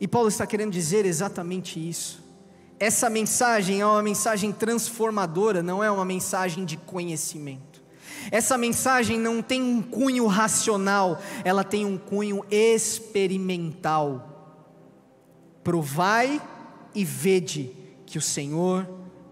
E 0.00 0.06
Paulo 0.06 0.28
está 0.28 0.46
querendo 0.46 0.72
dizer 0.72 1.04
exatamente 1.04 1.80
isso. 1.80 2.22
Essa 2.78 3.08
mensagem 3.08 3.80
é 3.80 3.86
uma 3.86 4.02
mensagem 4.02 4.52
transformadora, 4.52 5.62
não 5.62 5.82
é 5.82 5.90
uma 5.90 6.04
mensagem 6.04 6.64
de 6.64 6.76
conhecimento. 6.76 7.82
Essa 8.30 8.58
mensagem 8.58 9.18
não 9.18 9.40
tem 9.40 9.62
um 9.62 9.80
cunho 9.80 10.26
racional, 10.26 11.20
ela 11.44 11.64
tem 11.64 11.86
um 11.86 11.96
cunho 11.96 12.44
experimental. 12.50 14.32
Provai 15.64 16.40
e 16.94 17.04
vede 17.04 17.72
que 18.04 18.18
o 18.18 18.22
Senhor 18.22 18.86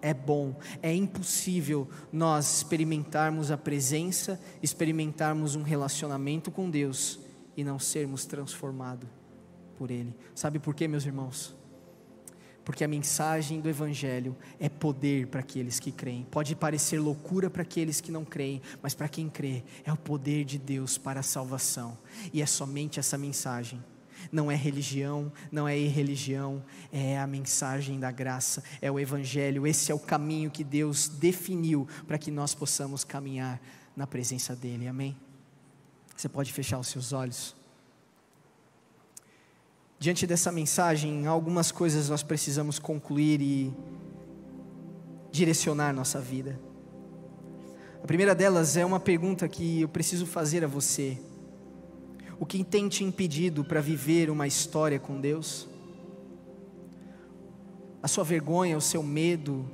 é 0.04 0.12
bom. 0.12 0.54
É 0.82 0.94
impossível 0.94 1.88
nós 2.12 2.58
experimentarmos 2.58 3.50
a 3.50 3.56
presença, 3.56 4.38
experimentarmos 4.62 5.56
um 5.56 5.62
relacionamento 5.62 6.50
com 6.50 6.68
Deus 6.68 7.18
e 7.56 7.64
não 7.64 7.78
sermos 7.78 8.26
transformados 8.26 9.08
por 9.78 9.90
Ele. 9.90 10.14
Sabe 10.34 10.58
por 10.58 10.74
quê, 10.74 10.86
meus 10.86 11.06
irmãos? 11.06 11.56
porque 12.64 12.82
a 12.82 12.88
mensagem 12.88 13.60
do 13.60 13.68
Evangelho 13.68 14.34
é 14.58 14.70
poder 14.70 15.26
para 15.26 15.40
aqueles 15.40 15.78
que 15.78 15.92
creem. 15.92 16.26
Pode 16.30 16.56
parecer 16.56 16.98
loucura 16.98 17.50
para 17.50 17.60
aqueles 17.60 18.00
que 18.00 18.10
não 18.10 18.24
creem, 18.24 18.62
mas 18.80 18.94
para 18.94 19.06
quem 19.06 19.28
crê, 19.28 19.62
é 19.84 19.92
o 19.92 19.96
poder 19.98 20.46
de 20.46 20.56
Deus 20.56 20.96
para 20.96 21.20
a 21.20 21.22
salvação. 21.22 21.98
E 22.32 22.40
é 22.40 22.46
somente 22.46 22.98
essa 22.98 23.18
mensagem. 23.18 23.84
Não 24.30 24.50
é 24.50 24.56
religião, 24.56 25.32
não 25.50 25.66
é 25.66 25.78
irreligião, 25.78 26.62
é 26.92 27.18
a 27.18 27.26
mensagem 27.26 27.98
da 27.98 28.10
graça, 28.10 28.62
é 28.80 28.90
o 28.90 28.98
Evangelho. 28.98 29.66
Esse 29.66 29.90
é 29.90 29.94
o 29.94 29.98
caminho 29.98 30.50
que 30.50 30.64
Deus 30.64 31.08
definiu 31.08 31.88
para 32.06 32.18
que 32.18 32.30
nós 32.30 32.54
possamos 32.54 33.04
caminhar 33.04 33.60
na 33.96 34.06
presença 34.06 34.54
dEle. 34.54 34.88
Amém? 34.88 35.16
Você 36.16 36.28
pode 36.28 36.52
fechar 36.52 36.78
os 36.78 36.88
seus 36.88 37.12
olhos. 37.12 37.54
Diante 39.98 40.26
dessa 40.26 40.52
mensagem, 40.52 41.26
algumas 41.26 41.72
coisas 41.72 42.08
nós 42.08 42.22
precisamos 42.22 42.78
concluir 42.78 43.40
e 43.40 43.72
direcionar 45.32 45.92
nossa 45.92 46.20
vida. 46.20 46.60
A 48.02 48.06
primeira 48.06 48.34
delas 48.34 48.76
é 48.76 48.84
uma 48.84 49.00
pergunta 49.00 49.48
que 49.48 49.80
eu 49.80 49.88
preciso 49.88 50.26
fazer 50.26 50.62
a 50.62 50.68
você. 50.68 51.18
O 52.38 52.46
que 52.46 52.64
tem 52.64 52.88
te 52.88 53.04
impedido 53.04 53.64
para 53.64 53.80
viver 53.80 54.30
uma 54.30 54.46
história 54.46 54.98
com 54.98 55.20
Deus? 55.20 55.68
A 58.02 58.08
sua 58.08 58.24
vergonha, 58.24 58.76
o 58.76 58.80
seu 58.80 59.02
medo, 59.02 59.64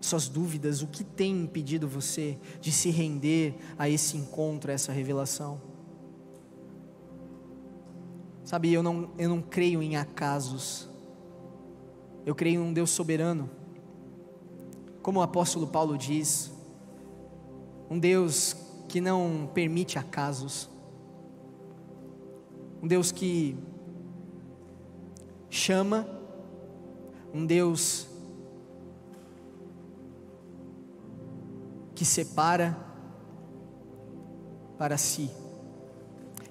suas 0.00 0.28
dúvidas, 0.28 0.82
o 0.82 0.86
que 0.86 1.04
tem 1.04 1.42
impedido 1.42 1.86
você 1.86 2.38
de 2.60 2.72
se 2.72 2.90
render 2.90 3.54
a 3.78 3.88
esse 3.88 4.16
encontro, 4.16 4.70
a 4.70 4.74
essa 4.74 4.92
revelação? 4.92 5.60
Sabe, 8.44 8.72
eu 8.72 8.82
não, 8.82 9.10
eu 9.16 9.28
não 9.28 9.40
creio 9.40 9.82
em 9.82 9.96
acasos. 9.96 10.88
Eu 12.26 12.34
creio 12.34 12.60
em 12.60 12.64
um 12.64 12.72
Deus 12.72 12.90
soberano. 12.90 13.48
Como 15.02 15.20
o 15.20 15.22
apóstolo 15.22 15.66
Paulo 15.66 15.96
diz, 15.96 16.52
um 17.88 17.98
Deus 17.98 18.56
que 18.88 19.00
não 19.00 19.48
permite 19.54 19.98
acasos. 19.98 20.68
Um 22.82 22.86
Deus 22.86 23.12
que 23.12 23.56
chama, 25.50 26.08
um 27.34 27.44
Deus 27.44 28.06
que 31.94 32.04
separa 32.04 32.76
para 34.78 34.96
si. 34.96 35.30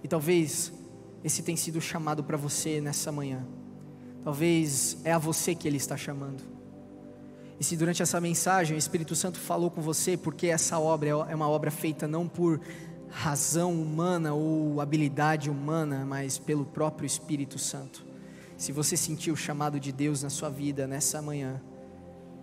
E 0.03 0.07
talvez 0.07 0.71
esse 1.23 1.41
tem 1.41 1.55
sido 1.55 1.81
chamado 1.81 2.23
para 2.23 2.37
você 2.37 2.79
nessa 2.79 3.11
manhã. 3.11 3.45
Talvez 4.23 4.97
é 5.03 5.11
a 5.11 5.17
você 5.17 5.55
que 5.55 5.67
Ele 5.67 5.77
está 5.77 5.97
chamando. 5.97 6.43
E 7.59 7.63
se 7.63 7.75
durante 7.75 8.01
essa 8.01 8.21
mensagem 8.21 8.75
o 8.75 8.77
Espírito 8.77 9.15
Santo 9.15 9.39
falou 9.39 9.69
com 9.71 9.81
você, 9.81 10.15
porque 10.15 10.47
essa 10.47 10.79
obra 10.79 11.09
é 11.09 11.35
uma 11.35 11.49
obra 11.49 11.71
feita 11.71 12.07
não 12.07 12.27
por 12.27 12.61
razão 13.09 13.73
humana 13.73 14.33
ou 14.33 14.79
habilidade 14.79 15.49
humana, 15.49 16.05
mas 16.05 16.37
pelo 16.37 16.65
próprio 16.65 17.05
Espírito 17.05 17.57
Santo. 17.57 18.05
Se 18.57 18.71
você 18.71 18.97
sentiu 18.97 19.33
o 19.33 19.37
chamado 19.37 19.79
de 19.79 19.91
Deus 19.91 20.21
na 20.21 20.29
sua 20.29 20.49
vida 20.49 20.85
nessa 20.85 21.21
manhã, 21.21 21.61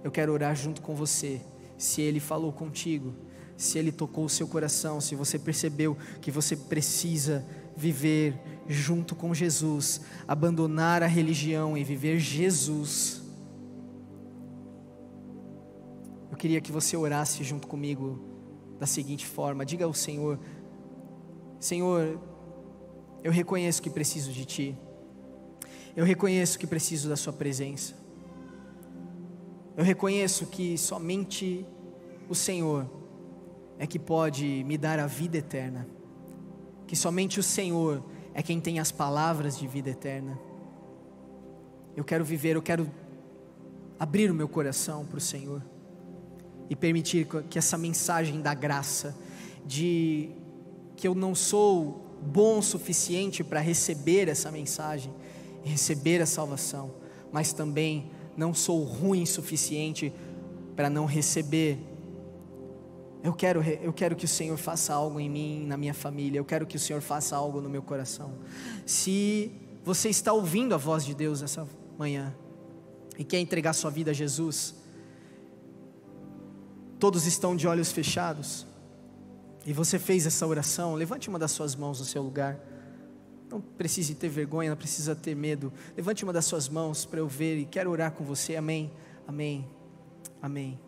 eu 0.03 0.11
quero 0.11 0.33
orar 0.33 0.55
junto 0.57 0.81
com 0.81 0.95
você. 0.95 1.41
Se 1.77 2.01
Ele 2.01 2.21
falou 2.21 2.53
contigo, 2.53 3.15
se 3.57 3.79
Ele 3.79 3.93
tocou 3.93 4.25
o 4.25 4.29
seu 4.29 4.49
coração, 4.49 5.01
se 5.01 5.15
você 5.15 5.39
percebeu 5.39 5.97
que 6.21 6.31
você 6.31 6.57
precisa 6.57 7.45
viver 7.77 8.35
junto 8.67 9.15
com 9.15 9.35
Jesus, 9.35 10.01
abandonar 10.27 11.03
a 11.03 11.07
religião 11.07 11.77
e 11.77 11.85
viver 11.85 12.19
Jesus. 12.19 13.23
Eu 16.31 16.37
queria 16.37 16.61
que 16.61 16.73
você 16.73 16.97
orasse 16.97 17.45
junto 17.45 17.67
comigo 17.67 18.19
da 18.79 18.87
seguinte 18.87 19.27
forma: 19.27 19.65
diga 19.65 19.85
ao 19.85 19.95
Senhor, 19.95 20.39
Senhor, 21.59 22.21
eu 23.23 23.33
reconheço 23.33 23.83
que 23.83 23.91
preciso 23.91 24.33
de 24.33 24.45
Ti, 24.45 24.79
eu 25.97 26.05
reconheço 26.05 26.59
que 26.59 26.67
preciso 26.67 27.09
da 27.09 27.17
Sua 27.17 27.33
presença, 27.33 27.95
eu 29.77 29.85
reconheço 29.85 30.47
que 30.47 30.79
somente 30.79 31.67
o 32.29 32.35
Senhor 32.35 32.89
é 33.79 33.87
que 33.87 33.99
pode 33.99 34.65
me 34.65 34.79
dar 34.79 34.99
a 34.99 35.07
vida 35.07 35.37
eterna. 35.37 35.87
Que 36.87 36.97
somente 36.97 37.39
o 37.39 37.43
Senhor 37.43 38.03
é 38.33 38.43
quem 38.43 38.61
tem 38.61 38.79
as 38.79 38.91
palavras 38.91 39.59
de 39.59 39.67
vida 39.67 39.91
eterna. 39.91 40.39
Eu 41.95 42.05
quero 42.05 42.25
viver, 42.25 42.57
eu 42.57 42.63
quero 42.63 42.91
abrir 43.99 44.31
o 44.31 44.35
meu 44.35 44.49
coração 44.49 45.05
para 45.05 45.19
o 45.19 45.21
Senhor 45.21 45.63
e 46.69 46.77
permitir 46.77 47.27
que 47.49 47.59
essa 47.59 47.77
mensagem 47.79 48.41
da 48.41 48.55
graça, 48.55 49.17
de 49.65 50.31
que 50.97 51.07
eu 51.07 51.15
não 51.15 51.35
sou 51.35 52.07
bom 52.23 52.59
o 52.59 52.63
suficiente 52.63 53.45
para 53.45 53.61
receber 53.61 54.29
essa 54.29 54.51
mensagem 54.51 55.13
e 55.65 55.69
receber 55.69 56.23
a 56.23 56.27
salvação, 56.27 56.95
mas 57.31 57.53
também 57.53 58.11
não 58.37 58.55
sou 58.55 58.83
ruim 58.83 59.23
o 59.23 59.27
suficiente 59.27 60.13
para 60.75 60.91
não 60.91 61.07
receber 61.07 61.79
Eu 63.23 63.33
quero, 63.33 63.61
eu 63.63 63.93
quero 63.93 64.15
que 64.15 64.25
o 64.25 64.29
Senhor 64.29 64.57
faça 64.57 64.95
algo 64.95 65.19
em 65.19 65.29
mim, 65.29 65.67
na 65.67 65.77
minha 65.77 65.95
família. 65.95 66.39
Eu 66.39 66.45
quero 66.45 66.65
que 66.65 66.77
o 66.77 66.79
Senhor 66.79 67.03
faça 67.03 67.35
algo 67.35 67.61
no 67.61 67.69
meu 67.69 67.83
coração. 67.83 68.35
Se 68.85 69.51
você 69.85 70.09
está 70.09 70.33
ouvindo 70.33 70.75
a 70.75 70.79
voz 70.79 71.05
de 71.05 71.13
Deus 71.13 71.43
essa 71.43 71.67
manhã 71.99 72.33
e 73.19 73.25
quer 73.25 73.41
entregar 73.41 73.73
sua 73.73 73.91
vida 73.91 74.13
a 74.13 74.15
Jesus, 74.15 74.77
todos 77.01 77.27
estão 77.27 77.57
de 77.57 77.67
olhos 77.67 77.91
fechados 77.91 78.65
e 79.67 79.73
você 79.73 79.99
fez 79.99 80.25
essa 80.27 80.47
oração, 80.47 80.95
levante 80.95 81.29
uma 81.29 81.39
das 81.39 81.51
suas 81.51 81.75
mãos 81.75 81.99
no 81.99 82.05
seu 82.05 82.23
lugar. 82.23 82.57
Não 83.51 83.61
precise 83.61 84.15
ter 84.15 84.29
vergonha, 84.29 84.71
não 84.71 84.77
precisa 84.77 85.15
ter 85.15 85.35
medo. 85.35 85.73
Levante 85.97 86.23
uma 86.23 86.33
das 86.33 86.45
suas 86.45 86.69
mãos 86.69 87.05
para 87.05 87.19
eu 87.19 87.27
ver 87.27 87.59
e 87.59 87.67
quero 87.67 87.91
orar 87.91 88.13
com 88.13 88.25
você. 88.25 88.55
Amém. 88.55 88.93
Amém. 89.27 89.69
Amém. 90.41 90.81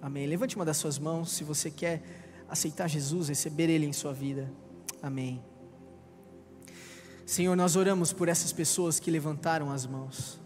Amém. 0.00 0.26
Levante 0.26 0.56
uma 0.56 0.64
das 0.64 0.78
suas 0.78 0.98
mãos 0.98 1.30
se 1.30 1.44
você 1.44 1.70
quer 1.70 2.02
aceitar 2.48 2.88
Jesus, 2.88 3.28
receber 3.28 3.68
Ele 3.68 3.84
em 3.84 3.92
sua 3.92 4.14
vida. 4.14 4.50
Amém. 5.02 5.42
Senhor, 7.26 7.54
nós 7.54 7.76
oramos 7.76 8.14
por 8.14 8.28
essas 8.28 8.52
pessoas 8.52 8.98
que 8.98 9.10
levantaram 9.10 9.70
as 9.70 9.84
mãos. 9.86 10.40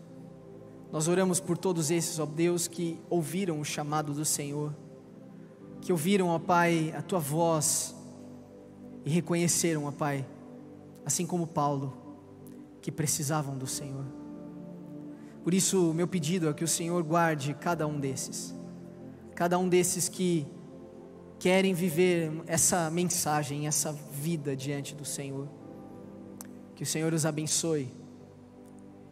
Nós 0.90 1.06
oramos 1.06 1.38
por 1.38 1.56
todos 1.56 1.90
esses, 1.90 2.18
ó 2.18 2.26
Deus, 2.26 2.66
que 2.66 2.98
ouviram 3.08 3.60
o 3.60 3.64
chamado 3.64 4.12
do 4.12 4.24
Senhor, 4.24 4.74
que 5.82 5.90
ouviram, 5.90 6.28
ó 6.28 6.38
Pai, 6.38 6.94
a 6.96 7.02
tua 7.02 7.18
voz 7.18 7.94
e 9.04 9.10
reconheceram, 9.10 9.84
ó 9.84 9.90
Pai, 9.90 10.24
assim 11.04 11.26
como 11.26 11.44
Paulo, 11.44 11.92
que 12.80 12.92
precisavam 12.92 13.58
do 13.58 13.66
Senhor. 13.66 14.04
Por 15.42 15.52
isso, 15.52 15.92
meu 15.92 16.06
pedido 16.06 16.48
é 16.48 16.54
que 16.54 16.62
o 16.62 16.68
Senhor 16.68 17.02
guarde 17.02 17.52
cada 17.54 17.84
um 17.84 17.98
desses, 17.98 18.54
cada 19.34 19.58
um 19.58 19.68
desses 19.68 20.08
que 20.08 20.46
querem 21.40 21.74
viver 21.74 22.30
essa 22.46 22.88
mensagem, 22.88 23.66
essa 23.66 23.92
vida 23.92 24.54
diante 24.54 24.94
do 24.94 25.04
Senhor. 25.04 25.48
Que 26.76 26.84
o 26.84 26.86
Senhor 26.86 27.12
os 27.12 27.26
abençoe 27.26 27.92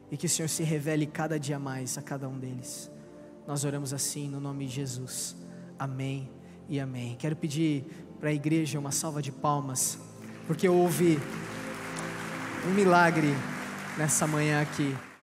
e 0.09 0.17
que 0.17 0.27
o 0.27 0.29
Senhor 0.29 0.49
se 0.49 0.63
revele 0.63 1.05
cada 1.05 1.39
dia 1.39 1.59
mais 1.59 1.99
a 1.99 2.03
cada 2.03 2.29
um 2.29 2.39
deles. 2.39 2.89
Nós 3.45 3.65
oramos 3.65 3.93
assim 3.93 4.29
no 4.29 4.39
nome 4.39 4.67
de 4.67 4.75
Jesus. 4.75 5.37
Amém 5.77 6.40
e 6.71 6.79
amém. 6.79 7.17
Quero 7.19 7.35
pedir 7.35 7.85
para 8.21 8.29
a 8.29 8.33
igreja 8.33 8.79
uma 8.79 8.93
salva 8.93 9.21
de 9.21 9.33
palmas, 9.33 9.99
porque 10.47 10.69
houve 10.69 11.19
um 12.65 12.71
milagre 12.71 13.35
nessa 13.99 14.25
manhã 14.25 14.63
aqui. 14.63 14.97